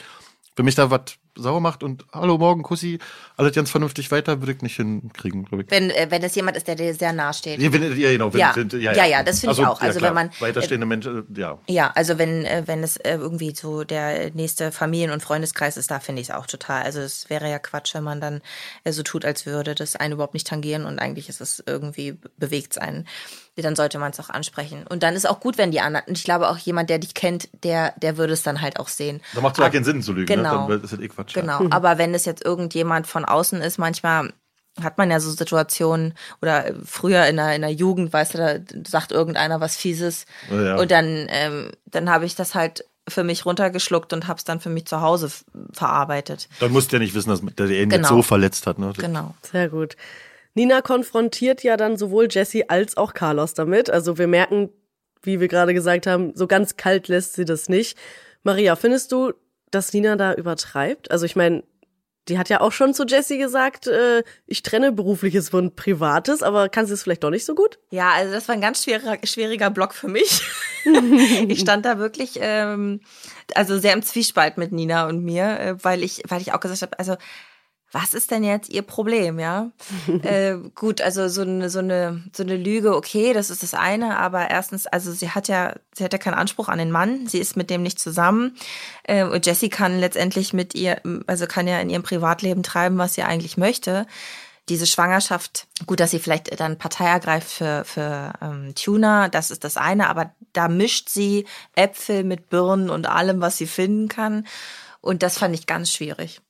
wenn 0.56 0.66
mich 0.66 0.76
da 0.76 0.92
was 0.92 1.02
sauer 1.38 1.62
macht 1.62 1.82
und 1.82 2.06
hallo 2.12 2.38
morgen 2.38 2.62
Kussi, 2.62 3.00
alles 3.38 3.56
ganz 3.56 3.72
vernünftig 3.72 4.12
weiter, 4.12 4.42
würde 4.42 4.52
ich 4.52 4.62
nicht 4.62 4.76
hinkriegen, 4.76 5.46
glaube 5.46 5.64
ich. 5.64 5.72
Wenn 5.72 5.90
äh, 5.90 6.08
wenn 6.10 6.22
es 6.24 6.36
jemand 6.36 6.58
ist, 6.58 6.68
der 6.68 6.76
dir 6.76 6.94
sehr 6.94 7.14
nahe 7.14 7.34
steht. 7.34 7.60
Ja, 7.62 7.72
wenn, 7.72 7.98
ja 7.98 8.12
genau. 8.12 8.34
Wenn, 8.34 8.40
ja. 8.40 8.54
Wenn, 8.54 8.70
ja, 8.82 8.94
ja, 8.94 9.06
ja, 9.06 9.24
das 9.24 9.40
finde 9.40 9.52
also, 9.52 9.62
ich 9.62 9.68
auch. 9.68 9.82
Also 9.82 10.00
ja, 10.00 10.08
wenn 10.08 10.14
man 10.14 10.30
weiterstehende 10.40 10.86
äh, 10.86 10.88
Menschen, 10.88 11.26
ja. 11.36 11.58
Ja, 11.68 11.92
also 11.96 12.18
wenn 12.18 12.46
äh, 12.46 12.64
wenn 12.66 12.84
es 12.84 12.98
äh, 12.98 13.16
irgendwie 13.16 13.56
so 13.56 13.84
der 13.84 14.32
nächste 14.32 14.72
Familien- 14.72 15.12
und 15.12 15.24
Freundeskreis 15.24 15.78
ist, 15.78 15.90
da 15.90 16.00
finde 16.00 16.22
ich 16.22 16.30
es 16.30 16.36
auch 16.36 16.48
total. 16.48 16.84
Also 16.84 17.00
es 17.00 17.30
wäre 17.30 17.50
ja 17.50 17.60
Quatsch, 17.60 17.94
wenn 17.96 18.04
man 18.04 18.20
dann 18.20 18.42
äh, 18.84 18.92
so 18.92 19.04
tut, 19.04 19.24
als 19.24 19.46
würde 19.46 19.74
das 19.74 19.96
einen 19.96 20.14
überhaupt 20.14 20.34
nicht 20.34 20.48
tangieren 20.48 20.86
und 20.86 21.00
eigentlich 21.00 21.30
ist 21.30 21.40
es 21.40 21.64
irgendwie 21.66 22.18
bewegt 22.38 22.74
sein 22.74 23.06
dann 23.62 23.76
sollte 23.76 24.00
man 24.00 24.12
es 24.12 24.20
auch 24.20 24.30
ansprechen. 24.30 24.86
Und 24.88 25.04
dann 25.04 25.16
ist 25.16 25.28
auch 25.28 25.40
gut, 25.40 25.58
wenn 25.58 25.72
die 25.72 25.82
anderen, 25.82 26.06
und 26.08 26.18
ich 26.18 26.24
glaube 26.24 26.50
auch 26.50 26.58
jemand, 26.58 26.90
der 26.90 27.00
dich 27.00 27.14
kennt, 27.14 27.50
der, 27.64 27.94
der 28.02 28.18
würde 28.18 28.34
es 28.34 28.44
dann 28.44 28.62
halt 28.62 28.80
auch 28.80 28.88
sehen. 28.88 29.22
Da 29.34 29.42
macht 29.42 29.58
es 29.58 29.64
ja 29.64 29.70
keinen 29.70 29.84
Sinn 29.84 30.02
zu 30.02 30.14
lügen, 30.14 30.28
genau, 30.36 30.68
ne? 30.68 30.76
dann 30.76 30.84
ist 30.84 30.94
das 30.94 31.00
eh 31.00 31.08
Quatsch. 31.08 31.34
Genau, 31.34 31.64
ja. 31.64 31.68
aber 31.72 31.98
wenn 31.98 32.14
es 32.14 32.26
jetzt 32.26 32.44
irgendjemand 32.44 33.08
von 33.08 33.26
außen 33.26 33.62
ist, 33.62 33.78
manchmal 33.78 34.34
hat 34.82 34.98
man 34.98 35.12
ja 35.12 35.20
so 35.20 35.30
Situationen 35.32 36.14
oder 36.42 36.72
früher 36.86 37.26
in 37.26 37.36
der, 37.36 37.56
in 37.56 37.62
der 37.62 37.74
Jugend, 37.74 38.14
weißt 38.14 38.34
du, 38.36 38.38
da 38.38 38.84
sagt 38.88 39.12
irgendeiner 39.12 39.60
was 39.60 39.76
Fieses 39.76 40.26
ja. 40.50 40.78
und 40.78 40.92
dann, 40.92 41.28
ähm, 41.30 41.72
dann 41.86 42.10
habe 42.10 42.26
ich 42.26 42.36
das 42.36 42.56
halt 42.56 42.86
für 43.08 43.24
mich 43.24 43.46
runtergeschluckt 43.46 44.14
und 44.14 44.28
habe 44.28 44.38
es 44.38 44.44
dann 44.44 44.60
für 44.60 44.70
mich 44.70 44.86
zu 44.86 45.02
Hause 45.02 45.30
verarbeitet. 45.74 46.48
Dann 46.60 46.72
musst 46.72 46.92
du 46.92 46.96
ja 46.96 47.00
nicht 47.00 47.14
wissen, 47.14 47.30
dass 47.30 47.42
der 47.42 47.70
ihn 47.70 47.90
genau. 47.90 48.02
jetzt 48.02 48.10
so 48.10 48.22
verletzt 48.22 48.68
hat. 48.68 48.80
Ne? 48.80 48.94
Genau. 48.98 49.36
Sehr 49.42 49.70
gut. 49.70 49.98
Nina 50.54 50.82
konfrontiert 50.82 51.64
ja 51.64 51.78
dann 51.78 51.98
sowohl 51.98 52.28
Jesse 52.30 52.70
als 52.70 52.98
auch 52.98 53.14
Carlos 53.14 53.54
damit. 53.54 53.90
Also 53.90 54.18
wir 54.18 54.28
merken, 54.28 54.70
wie 55.24 55.40
wir 55.40 55.48
gerade 55.48 55.74
gesagt 55.74 56.08
haben, 56.08 56.34
so 56.36 56.48
ganz 56.48 56.78
kalt 56.78 57.08
lässt 57.08 57.34
sie 57.34 57.46
das 57.46 57.70
nicht. 57.70 57.98
Maria, 58.44 58.76
findest 58.76 59.12
du, 59.12 59.34
dass 59.72 59.94
Nina 59.94 60.16
da 60.16 60.34
übertreibt? 60.34 61.12
Also 61.12 61.26
ich 61.26 61.36
meine, 61.36 61.64
die 62.28 62.38
hat 62.38 62.50
ja 62.50 62.62
auch 62.62 62.72
schon 62.72 62.94
zu 62.94 63.06
Jesse 63.06 63.38
gesagt, 63.38 63.88
äh, 63.88 64.24
ich 64.46 64.62
trenne 64.62 64.92
berufliches 64.92 65.50
von 65.50 65.76
privates, 65.76 66.44
aber 66.44 66.70
kann 66.70 66.86
sie 66.86 66.94
es 66.94 67.04
vielleicht 67.04 67.24
doch 67.24 67.32
nicht 67.32 67.46
so 67.46 67.56
gut? 67.56 67.80
Ja, 67.90 68.12
also 68.12 68.32
das 68.32 68.48
war 68.48 68.54
ein 68.54 68.62
ganz 68.62 68.84
schwieriger, 68.84 69.18
schwieriger 69.24 69.72
Block 69.72 69.94
für 69.94 70.08
mich. 70.08 70.42
ich 71.48 71.60
stand 71.60 71.86
da 71.86 71.98
wirklich 71.98 72.38
ähm, 72.40 73.02
also 73.56 73.80
sehr 73.80 73.94
im 73.94 74.04
Zwiespalt 74.04 74.58
mit 74.58 74.72
Nina 74.72 75.08
und 75.08 75.24
mir, 75.24 75.60
äh, 75.60 75.84
weil 75.84 76.04
ich 76.04 76.24
weil 76.28 76.42
ich 76.42 76.54
auch 76.54 76.60
gesagt 76.60 76.84
habe, 76.84 77.00
also 77.00 77.16
was 77.92 78.14
ist 78.14 78.32
denn 78.32 78.44
jetzt 78.44 78.70
ihr 78.70 78.84
Problem, 78.84 79.40
ja? 79.40 79.72
äh, 80.24 80.56
gut, 80.76 81.02
also 81.02 81.28
so 81.28 81.42
eine, 81.42 81.70
so 81.70 81.80
eine, 81.80 82.24
so 82.34 82.44
eine 82.44 82.56
Lüge, 82.56 82.96
okay, 82.96 83.34
das 83.34 83.50
ist 83.50 83.64
das 83.64 83.74
eine, 83.74 84.18
aber 84.18 84.50
erstens, 84.50 84.88
also 84.88 85.12
sie 85.12 85.32
hat 85.32 85.48
ja, 85.48 85.76
sie 85.94 86.04
hat 86.04 86.14
ja 86.14 86.20
keinen 86.20 86.36
Anspruch 86.36 86.70
an 86.70 86.80
den 86.80 86.92
Mann, 86.92 87.28
sie 87.28 87.40
ist 87.40 87.58
mit 87.58 87.70
dem 87.70 87.84
nicht 87.84 88.00
zusammen. 88.00 88.56
Äh, 89.04 89.26
und 89.26 89.46
Jessie 89.46 89.70
kann 89.70 90.00
letztendlich 90.00 90.54
mit 90.54 90.74
ihr, 90.74 91.02
also 91.28 91.48
kann 91.48 91.68
ja 91.68 91.80
in 91.80 91.90
ihrem 91.90 92.04
Privatleben 92.04 92.64
treiben, 92.64 92.98
was 92.98 93.16
sie 93.16 93.24
eigentlich 93.24 93.58
möchte. 93.58 94.08
Diese 94.70 94.88
Schwangerschaft, 94.88 95.68
gut, 95.86 96.00
dass 96.00 96.12
sie 96.12 96.20
vielleicht 96.20 96.60
dann 96.60 96.78
Partei 96.78 97.06
ergreift 97.06 97.50
für, 97.50 97.84
für 97.84 98.34
ähm, 98.42 98.74
Tuna, 98.76 99.28
das 99.28 99.52
ist 99.52 99.66
das 99.66 99.76
eine, 99.76 100.08
aber 100.08 100.34
da 100.54 100.70
mischt 100.70 101.10
sie 101.10 101.46
Äpfel 101.76 102.24
mit 102.24 102.50
Birnen 102.50 102.90
und 102.90 103.08
allem, 103.08 103.42
was 103.42 103.58
sie 103.58 103.68
finden 103.68 104.08
kann. 104.08 104.48
Und 105.02 105.24
das 105.24 105.40
fand 105.40 105.56
ich 105.56 105.66
ganz 105.66 105.92
schwierig. 105.92 106.42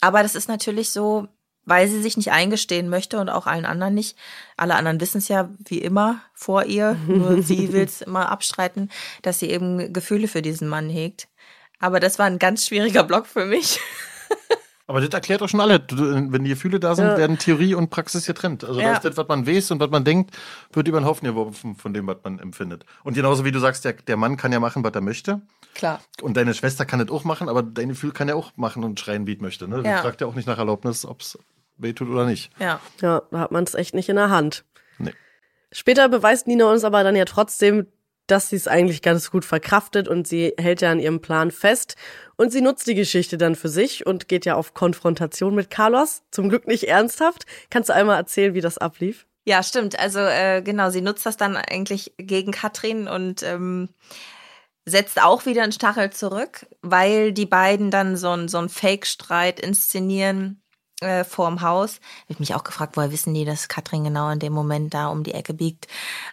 Aber 0.00 0.22
das 0.22 0.34
ist 0.34 0.48
natürlich 0.48 0.90
so, 0.90 1.28
weil 1.64 1.88
sie 1.88 2.02
sich 2.02 2.16
nicht 2.16 2.32
eingestehen 2.32 2.88
möchte 2.88 3.20
und 3.20 3.28
auch 3.28 3.46
allen 3.46 3.66
anderen 3.66 3.94
nicht. 3.94 4.16
Alle 4.56 4.74
anderen 4.74 5.00
wissen 5.00 5.18
es 5.18 5.28
ja 5.28 5.50
wie 5.58 5.78
immer 5.78 6.20
vor 6.34 6.64
ihr, 6.64 6.96
nur 7.06 7.42
sie 7.42 7.72
will 7.72 7.84
es 7.84 8.02
immer 8.02 8.30
abstreiten, 8.30 8.90
dass 9.22 9.38
sie 9.38 9.50
eben 9.50 9.92
Gefühle 9.92 10.28
für 10.28 10.42
diesen 10.42 10.68
Mann 10.68 10.88
hegt. 10.88 11.28
Aber 11.78 12.00
das 12.00 12.18
war 12.18 12.26
ein 12.26 12.38
ganz 12.38 12.66
schwieriger 12.66 13.04
Block 13.04 13.26
für 13.26 13.46
mich. 13.46 13.80
Aber 14.90 15.00
das 15.00 15.10
erklärt 15.10 15.40
auch 15.40 15.48
schon 15.48 15.60
alle. 15.60 15.80
Wenn 15.88 16.42
die 16.42 16.50
Gefühle 16.50 16.80
da 16.80 16.96
sind, 16.96 17.06
ja. 17.06 17.16
werden 17.16 17.38
Theorie 17.38 17.74
und 17.74 17.90
Praxis 17.90 18.26
getrennt. 18.26 18.64
Also 18.64 18.80
ja. 18.80 18.94
das, 18.94 19.02
das, 19.02 19.16
was 19.16 19.28
man 19.28 19.46
weiß 19.46 19.70
und 19.70 19.78
was 19.78 19.88
man 19.88 20.02
denkt, 20.02 20.36
wird 20.72 20.88
über 20.88 20.98
den 20.98 21.06
Haufen 21.06 21.28
geworfen 21.28 21.76
von 21.76 21.94
dem, 21.94 22.08
was 22.08 22.16
man 22.24 22.40
empfindet. 22.40 22.84
Und 23.04 23.14
genauso 23.14 23.44
wie 23.44 23.52
du 23.52 23.60
sagst, 23.60 23.84
der, 23.84 23.92
der 23.92 24.16
Mann 24.16 24.36
kann 24.36 24.50
ja 24.50 24.58
machen, 24.58 24.82
was 24.82 24.92
er 24.92 25.00
möchte. 25.00 25.42
Klar. 25.74 26.00
Und 26.20 26.36
deine 26.36 26.54
Schwester 26.54 26.84
kann 26.84 26.98
das 26.98 27.10
auch 27.10 27.24
machen, 27.24 27.48
aber 27.48 27.62
dein 27.62 27.88
Gefühl 27.88 28.12
kann 28.12 28.28
ja 28.28 28.34
auch 28.34 28.52
machen 28.56 28.84
und 28.84 28.98
schreien, 29.00 29.26
wie 29.26 29.34
es 29.34 29.40
möchte. 29.40 29.68
Ne? 29.68 29.82
Ja. 29.84 30.02
fragt 30.02 30.20
ja 30.20 30.26
auch 30.26 30.34
nicht 30.34 30.46
nach 30.46 30.58
Erlaubnis, 30.58 31.06
ob 31.06 31.20
es 31.20 31.38
wehtut 31.76 32.08
oder 32.08 32.26
nicht. 32.26 32.50
Ja. 32.58 32.80
Ja, 33.00 33.22
da 33.30 33.38
hat 33.38 33.52
man 33.52 33.64
es 33.64 33.74
echt 33.74 33.94
nicht 33.94 34.08
in 34.08 34.16
der 34.16 34.30
Hand. 34.30 34.64
Nee. 34.98 35.14
Später 35.72 36.08
beweist 36.08 36.46
Nina 36.46 36.70
uns 36.70 36.84
aber 36.84 37.02
dann 37.04 37.16
ja 37.16 37.24
trotzdem, 37.24 37.86
dass 38.26 38.50
sie 38.50 38.56
es 38.56 38.68
eigentlich 38.68 39.02
ganz 39.02 39.30
gut 39.30 39.44
verkraftet 39.44 40.06
und 40.08 40.26
sie 40.28 40.54
hält 40.58 40.82
ja 40.82 40.90
an 40.90 41.00
ihrem 41.00 41.20
Plan 41.20 41.50
fest 41.50 41.96
und 42.36 42.52
sie 42.52 42.60
nutzt 42.60 42.86
die 42.86 42.94
Geschichte 42.94 43.38
dann 43.38 43.56
für 43.56 43.68
sich 43.68 44.06
und 44.06 44.28
geht 44.28 44.44
ja 44.44 44.54
auf 44.54 44.74
Konfrontation 44.74 45.54
mit 45.54 45.70
Carlos. 45.70 46.22
Zum 46.30 46.48
Glück 46.48 46.66
nicht 46.66 46.88
ernsthaft. 46.88 47.46
Kannst 47.70 47.88
du 47.88 47.94
einmal 47.94 48.16
erzählen, 48.16 48.54
wie 48.54 48.60
das 48.60 48.78
ablief? 48.78 49.26
Ja, 49.44 49.62
stimmt. 49.62 49.98
Also 49.98 50.20
äh, 50.20 50.62
genau, 50.62 50.90
sie 50.90 51.00
nutzt 51.00 51.26
das 51.26 51.36
dann 51.36 51.56
eigentlich 51.56 52.12
gegen 52.18 52.52
Katrin 52.52 53.08
und 53.08 53.42
ähm, 53.42 53.88
setzt 54.84 55.22
auch 55.22 55.46
wieder 55.46 55.62
einen 55.62 55.72
Stachel 55.72 56.10
zurück, 56.10 56.66
weil 56.82 57.32
die 57.32 57.46
beiden 57.46 57.90
dann 57.90 58.16
so 58.16 58.30
einen 58.30 58.48
so 58.48 58.66
Fake-Streit 58.68 59.60
inszenieren 59.60 60.62
äh, 61.00 61.24
vorm 61.24 61.62
Haus. 61.62 62.00
Hab 62.22 62.30
ich 62.30 62.40
mich 62.40 62.54
auch 62.54 62.64
gefragt, 62.64 62.96
woher 62.96 63.10
wissen 63.10 63.34
die, 63.34 63.44
dass 63.44 63.68
Katrin 63.68 64.04
genau 64.04 64.30
in 64.30 64.38
dem 64.38 64.52
Moment 64.52 64.94
da 64.94 65.08
um 65.08 65.22
die 65.22 65.32
Ecke 65.32 65.54
biegt. 65.54 65.86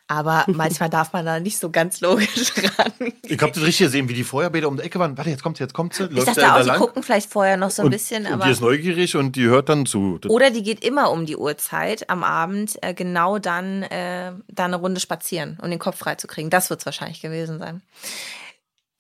Aber 0.08 0.43
manchmal 0.47 0.89
darf 0.89 1.13
man 1.13 1.25
da 1.25 1.39
nicht 1.39 1.58
so 1.58 1.69
ganz 1.69 2.01
logisch 2.01 2.53
ran. 2.77 3.13
Ich 3.23 3.41
habe 3.41 3.51
das 3.51 3.63
richtig 3.63 3.88
gesehen, 3.88 4.10
wie 4.10 4.13
die 4.13 4.23
Feuerbäder 4.23 4.67
um 4.67 4.77
die 4.77 4.84
Ecke 4.84 4.99
waren. 4.99 5.17
Warte, 5.17 5.30
jetzt 5.30 5.43
kommt 5.43 5.58
sie, 5.58 5.63
jetzt 5.63 5.73
kommt 5.73 5.93
sie. 5.93 6.06
Ich 6.06 6.12
läuft 6.12 6.27
dachte 6.27 6.41
da 6.41 6.60
auch, 6.60 6.65
lang. 6.65 6.80
gucken 6.80 7.03
vielleicht 7.03 7.32
vorher 7.32 7.58
noch 7.58 7.71
so 7.71 7.82
ein 7.82 7.86
und, 7.86 7.91
bisschen, 7.91 8.25
und 8.25 8.34
aber. 8.34 8.45
die 8.45 8.51
ist 8.51 8.62
neugierig 8.62 9.15
und 9.15 9.36
die 9.36 9.45
hört 9.45 9.69
dann 9.69 9.86
zu. 9.86 10.19
Oder 10.27 10.51
die 10.51 10.63
geht 10.63 10.84
immer 10.84 11.12
um 11.12 11.25
die 11.25 11.38
Uhrzeit 11.38 12.10
am 12.10 12.23
Abend, 12.23 12.77
äh, 12.82 12.93
genau 12.93 13.39
dann 13.39 13.84
äh, 13.84 14.34
da 14.47 14.65
eine 14.65 14.77
Runde 14.77 14.99
spazieren, 14.99 15.58
um 15.62 15.69
den 15.69 15.80
Kopf 15.80 15.97
frei 15.97 16.15
zu 16.15 16.27
kriegen. 16.27 16.49
Das 16.49 16.69
wird 16.69 16.82
es 16.82 16.86
wahrscheinlich 16.86 17.21
gewesen 17.21 17.60
sein. 17.60 17.82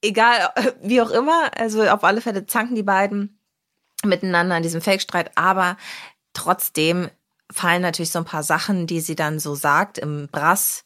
Egal, 0.01 0.49
wie 0.81 1.01
auch 1.01 1.11
immer, 1.11 1.51
also 1.57 1.83
auf 1.83 2.03
alle 2.03 2.21
Fälle 2.21 2.45
zanken 2.45 2.75
die 2.75 2.83
beiden 2.83 3.36
miteinander 4.05 4.57
in 4.57 4.63
diesem 4.63 4.81
Fake-Streit, 4.81 5.31
aber 5.35 5.77
trotzdem 6.33 7.09
fallen 7.51 7.81
natürlich 7.81 8.11
so 8.11 8.19
ein 8.19 8.25
paar 8.25 8.43
Sachen, 8.43 8.87
die 8.87 8.99
sie 8.99 9.15
dann 9.15 9.39
so 9.39 9.55
sagt 9.55 9.97
im 9.97 10.27
Brass, 10.31 10.83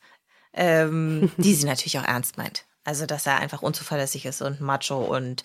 ähm, 0.53 1.31
die 1.37 1.53
sie 1.53 1.65
natürlich 1.65 1.99
auch 1.99 2.05
ernst 2.05 2.37
meint. 2.37 2.65
Also, 2.83 3.05
dass 3.05 3.27
er 3.27 3.37
einfach 3.37 3.61
unzuverlässig 3.61 4.25
ist 4.25 4.41
und 4.41 4.59
macho 4.59 4.97
und 4.97 5.43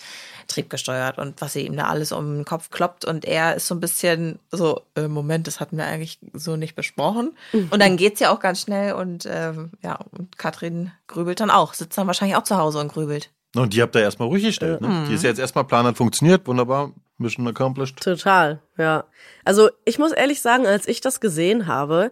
triebgesteuert 0.49 1.19
und 1.19 1.39
was 1.43 1.53
sie 1.53 1.67
ihm 1.67 1.77
da 1.77 1.85
alles 1.85 2.11
um 2.11 2.37
den 2.37 2.45
Kopf 2.47 2.71
kloppt. 2.71 3.05
Und 3.05 3.27
er 3.27 3.57
ist 3.57 3.67
so 3.67 3.75
ein 3.75 3.81
bisschen 3.81 4.39
so, 4.51 4.81
äh, 4.95 5.07
Moment, 5.07 5.47
das 5.47 5.61
hatten 5.61 5.77
wir 5.77 5.85
eigentlich 5.85 6.19
so 6.33 6.57
nicht 6.57 6.75
besprochen. 6.75 7.37
Und 7.53 7.79
dann 7.79 7.99
geht's 7.99 8.21
ja 8.21 8.31
auch 8.33 8.41
ganz 8.41 8.63
schnell 8.63 8.95
und 8.95 9.29
ähm, 9.31 9.73
ja, 9.83 9.99
und 10.13 10.39
Katrin 10.39 10.93
grübelt 11.09 11.41
dann 11.41 11.51
auch, 11.51 11.75
sitzt 11.75 11.99
dann 11.99 12.07
wahrscheinlich 12.07 12.39
auch 12.39 12.45
zu 12.45 12.57
Hause 12.57 12.79
und 12.79 12.91
grübelt. 12.91 13.31
und 13.55 13.75
die 13.75 13.83
habt 13.83 13.95
ihr 13.97 14.01
erstmal 14.03 14.29
ruhig 14.29 14.43
gestellt. 14.43 14.81
Ne? 14.81 15.05
Die 15.07 15.15
ist 15.15 15.23
ja 15.23 15.29
jetzt 15.29 15.39
erstmal 15.39 15.65
Plan 15.65 15.85
hat 15.85 15.99
funktioniert. 15.99 16.47
Wunderbar. 16.47 16.93
Mission 17.19 17.47
accomplished. 17.49 18.01
Total, 18.03 18.61
ja. 18.77 19.05
Also 19.45 19.71
ich 19.85 19.99
muss 19.99 20.13
ehrlich 20.13 20.41
sagen, 20.41 20.67
als 20.67 20.87
ich 20.87 21.01
das 21.01 21.21
gesehen 21.21 21.67
habe, 21.67 22.11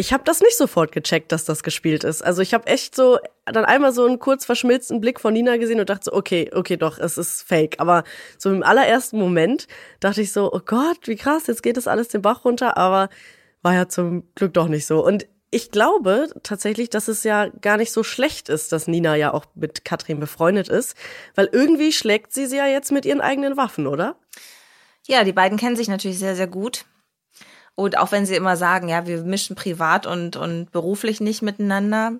ich 0.00 0.12
habe 0.12 0.22
das 0.24 0.40
nicht 0.40 0.56
sofort 0.56 0.92
gecheckt, 0.92 1.32
dass 1.32 1.44
das 1.44 1.64
gespielt 1.64 2.04
ist. 2.04 2.22
Also 2.22 2.40
ich 2.40 2.54
habe 2.54 2.68
echt 2.68 2.94
so 2.94 3.18
dann 3.46 3.64
einmal 3.64 3.92
so 3.92 4.06
einen 4.06 4.20
kurz 4.20 4.44
verschmilzten 4.44 5.00
Blick 5.00 5.18
von 5.18 5.32
Nina 5.32 5.56
gesehen 5.56 5.80
und 5.80 5.90
dachte 5.90 6.04
so, 6.04 6.12
okay, 6.12 6.50
okay, 6.54 6.76
doch, 6.76 6.98
es 6.98 7.18
ist 7.18 7.42
fake. 7.42 7.80
Aber 7.80 8.04
so 8.38 8.50
im 8.50 8.62
allerersten 8.62 9.18
Moment 9.18 9.66
dachte 9.98 10.22
ich 10.22 10.32
so, 10.32 10.52
oh 10.52 10.60
Gott, 10.64 11.00
wie 11.06 11.16
krass, 11.16 11.48
jetzt 11.48 11.64
geht 11.64 11.76
das 11.76 11.88
alles 11.88 12.08
den 12.08 12.22
Bach 12.22 12.44
runter. 12.44 12.76
Aber 12.76 13.08
war 13.62 13.74
ja 13.74 13.88
zum 13.88 14.22
Glück 14.36 14.54
doch 14.54 14.68
nicht 14.68 14.86
so. 14.86 15.04
Und 15.04 15.26
ich 15.50 15.70
glaube 15.70 16.28
tatsächlich, 16.42 16.90
dass 16.90 17.08
es 17.08 17.24
ja 17.24 17.48
gar 17.60 17.78
nicht 17.78 17.92
so 17.92 18.02
schlecht 18.02 18.48
ist, 18.48 18.72
dass 18.72 18.86
Nina 18.86 19.16
ja 19.16 19.32
auch 19.32 19.46
mit 19.54 19.84
Katrin 19.84 20.20
befreundet 20.20 20.68
ist, 20.68 20.94
weil 21.34 21.48
irgendwie 21.50 21.92
schlägt 21.92 22.32
sie 22.32 22.46
sie 22.46 22.56
ja 22.56 22.66
jetzt 22.66 22.92
mit 22.92 23.06
ihren 23.06 23.20
eigenen 23.20 23.56
Waffen, 23.56 23.86
oder? 23.86 24.16
Ja, 25.06 25.24
die 25.24 25.32
beiden 25.32 25.58
kennen 25.58 25.76
sich 25.76 25.88
natürlich 25.88 26.18
sehr, 26.18 26.36
sehr 26.36 26.48
gut. 26.48 26.84
Und 27.74 27.96
auch 27.96 28.10
wenn 28.10 28.26
sie 28.26 28.34
immer 28.34 28.56
sagen, 28.56 28.88
ja, 28.88 29.06
wir 29.06 29.22
mischen 29.22 29.54
privat 29.54 30.04
und, 30.04 30.34
und 30.34 30.72
beruflich 30.72 31.20
nicht 31.20 31.42
miteinander, 31.42 32.14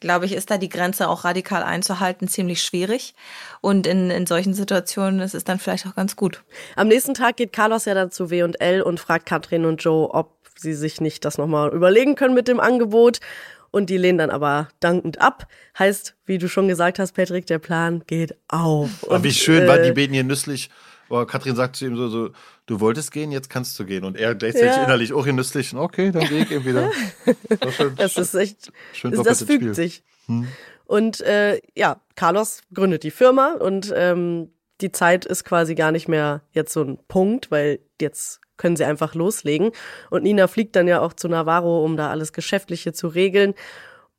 glaube 0.00 0.26
ich, 0.26 0.32
ist 0.32 0.50
da 0.50 0.58
die 0.58 0.68
Grenze 0.68 1.08
auch 1.08 1.22
radikal 1.22 1.62
einzuhalten 1.62 2.26
ziemlich 2.26 2.62
schwierig. 2.62 3.14
Und 3.60 3.86
in, 3.86 4.10
in 4.10 4.26
solchen 4.26 4.54
Situationen 4.54 5.20
ist 5.20 5.36
es 5.36 5.44
dann 5.44 5.60
vielleicht 5.60 5.86
auch 5.86 5.94
ganz 5.94 6.16
gut. 6.16 6.42
Am 6.74 6.88
nächsten 6.88 7.14
Tag 7.14 7.36
geht 7.36 7.52
Carlos 7.52 7.84
ja 7.84 7.94
dann 7.94 8.10
zu 8.10 8.28
W&L 8.28 8.82
und 8.82 8.98
fragt 8.98 9.26
Katrin 9.26 9.66
und 9.66 9.84
Joe, 9.84 10.10
ob 10.12 10.34
sie 10.58 10.74
sich 10.74 11.00
nicht 11.00 11.24
das 11.24 11.38
nochmal 11.38 11.72
überlegen 11.72 12.14
können 12.14 12.34
mit 12.34 12.48
dem 12.48 12.60
Angebot. 12.60 13.20
Und 13.70 13.90
die 13.90 13.96
lehnen 13.96 14.18
dann 14.18 14.30
aber 14.30 14.68
dankend 14.78 15.20
ab. 15.20 15.48
Heißt, 15.78 16.14
wie 16.26 16.38
du 16.38 16.48
schon 16.48 16.68
gesagt 16.68 17.00
hast, 17.00 17.12
Patrick, 17.12 17.46
der 17.46 17.58
Plan 17.58 18.04
geht 18.06 18.36
auf. 18.46 18.88
Aber 19.02 19.16
Und, 19.16 19.24
wie 19.24 19.32
schön 19.32 19.66
war 19.66 19.78
äh, 19.80 19.82
die 19.88 19.92
beten 19.92 20.14
hier 20.14 20.22
nüsslich. 20.22 20.70
Aber 21.10 21.26
Katrin 21.26 21.56
sagt 21.56 21.76
zu 21.76 21.84
ihm 21.86 21.96
so, 21.96 22.08
so, 22.08 22.30
du 22.66 22.78
wolltest 22.80 23.10
gehen, 23.10 23.30
jetzt 23.32 23.50
kannst 23.50 23.78
du 23.78 23.84
gehen. 23.84 24.04
Und 24.04 24.16
er 24.16 24.34
gleichzeitig 24.36 24.76
Ja. 24.76 24.84
innerlich 24.84 25.12
auch 25.12 25.24
hier 25.24 25.32
nüsslich. 25.32 25.74
Okay, 25.74 26.12
dann 26.12 26.26
gehe 26.28 26.44
ich 26.44 26.50
eben 26.52 26.64
wieder. 26.64 26.90
Das 27.60 27.68
ist 27.70 27.76
schön, 27.76 27.94
Das 27.96 28.16
ist 28.16 28.34
echt, 28.34 28.72
schön 28.92 29.10
das, 29.10 29.18
doppeltes 29.18 29.38
das 29.40 29.46
fügt 29.48 29.62
Spiel. 29.62 29.74
sich. 29.74 30.02
Und 30.86 31.20
äh, 31.22 31.60
ja, 31.74 32.00
Carlos 32.14 32.60
gründet 32.72 33.02
die 33.02 33.10
Firma 33.10 33.54
und 33.54 33.92
ähm, 33.96 34.50
die 34.80 34.92
Zeit 34.92 35.24
ist 35.24 35.44
quasi 35.44 35.74
gar 35.74 35.92
nicht 35.92 36.08
mehr 36.08 36.42
jetzt 36.52 36.72
so 36.72 36.82
ein 36.82 36.98
Punkt, 37.08 37.50
weil 37.50 37.80
jetzt 38.00 38.40
können 38.56 38.76
sie 38.76 38.84
einfach 38.84 39.14
loslegen. 39.14 39.72
Und 40.10 40.22
Nina 40.22 40.46
fliegt 40.46 40.76
dann 40.76 40.88
ja 40.88 41.00
auch 41.00 41.12
zu 41.12 41.28
Navarro, 41.28 41.84
um 41.84 41.96
da 41.96 42.10
alles 42.10 42.32
Geschäftliche 42.32 42.92
zu 42.92 43.08
regeln. 43.08 43.54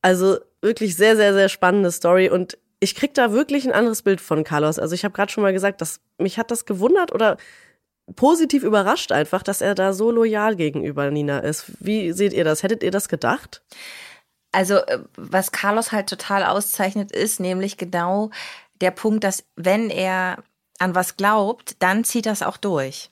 Also 0.02 0.38
wirklich 0.62 0.96
sehr, 0.96 1.15
sehr, 1.15 1.34
sehr 1.34 1.50
spannende 1.50 1.91
Story 1.91 2.30
und 2.30 2.58
ich 2.80 2.96
krieg 2.96 3.13
da 3.13 3.32
wirklich 3.32 3.65
ein 3.65 3.72
anderes 3.72 4.02
Bild 4.02 4.22
von 4.22 4.44
Carlos. 4.44 4.80
Also 4.80 4.94
ich 4.94 5.06
habe 5.06 5.13
gerade 5.13 5.32
schon 5.32 5.41
mal 5.41 5.54
gesagt, 5.54 5.82
dass 5.82 6.02
mich 6.18 6.38
hat 6.38 6.52
das 6.52 6.65
gewundert 6.65 7.13
oder 7.13 7.38
positiv 8.15 8.63
überrascht 8.63 9.12
einfach, 9.12 9.41
dass 9.41 9.62
er 9.62 9.74
da 9.76 9.94
so 9.94 10.12
loyal 10.12 10.56
gegenüber 10.56 11.10
Nina 11.10 11.39
ist. 11.39 11.72
Wie 11.80 12.12
seht 12.12 12.34
ihr 12.34 12.44
das? 12.44 12.63
Hättet 12.63 12.84
ihr 12.84 12.91
das 12.91 13.10
gedacht? 13.10 13.63
Also, 14.52 14.76
äh, 14.76 15.00
was 15.18 15.52
Carlos 15.52 15.91
halt 15.91 16.08
total 16.08 16.44
auszeichnet, 16.44 17.12
ist 17.12 17.39
nämlich 17.39 17.78
genau 17.78 18.30
der 18.82 18.92
Punkt, 18.92 19.24
dass 19.24 19.44
wenn 19.56 19.90
er 19.90 20.44
an 20.80 20.96
was 20.96 21.18
glaubt, 21.18 21.76
dann 21.80 22.04
zieht 22.04 22.28
es 22.28 22.42
auch 22.42 22.58
durch. 22.58 23.12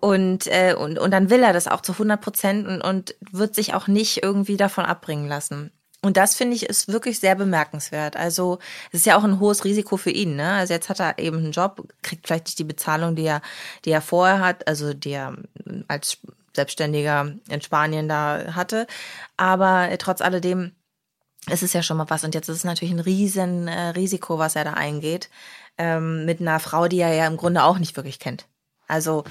Und, 0.00 0.46
äh, 0.46 0.74
und, 0.74 0.98
und 0.98 1.10
dann 1.10 1.30
will 1.30 1.42
er 1.42 1.52
das 1.52 1.68
auch 1.68 1.80
zu 1.80 1.92
100 1.92 2.20
Prozent 2.20 2.66
und, 2.66 2.80
und 2.80 3.14
wird 3.32 3.54
sich 3.54 3.74
auch 3.74 3.88
nicht 3.88 4.22
irgendwie 4.22 4.56
davon 4.56 4.84
abbringen 4.84 5.28
lassen. 5.28 5.72
Und 6.00 6.16
das 6.16 6.36
finde 6.36 6.54
ich 6.54 6.66
ist 6.68 6.88
wirklich 6.88 7.18
sehr 7.18 7.34
bemerkenswert. 7.34 8.16
Also 8.16 8.60
es 8.92 9.00
ist 9.00 9.06
ja 9.06 9.18
auch 9.18 9.24
ein 9.24 9.40
hohes 9.40 9.64
Risiko 9.64 9.96
für 9.96 10.10
ihn. 10.10 10.36
Ne? 10.36 10.52
Also 10.52 10.72
jetzt 10.72 10.88
hat 10.88 11.00
er 11.00 11.18
eben 11.18 11.38
einen 11.38 11.52
Job, 11.52 11.88
kriegt 12.02 12.26
vielleicht 12.26 12.46
nicht 12.46 12.58
die 12.60 12.64
Bezahlung, 12.64 13.16
die 13.16 13.24
er, 13.24 13.42
die 13.84 13.90
er 13.90 14.00
vorher 14.00 14.38
hat, 14.38 14.68
also 14.68 14.94
die 14.94 15.10
er 15.10 15.36
als 15.88 16.18
Selbstständiger 16.54 17.32
in 17.48 17.60
Spanien 17.62 18.08
da 18.08 18.54
hatte. 18.54 18.86
Aber 19.36 19.88
trotz 19.98 20.20
alledem 20.20 20.72
ist 21.50 21.62
es 21.62 21.72
ja 21.72 21.82
schon 21.82 21.96
mal 21.96 22.10
was. 22.10 22.24
Und 22.24 22.34
jetzt 22.34 22.48
ist 22.48 22.58
es 22.58 22.64
natürlich 22.64 22.92
ein 22.92 23.00
riesen 23.00 23.68
äh, 23.68 23.88
Risiko, 23.90 24.38
was 24.38 24.56
er 24.56 24.64
da 24.64 24.74
eingeht, 24.74 25.28
ähm, 25.76 26.24
mit 26.24 26.40
einer 26.40 26.60
Frau, 26.60 26.88
die 26.88 27.00
er 27.00 27.12
ja 27.14 27.26
im 27.26 27.36
Grunde 27.36 27.62
auch 27.62 27.78
nicht 27.78 27.96
wirklich 27.96 28.18
kennt. 28.18 28.46
Also, 28.86 29.24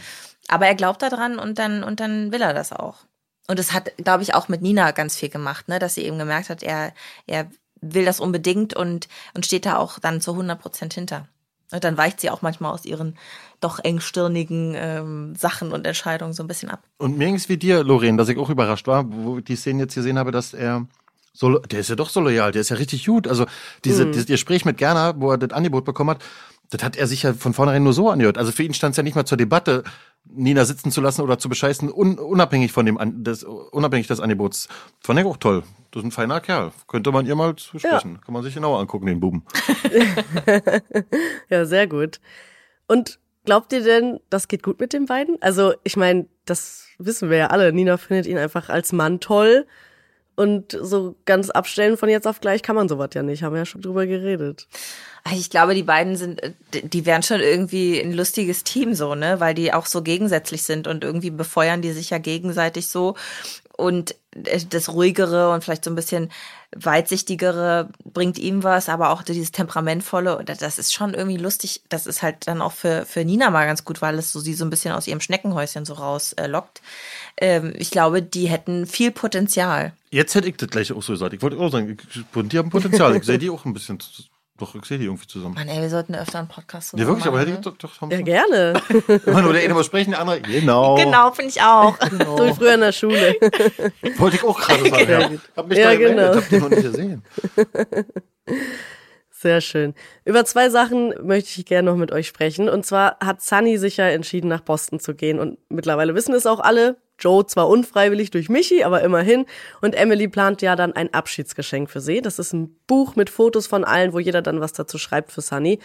aber 0.48 0.68
er 0.68 0.76
glaubt 0.76 1.02
daran 1.02 1.40
und 1.40 1.60
dann, 1.60 1.84
und 1.84 2.00
dann 2.00 2.32
will 2.32 2.42
er 2.42 2.54
das 2.54 2.72
auch. 2.72 3.06
Und 3.48 3.60
es 3.60 3.74
hat, 3.74 3.96
glaube 3.98 4.24
ich, 4.24 4.36
auch 4.36 4.50
mit 4.50 4.62
Nina 4.62 4.92
ganz 4.92 5.16
viel 5.16 5.30
gemacht, 5.30 5.68
ne, 5.68 5.80
dass 5.80 5.96
sie 5.96 6.04
eben 6.04 6.20
gemerkt 6.20 6.50
hat, 6.50 6.64
er, 6.64 6.94
er 7.26 7.50
will 7.82 8.06
das 8.06 8.20
unbedingt 8.20 8.74
und, 8.74 9.08
und 9.34 9.46
steht 9.46 9.66
da 9.66 9.78
auch 9.78 10.00
dann 10.00 10.22
zu 10.22 10.32
100 10.32 10.60
Prozent 10.60 10.94
hinter. 10.94 11.28
Und 11.72 11.84
dann 11.84 11.98
weicht 11.98 12.22
sie 12.22 12.30
auch 12.30 12.42
manchmal 12.42 12.72
aus 12.74 12.86
ihren 12.86 13.18
doch 13.60 13.80
engstirnigen 13.84 14.74
ähm, 14.76 15.36
Sachen 15.36 15.74
und 15.74 15.86
Entscheidungen 15.86 16.34
so 16.34 16.44
ein 16.44 16.48
bisschen 16.48 16.70
ab. 16.70 16.84
Und 16.98 17.18
mir 17.18 17.26
ging 17.26 17.36
es 17.36 17.50
wie 17.50 17.58
dir, 17.58 17.84
Lorraine, 17.84 18.18
dass 18.18 18.30
ich 18.30 18.38
auch 18.38 18.50
überrascht 18.50 18.88
war, 18.88 19.06
wo 19.12 19.40
ich 19.40 19.44
die 19.44 19.56
Szene 19.56 19.84
jetzt 19.84 19.96
gesehen 19.96 20.18
habe, 20.18 20.32
dass 20.32 20.54
er 20.54 20.88
so, 21.40 21.60
der 21.60 21.80
ist 21.82 21.90
ja 21.90 21.96
doch 21.96 22.10
so 22.10 22.20
loyal, 22.20 22.52
der 22.52 22.62
ist 22.62 22.70
ja 22.70 22.78
richtig 22.78 23.06
gut. 23.06 23.28
Also 23.28 23.46
diese, 23.86 24.06
Mhm. 24.06 24.12
dieses 24.14 24.26
Gespräch 24.26 24.66
mit 24.66 24.78
Gerner, 24.78 25.14
wo 25.18 25.30
er 25.32 25.38
das 25.38 25.52
Angebot 25.52 25.86
bekommen 25.86 26.10
hat, 26.12 26.24
das 26.72 26.84
hat 26.84 26.96
er 26.98 27.06
sich 27.08 27.24
ja 27.24 27.34
von 27.34 27.54
vornherein 27.54 27.84
nur 27.84 27.94
so 27.94 28.10
angehört. 28.10 28.38
Also 28.38 28.52
für 28.52 28.64
ihn 28.64 28.74
stand 28.74 28.92
es 28.94 28.98
ja 28.98 29.04
nicht 29.04 29.16
mal 29.16 29.26
zur 29.26 29.38
Debatte, 29.38 29.84
Nina 30.26 30.66
sitzen 30.66 30.92
zu 30.92 31.00
lassen 31.00 31.22
oder 31.22 31.38
zu 31.38 31.48
bescheißen, 31.48 31.90
un, 31.92 32.18
unabhängig 32.18 32.72
von 32.74 32.86
dem, 32.86 32.98
An- 32.98 33.24
des, 33.24 33.44
unabhängig 33.44 34.08
des 34.08 34.20
Angebots. 34.20 34.68
Fand 35.02 35.20
ich 35.20 35.26
auch 35.26 35.38
toll. 35.38 35.64
Das 35.92 36.02
ist 36.02 36.08
ein 36.08 36.12
feiner 36.12 36.42
Kerl. 36.42 36.72
Könnte 36.88 37.12
man 37.12 37.26
ihr 37.26 37.36
mal 37.36 37.56
zusprechen. 37.56 38.20
Kann 38.26 38.34
man 38.34 38.44
sich 38.44 38.56
genauer 38.56 38.80
angucken, 38.80 39.06
den 39.06 39.20
Buben. 39.22 39.46
Ja, 41.50 41.66
sehr 41.66 41.88
gut. 41.88 42.20
Und 42.88 43.20
glaubt 43.46 43.72
ihr 43.74 43.84
denn, 43.84 44.20
das 44.30 44.48
geht 44.48 44.64
gut 44.64 44.80
mit 44.80 44.94
den 44.94 45.06
beiden? 45.06 45.38
Also, 45.42 45.74
ich 45.84 45.96
meine, 45.98 46.28
das 46.46 46.88
wissen 46.98 47.30
wir 47.30 47.38
ja 47.38 47.48
alle. 47.48 47.72
Nina 47.74 47.98
findet 47.98 48.26
ihn 48.26 48.38
einfach 48.38 48.70
als 48.70 48.92
Mann 48.92 49.20
toll. 49.20 49.66
Und 50.38 50.78
so 50.80 51.16
ganz 51.26 51.50
abstellen 51.50 51.98
von 51.98 52.10
jetzt 52.10 52.28
auf 52.28 52.42
gleich 52.42 52.62
kann 52.62 52.76
man 52.76 52.88
sowas 52.88 53.10
ja 53.16 53.24
nicht. 53.24 53.42
Haben 53.42 53.54
wir 53.54 53.62
ja 53.62 53.66
schon 53.66 53.82
drüber 53.82 54.06
geredet. 54.06 54.68
Ich 55.34 55.50
glaube, 55.50 55.74
die 55.74 55.82
beiden 55.82 56.16
sind, 56.16 56.44
äh, 56.44 56.54
die 56.72 57.08
wären 57.08 57.24
schon 57.24 57.42
irgendwie 57.42 58.00
ein 58.00 58.14
lustiges 58.14 58.64
Team 58.64 58.94
so, 58.94 59.16
ne, 59.16 59.40
weil 59.40 59.56
die 59.56 59.74
auch 59.74 59.88
so 59.88 60.04
gegensätzlich 60.04 60.62
sind 60.62 60.88
und 60.88 61.04
irgendwie 61.04 61.32
befeuern 61.32 61.82
die 61.82 61.92
sich 61.92 62.12
ja 62.12 62.20
gegenseitig 62.20 62.88
so. 62.88 63.16
Und 63.78 64.16
äh, 64.44 64.60
das 64.70 64.90
ruhigere 64.90 65.52
und 65.52 65.64
vielleicht 65.64 65.86
so 65.86 65.92
ein 65.92 65.96
bisschen 65.96 66.30
weitsichtigere 66.76 67.90
bringt 68.04 68.38
ihm 68.38 68.64
was, 68.64 68.90
aber 68.90 69.12
auch 69.12 69.24
dieses 69.24 69.54
temperamentvolle, 69.54 70.44
das 70.44 70.78
ist 70.78 70.94
schon 70.94 71.14
irgendwie 71.14 71.38
lustig. 71.38 71.82
Das 71.88 72.06
ist 72.06 72.22
halt 72.22 72.48
dann 72.48 72.62
auch 72.62 72.74
für, 72.74 73.06
für 73.06 73.24
Nina 73.24 73.50
mal 73.50 73.66
ganz 73.66 73.86
gut, 73.86 74.02
weil 74.02 74.18
es 74.18 74.34
so 74.34 74.42
sie 74.42 74.54
so 74.54 74.66
ein 74.66 74.70
bisschen 74.70 74.94
aus 74.94 75.08
ihrem 75.08 75.22
Schneckenhäuschen 75.22 75.86
so 75.86 75.94
rauslockt. 75.94 76.82
Äh, 77.38 77.58
ähm, 77.58 77.74
ich 77.78 77.92
glaube, 77.92 78.22
die 78.22 78.48
hätten 78.48 78.86
viel 78.86 79.12
Potenzial. 79.12 79.94
Jetzt 80.10 80.36
hätte 80.36 80.50
ich 80.50 80.58
das 80.58 80.70
gleich 80.70 80.92
auch 80.92 81.04
so 81.04 81.14
gesagt. 81.14 81.34
Ich 81.34 81.42
wollte 81.42 81.58
auch 81.58 81.72
sagen, 81.72 81.98
die 82.36 82.58
haben 82.58 82.70
Potenzial. 82.70 83.16
Ich 83.16 83.24
sehe 83.24 83.38
die 83.38 83.50
auch 83.50 83.64
ein 83.66 83.74
bisschen, 83.74 84.00
doch, 84.58 84.74
die 84.74 84.94
irgendwie 85.06 85.28
zusammen. 85.28 85.56
Mann, 85.56 85.68
ey, 85.68 85.82
wir 85.82 85.90
sollten 85.90 86.16
öfter 86.16 86.40
einen 86.40 86.48
Podcast 86.48 86.94
Ja, 86.94 87.06
wirklich, 87.06 87.26
aber 87.26 87.40
hätte 87.40 87.52
ich 87.52 87.58
machen, 87.58 87.78
doch, 87.80 87.90
doch 87.90 88.02
haben 88.02 88.12
Ja, 88.12 88.22
gerne. 88.22 88.74
Immer 89.26 89.42
nur 89.42 89.54
der 89.54 89.64
eine 89.64 89.84
sprechen, 89.84 90.12
der 90.12 90.20
andere, 90.22 90.42
genau. 90.42 90.98
ne? 90.98 91.04
Genau, 91.06 91.32
finde 91.32 91.50
ich 91.52 91.62
auch. 91.62 91.98
So 92.10 92.46
wie 92.46 92.54
früher 92.54 92.74
in 92.74 92.82
der 92.82 92.92
Schule. 92.92 93.36
Wollte 94.18 94.38
ich 94.38 94.44
auch 94.44 94.60
gerade 94.60 94.90
sagen. 94.90 95.10
Ja. 95.10 95.30
Hab 95.56 95.68
mich 95.68 95.78
Ja, 95.78 95.92
da 95.92 95.96
genau. 95.96 96.36
hab 96.36 96.50
die 96.50 96.58
noch 96.60 96.70
nicht 96.70 96.82
gesehen. 96.82 97.24
Sehr 99.30 99.62
schön. 99.62 99.94
Über 100.26 100.46
zwei 100.46 100.70
Sachen 100.70 101.14
möchte 101.22 101.60
ich 101.60 101.66
gerne 101.66 101.92
noch 101.92 101.98
mit 101.98 102.12
euch 102.12 102.28
sprechen. 102.28 102.70
Und 102.70 102.86
zwar 102.86 103.18
hat 103.20 103.42
Sunny 103.42 103.78
sich 103.78 103.98
ja 103.98 104.08
entschieden, 104.08 104.48
nach 104.48 104.62
Boston 104.62 105.00
zu 105.00 105.14
gehen. 105.14 105.40
Und 105.40 105.60
mittlerweile 105.70 106.16
wissen 106.16 106.34
es 106.34 106.48
auch 106.48 106.60
alle. 106.60 106.98
Joe 107.20 107.46
zwar 107.46 107.68
unfreiwillig 107.70 108.32
durch 108.32 108.50
Michi, 108.50 108.84
aber 108.84 109.02
immerhin. 109.02 109.46
Und 109.82 109.96
Emily 109.96 110.28
plant 110.28 110.62
ja 110.62 110.76
dann 110.76 110.94
ein 110.94 111.14
Abschiedsgeschenk 111.14 111.90
für 111.90 112.02
sie. 112.02 112.22
Das 112.22 112.40
ist 112.40 112.54
ein 112.54 112.76
Buch 112.88 113.16
mit 113.16 113.30
Fotos 113.30 113.68
von 113.68 113.84
allen, 113.84 114.14
wo 114.14 114.20
jeder 114.20 114.42
dann 114.42 114.62
was 114.62 114.74
dazu 114.74 114.98
schreibt 114.98 115.32
für 115.32 115.42
Sunny. 115.42 115.80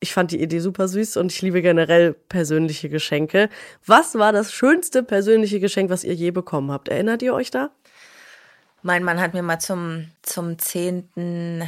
Ich 0.00 0.12
fand 0.12 0.32
die 0.32 0.42
Idee 0.42 0.58
super 0.58 0.88
süß 0.88 1.16
und 1.16 1.32
ich 1.32 1.40
liebe 1.40 1.62
generell 1.62 2.14
persönliche 2.14 2.88
Geschenke. 2.88 3.48
Was 3.86 4.16
war 4.16 4.32
das 4.32 4.52
schönste 4.52 5.02
persönliche 5.02 5.60
Geschenk, 5.60 5.90
was 5.90 6.04
ihr 6.04 6.14
je 6.14 6.30
bekommen 6.30 6.70
habt? 6.70 6.88
Erinnert 6.88 7.22
ihr 7.22 7.34
euch 7.34 7.50
da? 7.50 7.70
Mein 8.82 9.02
Mann 9.02 9.20
hat 9.20 9.32
mir 9.32 9.42
mal 9.42 9.60
zum, 9.60 10.10
zum 10.20 10.58
zehnten 10.58 11.62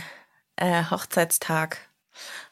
äh, 0.57 0.85
Hochzeitstag 0.91 1.79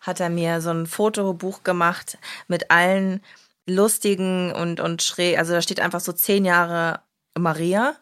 hat 0.00 0.20
er 0.20 0.30
mir 0.30 0.60
so 0.60 0.70
ein 0.70 0.86
Fotobuch 0.86 1.62
gemacht 1.62 2.18
mit 2.48 2.70
allen 2.70 3.22
lustigen 3.66 4.52
und, 4.52 4.80
und 4.80 5.02
schräg, 5.02 5.38
also 5.38 5.52
da 5.52 5.62
steht 5.62 5.80
einfach 5.80 6.00
so 6.00 6.12
zehn 6.12 6.44
Jahre 6.44 7.00
Maria. 7.36 7.96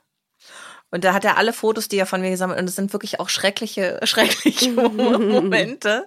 Und 0.91 1.05
da 1.05 1.15
hat 1.15 1.25
er 1.25 1.39
alle 1.39 1.55
Fotos, 1.55 1.89
die 1.89 1.97
er 1.97 2.05
von 2.05 2.21
mir 2.21 2.29
gesammelt, 2.29 2.61
und 2.61 2.69
es 2.69 2.77
sind 2.77 2.93
wirklich 2.93 3.19
auch 3.19 3.31
schreckliche, 3.31 3.99
schreckliche 4.05 4.73
Momente, 4.73 6.07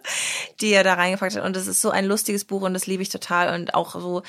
die 0.61 0.71
er 0.71 0.83
da 0.83 0.93
reingepackt 0.93 1.35
hat. 1.35 1.43
Und 1.43 1.57
es 1.57 1.65
ist 1.65 1.81
so 1.81 1.89
ein 1.89 2.05
lustiges 2.05 2.45
Buch 2.45 2.61
und 2.61 2.75
das 2.75 2.85
liebe 2.85 3.01
ich 3.01 3.09
total. 3.09 3.55
Und 3.55 3.73
auch 3.73 3.93
so, 3.93 4.21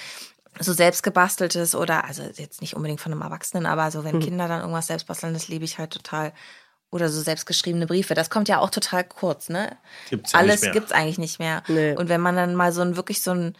so 0.58 0.72
selbstgebasteltes 0.72 1.74
oder, 1.74 2.06
also 2.06 2.22
jetzt 2.22 2.62
nicht 2.62 2.74
unbedingt 2.74 3.02
von 3.02 3.12
einem 3.12 3.20
Erwachsenen, 3.20 3.66
aber 3.66 3.90
so, 3.90 4.02
wenn 4.02 4.14
hm. 4.14 4.20
Kinder 4.20 4.48
dann 4.48 4.60
irgendwas 4.60 4.86
selbst 4.86 5.06
basteln, 5.06 5.34
das 5.34 5.48
liebe 5.48 5.66
ich 5.66 5.78
halt 5.78 5.90
total. 5.90 6.32
Oder 6.90 7.08
so 7.08 7.20
selbstgeschriebene 7.20 7.86
Briefe. 7.86 8.14
Das 8.14 8.30
kommt 8.30 8.48
ja 8.48 8.60
auch 8.60 8.70
total 8.70 9.02
kurz, 9.02 9.48
ne? 9.48 9.76
Gibt's 10.08 10.32
ja 10.32 10.38
Alles 10.38 10.62
nicht 10.62 10.62
mehr. 10.62 10.72
gibt's 10.72 10.92
eigentlich 10.92 11.18
nicht 11.18 11.38
mehr. 11.40 11.64
Nee. 11.66 11.96
Und 11.96 12.08
wenn 12.08 12.20
man 12.20 12.36
dann 12.36 12.54
mal 12.54 12.72
so 12.72 12.80
ein 12.80 12.96
wirklich 12.96 13.22
so 13.22 13.32
ein 13.32 13.58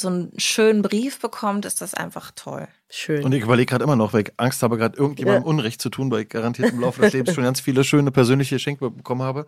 so 0.00 0.08
einen 0.08 0.32
schönen 0.36 0.82
Brief 0.82 1.20
bekommt, 1.20 1.64
ist 1.64 1.80
das 1.80 1.94
einfach 1.94 2.30
toll. 2.34 2.66
Schön. 2.88 3.24
Und 3.24 3.32
ich 3.32 3.42
überlege 3.42 3.66
gerade 3.70 3.84
immer 3.84 3.96
noch, 3.96 4.12
weil 4.12 4.22
ich 4.22 4.32
Angst 4.36 4.62
habe, 4.62 4.76
gerade 4.76 4.96
irgendjemandem 4.98 5.42
Ja. 5.44 5.48
Unrecht 5.48 5.80
zu 5.80 5.90
tun, 5.90 6.10
weil 6.10 6.22
ich 6.22 6.28
garantiert 6.28 6.72
im 6.72 6.80
Laufe 6.80 7.02
des 7.02 7.12
Lebens 7.12 7.34
schon 7.34 7.44
ganz 7.44 7.60
viele 7.60 7.84
schöne 7.84 8.10
persönliche 8.10 8.56
Geschenke 8.56 8.90
bekommen 8.90 9.22
habe. 9.22 9.46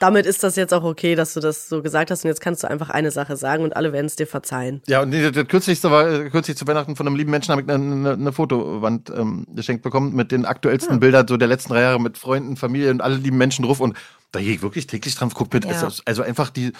Damit 0.00 0.26
ist 0.26 0.44
das 0.44 0.54
jetzt 0.54 0.72
auch 0.72 0.84
okay, 0.84 1.16
dass 1.16 1.34
du 1.34 1.40
das 1.40 1.68
so 1.68 1.82
gesagt 1.82 2.12
hast. 2.12 2.24
Und 2.24 2.28
jetzt 2.28 2.40
kannst 2.40 2.62
du 2.62 2.70
einfach 2.70 2.88
eine 2.90 3.10
Sache 3.10 3.36
sagen 3.36 3.64
und 3.64 3.74
alle 3.74 3.92
werden 3.92 4.06
es 4.06 4.14
dir 4.14 4.28
verzeihen. 4.28 4.80
Ja, 4.86 5.02
und 5.02 5.12
das, 5.12 5.32
das 5.32 5.48
kürzlichste 5.48 5.90
war, 5.90 6.08
äh, 6.08 6.30
kürzlich 6.30 6.56
zu 6.56 6.68
Weihnachten 6.68 6.94
von 6.94 7.06
einem 7.06 7.16
lieben 7.16 7.32
Menschen 7.32 7.50
habe 7.50 7.62
ich 7.62 7.68
eine, 7.68 7.82
eine, 7.82 8.12
eine 8.12 8.32
Fotowand 8.32 9.10
ähm, 9.10 9.44
geschenkt 9.54 9.82
bekommen 9.82 10.14
mit 10.14 10.30
den 10.30 10.44
aktuellsten 10.44 10.96
Ah. 10.96 10.98
Bildern 10.98 11.26
so 11.26 11.36
der 11.36 11.48
letzten 11.48 11.72
drei 11.72 11.80
Jahre 11.80 12.00
mit 12.00 12.16
Freunden, 12.16 12.56
Familie 12.56 12.92
und 12.92 13.00
alle 13.00 13.16
lieben 13.16 13.38
Menschen 13.38 13.64
drauf. 13.64 13.80
Und 13.80 13.96
da 14.30 14.38
gehe 14.40 14.54
ich 14.54 14.62
wirklich 14.62 14.86
täglich 14.86 15.16
dran, 15.16 15.30
guck 15.34 15.52
mit. 15.52 15.64
Ja. 15.64 15.72
Also, 15.72 16.02
also 16.04 16.22
einfach 16.22 16.50
die, 16.50 16.72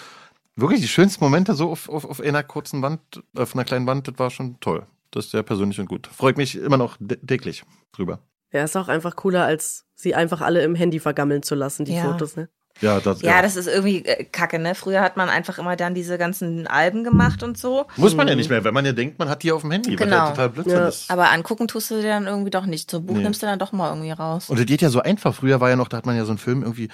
wirklich 0.61 0.81
die 0.81 0.87
schönsten 0.87 1.23
Momente 1.23 1.53
so 1.53 1.69
auf, 1.71 1.89
auf, 1.89 2.05
auf 2.05 2.21
einer 2.21 2.43
kurzen 2.43 2.81
Wand, 2.81 2.99
auf 3.35 3.53
einer 3.55 3.65
kleinen 3.65 3.87
Wand, 3.87 4.07
das 4.07 4.15
war 4.17 4.29
schon 4.29 4.59
toll. 4.59 4.85
Das 5.11 5.25
ist 5.25 5.31
sehr 5.31 5.43
persönlich 5.43 5.79
und 5.79 5.87
gut. 5.87 6.07
Freut 6.07 6.37
mich 6.37 6.55
immer 6.55 6.77
noch 6.77 6.97
täglich 7.25 7.63
drüber. 7.93 8.19
Ja, 8.51 8.63
ist 8.63 8.75
auch 8.77 8.87
einfach 8.87 9.15
cooler, 9.15 9.45
als 9.45 9.85
sie 9.95 10.15
einfach 10.15 10.41
alle 10.41 10.63
im 10.63 10.75
Handy 10.75 10.99
vergammeln 10.99 11.43
zu 11.43 11.55
lassen, 11.55 11.85
die 11.85 11.93
Ja. 11.93 12.03
Fotos, 12.03 12.35
ne? 12.35 12.49
Ja, 12.81 13.01
das, 13.01 13.21
Ja, 13.21 13.41
das 13.41 13.57
ist 13.57 13.67
irgendwie 13.67 14.05
äh, 14.05 14.23
kacke, 14.23 14.57
ne? 14.57 14.73
Früher 14.73 15.01
hat 15.01 15.17
man 15.17 15.27
einfach 15.27 15.57
immer 15.59 15.75
dann 15.75 15.93
diese 15.95 16.17
ganzen 16.17 16.65
Alben 16.65 17.03
gemacht 17.03 17.43
und 17.43 17.57
so. 17.57 17.85
muss 17.97 18.15
man 18.15 18.27
ja 18.29 18.35
nicht 18.35 18.49
mehr, 18.49 18.63
wenn 18.63 18.73
man 18.73 18.85
ja 18.85 18.93
denkt, 18.93 19.19
man 19.19 19.27
hat 19.27 19.43
die 19.43 19.51
auf 19.51 19.61
dem 19.61 19.71
Handy, 19.71 19.95
Genau. 19.97 20.15
ja 20.15 20.29
total 20.29 20.49
Blödsinn 20.49 20.73
Ja. 20.77 20.87
ist. 20.87 21.11
Aber 21.11 21.29
angucken 21.31 21.67
tust 21.67 21.91
du 21.91 21.95
dir 21.95 22.03
dann 22.09 22.25
irgendwie 22.27 22.51
doch 22.51 22.65
nicht. 22.65 22.89
So 22.89 23.01
Buch 23.01 23.15
Nee. 23.17 23.23
nimmst 23.23 23.41
du 23.41 23.47
dann 23.47 23.59
doch 23.59 23.73
mal 23.73 23.89
irgendwie 23.89 24.11
raus. 24.11 24.49
Und 24.49 24.57
das 24.57 24.65
geht 24.65 24.81
ja 24.81 24.89
so 24.89 25.01
einfach. 25.01 25.35
Früher 25.35 25.59
war 25.59 25.69
ja 25.69 25.75
noch, 25.75 25.89
da 25.89 25.97
hat 25.97 26.05
man 26.05 26.15
ja 26.15 26.23
so 26.23 26.31
einen 26.31 26.37
Film 26.37 26.61
irgendwie 26.63 26.87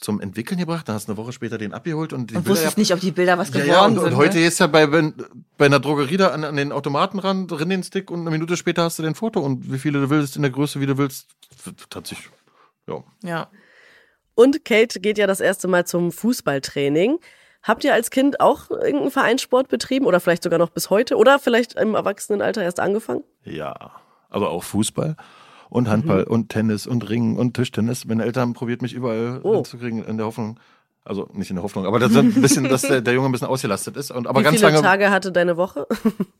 zum 0.00 0.20
Entwickeln 0.20 0.58
gebracht, 0.58 0.88
dann 0.88 0.94
hast 0.94 1.08
du 1.08 1.12
eine 1.12 1.16
Woche 1.18 1.32
später 1.32 1.58
den 1.58 1.72
abgeholt 1.72 2.12
und 2.12 2.34
Und 2.34 2.48
wusstest 2.48 2.78
nicht, 2.78 2.92
ob 2.92 3.00
die 3.00 3.12
Bilder 3.12 3.38
was 3.38 3.48
Ja, 3.48 3.60
geworden 3.60 3.68
ja, 3.68 3.84
und, 3.86 3.94
sind. 3.94 4.04
und 4.04 4.16
heute 4.16 4.38
ne? 4.38 4.46
ist 4.46 4.58
ja 4.60 4.66
bei, 4.66 4.92
wenn, 4.92 5.14
bei 5.56 5.66
einer 5.66 5.80
Drogerie 5.80 6.16
da 6.16 6.28
an, 6.28 6.44
an 6.44 6.56
den 6.56 6.72
Automaten 6.72 7.18
ran, 7.18 7.46
drin 7.46 7.68
den 7.70 7.82
Stick 7.82 8.10
und 8.10 8.20
eine 8.20 8.30
Minute 8.30 8.56
später 8.56 8.82
hast 8.84 8.98
du 8.98 9.02
den 9.02 9.14
Foto 9.14 9.40
und 9.40 9.72
wie 9.72 9.78
viele 9.78 10.00
du 10.00 10.10
willst, 10.10 10.36
in 10.36 10.42
der 10.42 10.50
Größe, 10.50 10.80
wie 10.80 10.86
du 10.86 10.98
willst. 10.98 11.28
Sich, 12.04 12.30
ja. 12.86 13.02
Ja. 13.22 13.48
Und 14.34 14.64
Kate 14.64 15.00
geht 15.00 15.18
ja 15.18 15.26
das 15.26 15.40
erste 15.40 15.66
Mal 15.66 15.86
zum 15.86 16.12
Fußballtraining. 16.12 17.18
Habt 17.62 17.82
ihr 17.82 17.94
als 17.94 18.10
Kind 18.10 18.40
auch 18.40 18.70
irgendeinen 18.70 19.10
Vereinssport 19.10 19.68
betrieben 19.68 20.06
oder 20.06 20.20
vielleicht 20.20 20.42
sogar 20.42 20.58
noch 20.58 20.70
bis 20.70 20.90
heute 20.90 21.16
oder 21.16 21.38
vielleicht 21.38 21.74
im 21.74 21.94
Erwachsenenalter 21.94 22.62
erst 22.62 22.78
angefangen? 22.78 23.24
Ja, 23.44 23.92
aber 24.28 24.50
auch 24.50 24.62
Fußball 24.62 25.16
und 25.76 25.88
Handball 25.88 26.24
und 26.24 26.48
Tennis 26.48 26.86
und 26.86 27.08
Ringen 27.08 27.36
und 27.36 27.54
Tischtennis. 27.54 28.04
Meine 28.06 28.24
Eltern 28.24 28.42
haben 28.42 28.52
probiert, 28.54 28.82
mich 28.82 28.92
überall 28.94 29.40
Oh. 29.42 29.56
hinzukriegen, 29.56 30.02
in 30.04 30.16
der 30.16 30.26
Hoffnung, 30.26 30.58
also 31.04 31.28
nicht 31.34 31.50
in 31.50 31.56
der 31.56 31.62
Hoffnung, 31.62 31.86
aber 31.86 31.98
das 32.00 32.16
ein 32.16 32.32
bisschen, 32.32 32.64
dass 32.68 32.82
der, 32.82 33.00
der 33.00 33.14
Junge 33.14 33.28
ein 33.28 33.32
bisschen 33.32 33.46
ausgelastet 33.48 33.96
ist. 33.96 34.10
Und, 34.10 34.26
aber 34.26 34.40
Wie 34.40 34.44
ganz 34.44 34.56
viele 34.58 34.72
lange. 34.72 34.82
Tage 34.82 35.10
hatte 35.10 35.30
deine 35.32 35.56
Woche? 35.56 35.86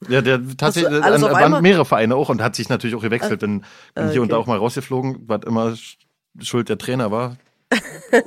Ja, 0.08 0.22
der 0.22 0.40
tatsächlich 0.56 1.02
an, 1.02 1.22
waren 1.22 1.62
mehrere 1.62 1.84
Vereine 1.84 2.16
auch 2.16 2.28
und 2.30 2.42
hat 2.42 2.56
sich 2.56 2.68
natürlich 2.68 2.96
auch 2.96 3.02
gewechselt. 3.02 3.40
Bin, 3.40 3.64
bin 3.94 4.10
hier 4.10 4.22
und 4.22 4.32
da 4.32 4.36
okay. 4.36 4.42
auch 4.42 4.46
mal 4.46 4.58
rausgeflogen, 4.58 5.24
was 5.26 5.40
immer 5.46 5.66
sch- 5.72 5.96
schuld 6.40 6.68
der 6.68 6.78
Trainer 6.78 7.10
war. 7.10 7.36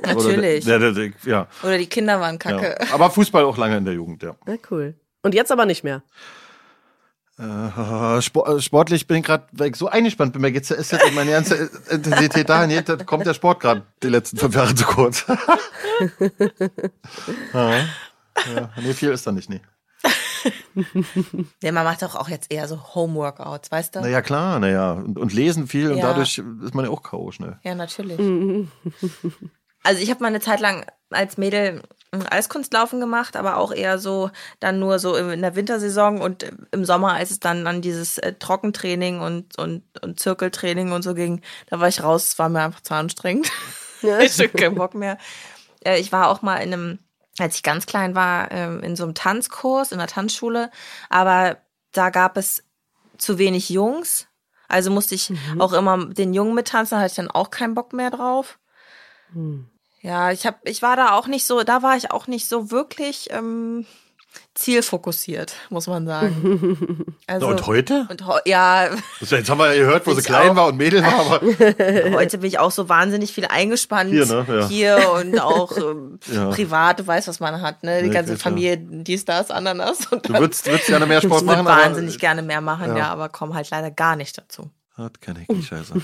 Natürlich. 0.06 0.66
Oder 0.66 0.78
der, 0.78 0.92
der, 0.92 1.08
der, 1.08 1.12
ja, 1.24 1.46
Oder 1.62 1.78
die 1.78 1.86
Kinder 1.86 2.20
waren 2.20 2.38
kacke. 2.38 2.76
ja. 2.80 2.94
Aber 2.94 3.10
Fußball 3.10 3.44
auch 3.44 3.56
lange 3.58 3.76
in 3.78 3.84
der 3.84 3.94
Jugend, 3.94 4.22
ja. 4.22 4.36
Na 4.46 4.54
cool. 4.70 4.94
Und 5.22 5.34
jetzt 5.34 5.50
aber 5.50 5.66
nicht 5.66 5.82
mehr. 5.84 6.02
Äh, 7.40 8.18
äh, 8.18 8.60
sportlich 8.60 9.06
bin 9.06 9.18
ich 9.18 9.24
gerade, 9.24 9.44
weil 9.52 9.70
ich 9.70 9.76
so 9.76 9.88
eingespannt 9.88 10.32
bin, 10.32 10.42
mir 10.42 10.52
geht's 10.52 10.68
ja 10.68 10.76
ist 10.76 10.92
jetzt 10.92 11.12
meine 11.14 11.30
ganze 11.30 11.70
Intensität 11.90 12.48
dahin, 12.48 12.84
da 12.84 12.96
kommt 12.96 13.24
der 13.26 13.34
Sport 13.34 13.60
gerade 13.60 13.82
die 14.02 14.08
letzten 14.08 14.36
fünf 14.36 14.54
Jahre 14.54 14.74
zu 14.74 14.84
kurz. 14.84 15.24
ja. 17.54 17.70
Ja, 18.54 18.70
nee, 18.76 18.92
viel 18.94 19.10
ist 19.10 19.26
da 19.26 19.32
nicht, 19.32 19.50
nee. 19.50 19.60
Ja, 21.62 21.72
man 21.72 21.84
macht 21.84 22.02
doch 22.02 22.14
auch 22.14 22.28
jetzt 22.28 22.50
eher 22.50 22.66
so 22.68 22.94
Homeworkouts, 22.94 23.70
weißt 23.70 23.96
du? 23.96 24.00
Naja, 24.00 24.22
klar, 24.22 24.58
naja. 24.58 24.92
Und, 24.92 25.18
und 25.18 25.32
lesen 25.34 25.66
viel 25.66 25.90
und 25.90 25.98
Ja. 25.98 26.08
dadurch 26.08 26.38
ist 26.38 26.74
man 26.74 26.84
ja 26.86 26.90
auch 26.90 27.02
K.O. 27.02 27.30
schnell. 27.32 27.58
Ja, 27.62 27.74
natürlich. 27.74 28.18
Also 29.82 30.02
ich 30.02 30.10
habe 30.10 30.22
mal 30.22 30.28
eine 30.28 30.40
Zeit 30.40 30.60
lang 30.60 30.84
als 31.10 31.38
Mädel 31.38 31.82
ähm, 32.12 32.24
Eiskunstlaufen 32.28 33.00
gemacht, 33.00 33.36
aber 33.36 33.56
auch 33.56 33.72
eher 33.72 33.98
so 33.98 34.30
dann 34.58 34.78
nur 34.78 34.98
so 34.98 35.14
in 35.14 35.42
der 35.42 35.54
Wintersaison 35.54 36.20
und 36.20 36.44
im 36.72 36.84
Sommer, 36.84 37.14
als 37.14 37.30
es 37.30 37.40
dann 37.40 37.66
an 37.66 37.82
dieses 37.82 38.18
äh, 38.18 38.34
Trockentraining 38.34 39.20
und, 39.20 39.58
und, 39.58 39.82
und 40.02 40.18
Zirkeltraining 40.18 40.92
und 40.92 41.02
so 41.02 41.14
ging, 41.14 41.40
da 41.68 41.80
war 41.80 41.88
ich 41.88 42.02
raus, 42.02 42.28
es 42.28 42.38
war 42.38 42.48
mir 42.48 42.62
einfach 42.62 42.80
zu 42.80 42.94
anstrengend. 42.94 43.50
ich 44.02 44.10
hatte 44.10 44.48
keinen 44.48 44.74
Bock 44.74 44.94
mehr. 44.94 45.18
Äh, 45.84 46.00
ich 46.00 46.12
war 46.12 46.28
auch 46.28 46.42
mal 46.42 46.56
in 46.56 46.72
einem, 46.72 46.98
als 47.38 47.56
ich 47.56 47.62
ganz 47.62 47.86
klein 47.86 48.14
war, 48.14 48.50
ähm, 48.50 48.82
in 48.82 48.96
so 48.96 49.04
einem 49.04 49.14
Tanzkurs 49.14 49.92
in 49.92 49.98
der 49.98 50.08
Tanzschule, 50.08 50.70
aber 51.08 51.58
da 51.92 52.10
gab 52.10 52.36
es 52.36 52.64
zu 53.18 53.38
wenig 53.38 53.70
Jungs. 53.70 54.26
Also 54.68 54.92
musste 54.92 55.16
ich 55.16 55.32
auch 55.58 55.72
immer 55.72 56.06
den 56.06 56.32
Jungen 56.32 56.54
mittanzen, 56.54 56.96
da 56.96 57.00
hatte 57.02 57.10
ich 57.10 57.16
dann 57.16 57.30
auch 57.30 57.50
keinen 57.50 57.74
Bock 57.74 57.92
mehr 57.92 58.10
drauf. 58.10 58.59
Ja, 60.02 60.30
ich 60.32 60.46
hab, 60.46 60.66
ich 60.66 60.82
war 60.82 60.96
da 60.96 61.12
auch 61.12 61.26
nicht 61.26 61.44
so, 61.46 61.62
da 61.62 61.82
war 61.82 61.96
ich 61.96 62.10
auch 62.10 62.26
nicht 62.26 62.48
so 62.48 62.70
wirklich 62.70 63.28
ähm, 63.30 63.84
zielfokussiert, 64.54 65.54
muss 65.68 65.86
man 65.88 66.06
sagen. 66.06 67.06
Also, 67.26 67.46
und 67.46 67.64
heute? 67.68 68.08
Und 68.10 68.24
ja, 68.44 68.88
Jetzt 69.20 69.48
haben 69.48 69.58
wir 69.58 69.72
ja 69.72 69.82
gehört, 69.84 70.04
wo 70.04 70.12
sie 70.14 70.18
Ich 70.20 70.26
klein 70.26 70.50
auch. 70.50 70.56
war 70.56 70.66
und 70.66 70.76
Mädel 70.78 71.00
war, 71.04 71.20
aber 71.20 71.40
heute 72.16 72.38
bin 72.38 72.48
ich 72.48 72.58
auch 72.58 72.72
so 72.72 72.88
wahnsinnig 72.88 73.32
viel 73.32 73.44
eingespannt. 73.44 74.10
Hier, 74.10 74.26
ne? 74.26 74.44
Ja. 74.48 74.66
Hier 74.68 75.10
und 75.14 75.38
auch 75.40 75.76
ähm, 75.76 76.18
Ja. 76.32 76.48
privat, 76.50 76.98
du 76.98 77.06
weißt, 77.06 77.28
was 77.28 77.38
man 77.38 77.62
hat, 77.62 77.84
ne? 77.84 78.02
Die 78.02 78.08
Nee, 78.08 78.14
ganze. 78.14 78.36
Familie, 78.36 78.78
dies, 78.78 79.24
das, 79.24 79.52
Ananas. 79.52 80.06
Und 80.08 80.28
du 80.28 80.32
würdest, 80.34 80.66
würdest 80.66 80.86
gerne 80.88 81.06
mehr 81.06 81.20
Sport 81.20 81.42
ich 81.42 81.46
machen, 81.46 81.58
würde 81.66 81.70
aber 81.70 81.82
wahnsinnig 81.84 82.18
gerne 82.18 82.42
mehr 82.42 82.60
machen, 82.60 82.88
Ja. 82.88 82.98
ja, 82.98 83.08
aber 83.12 83.28
komm 83.28 83.54
halt 83.54 83.70
leider 83.70 83.92
gar 83.92 84.16
nicht 84.16 84.36
dazu. 84.36 84.70
Hat 84.96 85.20
keine 85.20 85.46
Scheiße. 85.62 85.94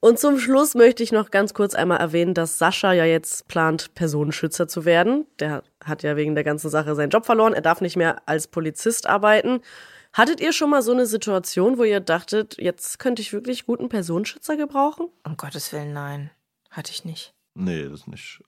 Und 0.00 0.18
zum 0.18 0.38
Schluss 0.38 0.74
möchte 0.74 1.02
ich 1.02 1.10
noch 1.10 1.30
ganz 1.30 1.54
kurz 1.54 1.74
einmal 1.74 1.98
erwähnen, 1.98 2.34
dass 2.34 2.58
Sascha 2.58 2.92
ja 2.92 3.04
jetzt 3.04 3.48
plant, 3.48 3.94
Personenschützer 3.94 4.68
zu 4.68 4.84
werden. 4.84 5.26
Der 5.40 5.62
hat 5.82 6.02
ja 6.02 6.16
wegen 6.16 6.34
der 6.34 6.44
ganzen 6.44 6.68
Sache 6.68 6.94
seinen 6.94 7.10
Job 7.10 7.24
verloren. 7.24 7.54
Er 7.54 7.62
darf 7.62 7.80
nicht 7.80 7.96
mehr 7.96 8.22
als 8.26 8.46
Polizist 8.46 9.06
arbeiten. 9.06 9.60
Hattet 10.12 10.40
ihr 10.40 10.52
schon 10.52 10.70
mal 10.70 10.82
so 10.82 10.92
eine 10.92 11.06
Situation, 11.06 11.78
wo 11.78 11.84
ihr 11.84 12.00
dachtet, 12.00 12.56
jetzt 12.58 12.98
könnte 12.98 13.22
ich 13.22 13.32
wirklich 13.32 13.66
guten 13.66 13.88
Personenschützer 13.88 14.56
gebrauchen? 14.56 15.08
Um 15.24 15.36
Gottes 15.36 15.72
Willen, 15.72 15.92
nein. 15.92 16.30
Hatte 16.70 16.92
ich 16.92 17.04
nicht. 17.04 17.34
Nee, 17.54 17.84
das 17.84 18.00
ist 18.00 18.08
nicht. 18.08 18.42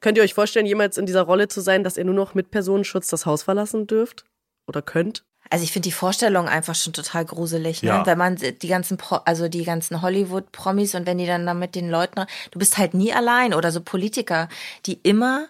Könnt 0.00 0.16
ihr 0.18 0.24
euch 0.24 0.34
vorstellen, 0.34 0.66
jemals 0.66 0.98
in 0.98 1.06
dieser 1.06 1.22
Rolle 1.22 1.48
zu 1.48 1.60
sein, 1.60 1.84
dass 1.84 1.96
ihr 1.96 2.04
nur 2.04 2.14
noch 2.14 2.34
mit 2.34 2.50
Personenschutz 2.50 3.08
das 3.08 3.26
Haus 3.26 3.42
verlassen 3.42 3.86
dürft? 3.86 4.24
Oder 4.66 4.82
könnt? 4.82 5.24
Also 5.52 5.64
ich 5.64 5.72
finde 5.72 5.88
die 5.88 5.92
Vorstellung 5.92 6.48
einfach 6.48 6.74
schon 6.74 6.94
total 6.94 7.26
gruselig, 7.26 7.82
ne? 7.82 7.90
Ja. 7.90 8.06
Wenn 8.06 8.16
man 8.16 8.36
die 8.36 8.68
ganzen, 8.68 8.96
Pro 8.96 9.16
also 9.16 9.48
die 9.48 9.64
ganzen 9.64 10.00
Hollywood-Promis 10.00 10.94
und 10.94 11.06
wenn 11.06 11.18
die 11.18 11.26
dann 11.26 11.44
da 11.44 11.52
mit 11.52 11.74
den 11.74 11.90
Leuten, 11.90 12.24
du 12.52 12.58
bist 12.58 12.78
halt 12.78 12.94
nie 12.94 13.12
allein 13.12 13.52
oder 13.52 13.70
so 13.70 13.82
Politiker, 13.82 14.48
die 14.86 14.94
immer 15.02 15.48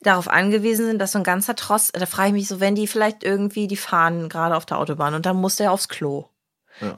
darauf 0.00 0.28
angewiesen 0.28 0.86
sind, 0.86 0.98
dass 0.98 1.12
so 1.12 1.18
ein 1.18 1.24
ganzer 1.24 1.54
Tross, 1.56 1.92
da 1.92 2.06
frage 2.06 2.28
ich 2.28 2.34
mich 2.34 2.48
so, 2.48 2.58
wenn 2.58 2.74
die 2.74 2.86
vielleicht 2.86 3.22
irgendwie 3.22 3.66
die 3.66 3.76
fahren 3.76 4.30
gerade 4.30 4.56
auf 4.56 4.64
der 4.64 4.78
Autobahn 4.78 5.12
und 5.12 5.26
dann 5.26 5.36
muss 5.36 5.56
der 5.56 5.72
aufs 5.72 5.90
Klo. 5.90 6.24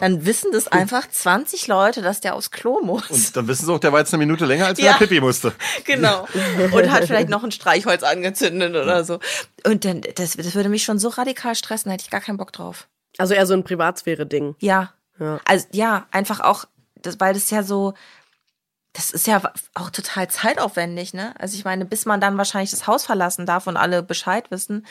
Dann 0.00 0.24
wissen 0.26 0.50
das 0.52 0.68
einfach 0.72 1.08
20 1.08 1.66
Leute, 1.66 2.02
dass 2.02 2.20
der 2.20 2.34
aufs 2.34 2.50
Klo 2.50 2.80
muss. 2.82 3.10
Und 3.10 3.36
dann 3.36 3.48
wissen 3.48 3.66
sie 3.66 3.72
auch, 3.72 3.78
der 3.78 3.92
war 3.92 4.00
jetzt 4.00 4.12
eine 4.14 4.24
Minute 4.24 4.44
länger, 4.46 4.66
als 4.66 4.80
Ja. 4.80 4.92
er 4.92 4.98
Pipi 4.98 5.20
musste. 5.20 5.52
Genau. 5.84 6.26
Und 6.72 6.90
hat 6.90 7.04
vielleicht 7.04 7.28
noch 7.28 7.44
ein 7.44 7.52
Streichholz 7.52 8.02
angezündet 8.02 8.74
oder 8.74 9.04
so. 9.04 9.18
Und 9.64 9.84
dann, 9.84 10.00
das, 10.16 10.36
das 10.36 10.54
würde 10.54 10.68
mich 10.68 10.84
schon 10.84 10.98
so 10.98 11.08
radikal 11.08 11.54
stressen, 11.54 11.88
da 11.90 11.94
hätte 11.94 12.04
ich 12.04 12.10
gar 12.10 12.20
keinen 12.20 12.36
Bock 12.38 12.52
drauf. 12.52 12.88
Also 13.18 13.34
eher 13.34 13.46
so 13.46 13.54
ein 13.54 13.64
Privatsphäre-Ding. 13.64 14.56
Ja. 14.60 14.92
Ja. 15.18 15.40
Also 15.44 15.66
ja, 15.72 16.06
einfach 16.10 16.40
auch, 16.40 16.64
das, 16.96 17.18
weil 17.20 17.34
das 17.34 17.50
ja 17.50 17.62
so, 17.62 17.94
das 18.92 19.10
ist 19.10 19.26
ja 19.26 19.42
auch 19.74 19.90
total 19.90 20.28
zeitaufwendig, 20.28 21.12
ne? 21.14 21.34
Also 21.38 21.56
ich 21.56 21.64
meine, 21.64 21.84
bis 21.84 22.06
man 22.06 22.20
dann 22.20 22.38
wahrscheinlich 22.38 22.70
das 22.70 22.86
Haus 22.86 23.04
verlassen 23.04 23.44
darf 23.46 23.66
und 23.66 23.76
alle 23.76 24.02
Bescheid 24.02 24.50
wissen, 24.50 24.86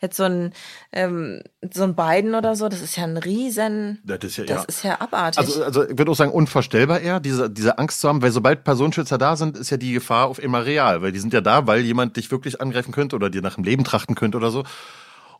jetzt 0.00 0.16
so 0.16 0.24
ein 0.24 0.52
ähm, 0.92 1.42
so 1.72 1.84
ein 1.84 1.94
Biden 1.94 2.34
oder 2.34 2.56
so, 2.56 2.68
das 2.68 2.80
ist 2.80 2.96
ja 2.96 3.04
ein 3.04 3.16
riesen, 3.16 4.00
Das 4.04 4.18
ist 4.22 4.36
ja, 4.36 4.44
das 4.44 4.56
ja. 4.56 4.64
ist 4.68 4.84
ja 4.84 5.00
abartig. 5.00 5.38
Also, 5.38 5.62
also 5.62 5.88
ich 5.88 5.98
würde 5.98 6.10
auch 6.10 6.16
sagen, 6.16 6.32
unvorstellbar 6.32 7.00
eher, 7.00 7.20
diese, 7.20 7.50
diese 7.50 7.78
Angst 7.78 8.00
zu 8.00 8.08
haben, 8.08 8.22
weil 8.22 8.30
sobald 8.30 8.64
Personenschützer 8.64 9.18
da 9.18 9.36
sind, 9.36 9.56
ist 9.56 9.70
ja 9.70 9.76
die 9.76 9.92
Gefahr 9.92 10.26
auf 10.26 10.42
immer 10.42 10.64
real, 10.64 11.02
weil 11.02 11.12
die 11.12 11.18
sind 11.18 11.32
ja 11.32 11.40
da, 11.40 11.66
weil 11.66 11.80
jemand 11.80 12.16
dich 12.16 12.30
wirklich 12.30 12.60
angreifen 12.60 12.92
könnte 12.92 13.16
oder 13.16 13.30
dir 13.30 13.42
nach 13.42 13.56
dem 13.56 13.64
Leben 13.64 13.84
trachten 13.84 14.14
könnte 14.14 14.38
oder 14.38 14.50
so. 14.50 14.64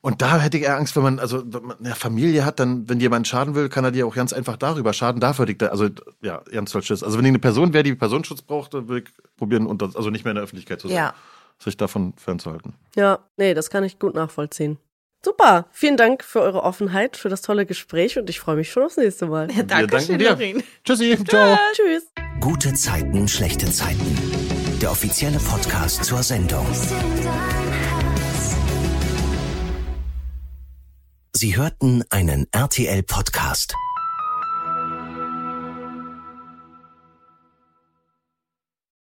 Und 0.02 0.22
da 0.22 0.38
hätte 0.38 0.56
ich 0.56 0.64
eher 0.64 0.76
Angst, 0.76 0.96
wenn 0.96 1.02
man, 1.02 1.18
also 1.18 1.42
wenn 1.44 1.62
man 1.62 1.78
eine 1.78 1.94
Familie 1.94 2.46
hat, 2.46 2.58
dann, 2.58 2.88
wenn 2.88 3.00
jemand 3.00 3.28
schaden 3.28 3.54
will, 3.54 3.68
kann 3.68 3.84
er 3.84 3.90
dir 3.90 4.06
auch 4.06 4.14
ganz 4.14 4.32
einfach 4.32 4.56
darüber 4.56 4.94
schaden. 4.94 5.20
Dafür 5.20 5.42
hätte 5.42 5.52
ich 5.52 5.58
da, 5.58 5.66
also 5.66 5.88
ja, 6.22 6.40
ganz 6.50 6.70
toll 6.72 6.82
Schiss. 6.82 7.02
Also 7.02 7.18
wenn 7.18 7.26
ich 7.26 7.30
eine 7.30 7.38
Person 7.38 7.74
wäre, 7.74 7.84
die 7.84 7.94
Personenschutz 7.94 8.40
braucht, 8.40 8.72
dann 8.72 8.88
würde 8.88 9.04
ich 9.06 9.36
probieren, 9.36 9.66
unter, 9.66 9.90
also 9.94 10.08
nicht 10.08 10.24
mehr 10.24 10.30
in 10.30 10.36
der 10.36 10.44
Öffentlichkeit 10.44 10.80
zu 10.80 10.88
sein. 10.88 10.96
Ja. 10.96 11.14
Sich 11.62 11.76
davon 11.76 12.14
fernzuhalten. 12.16 12.74
Ja, 12.96 13.20
nee, 13.36 13.54
das 13.54 13.70
kann 13.70 13.84
ich 13.84 13.98
gut 13.98 14.14
nachvollziehen. 14.14 14.78
Super, 15.22 15.66
vielen 15.70 15.98
Dank 15.98 16.24
für 16.24 16.40
eure 16.40 16.62
Offenheit, 16.62 17.18
für 17.18 17.28
das 17.28 17.42
tolle 17.42 17.66
Gespräch 17.66 18.18
und 18.18 18.30
ich 18.30 18.40
freue 18.40 18.56
mich 18.56 18.72
schon 18.72 18.84
aufs 18.84 18.96
nächste 18.96 19.26
Mal. 19.26 19.54
Wir 19.54 19.64
danken 19.64 20.18
dir. 20.18 20.30
Lorin. 20.30 20.62
Tschüssi, 20.82 21.18
ciao. 21.28 21.58
Tschüss. 21.74 22.04
Gute 22.40 22.72
Zeiten, 22.72 23.28
schlechte 23.28 23.70
Zeiten. 23.70 24.16
Der 24.80 24.90
offizielle 24.90 25.38
Podcast 25.38 26.04
zur 26.04 26.22
Sendung. 26.22 26.66
Sie 31.34 31.56
hörten 31.56 32.02
einen 32.08 32.46
RTL-Podcast. 32.52 33.74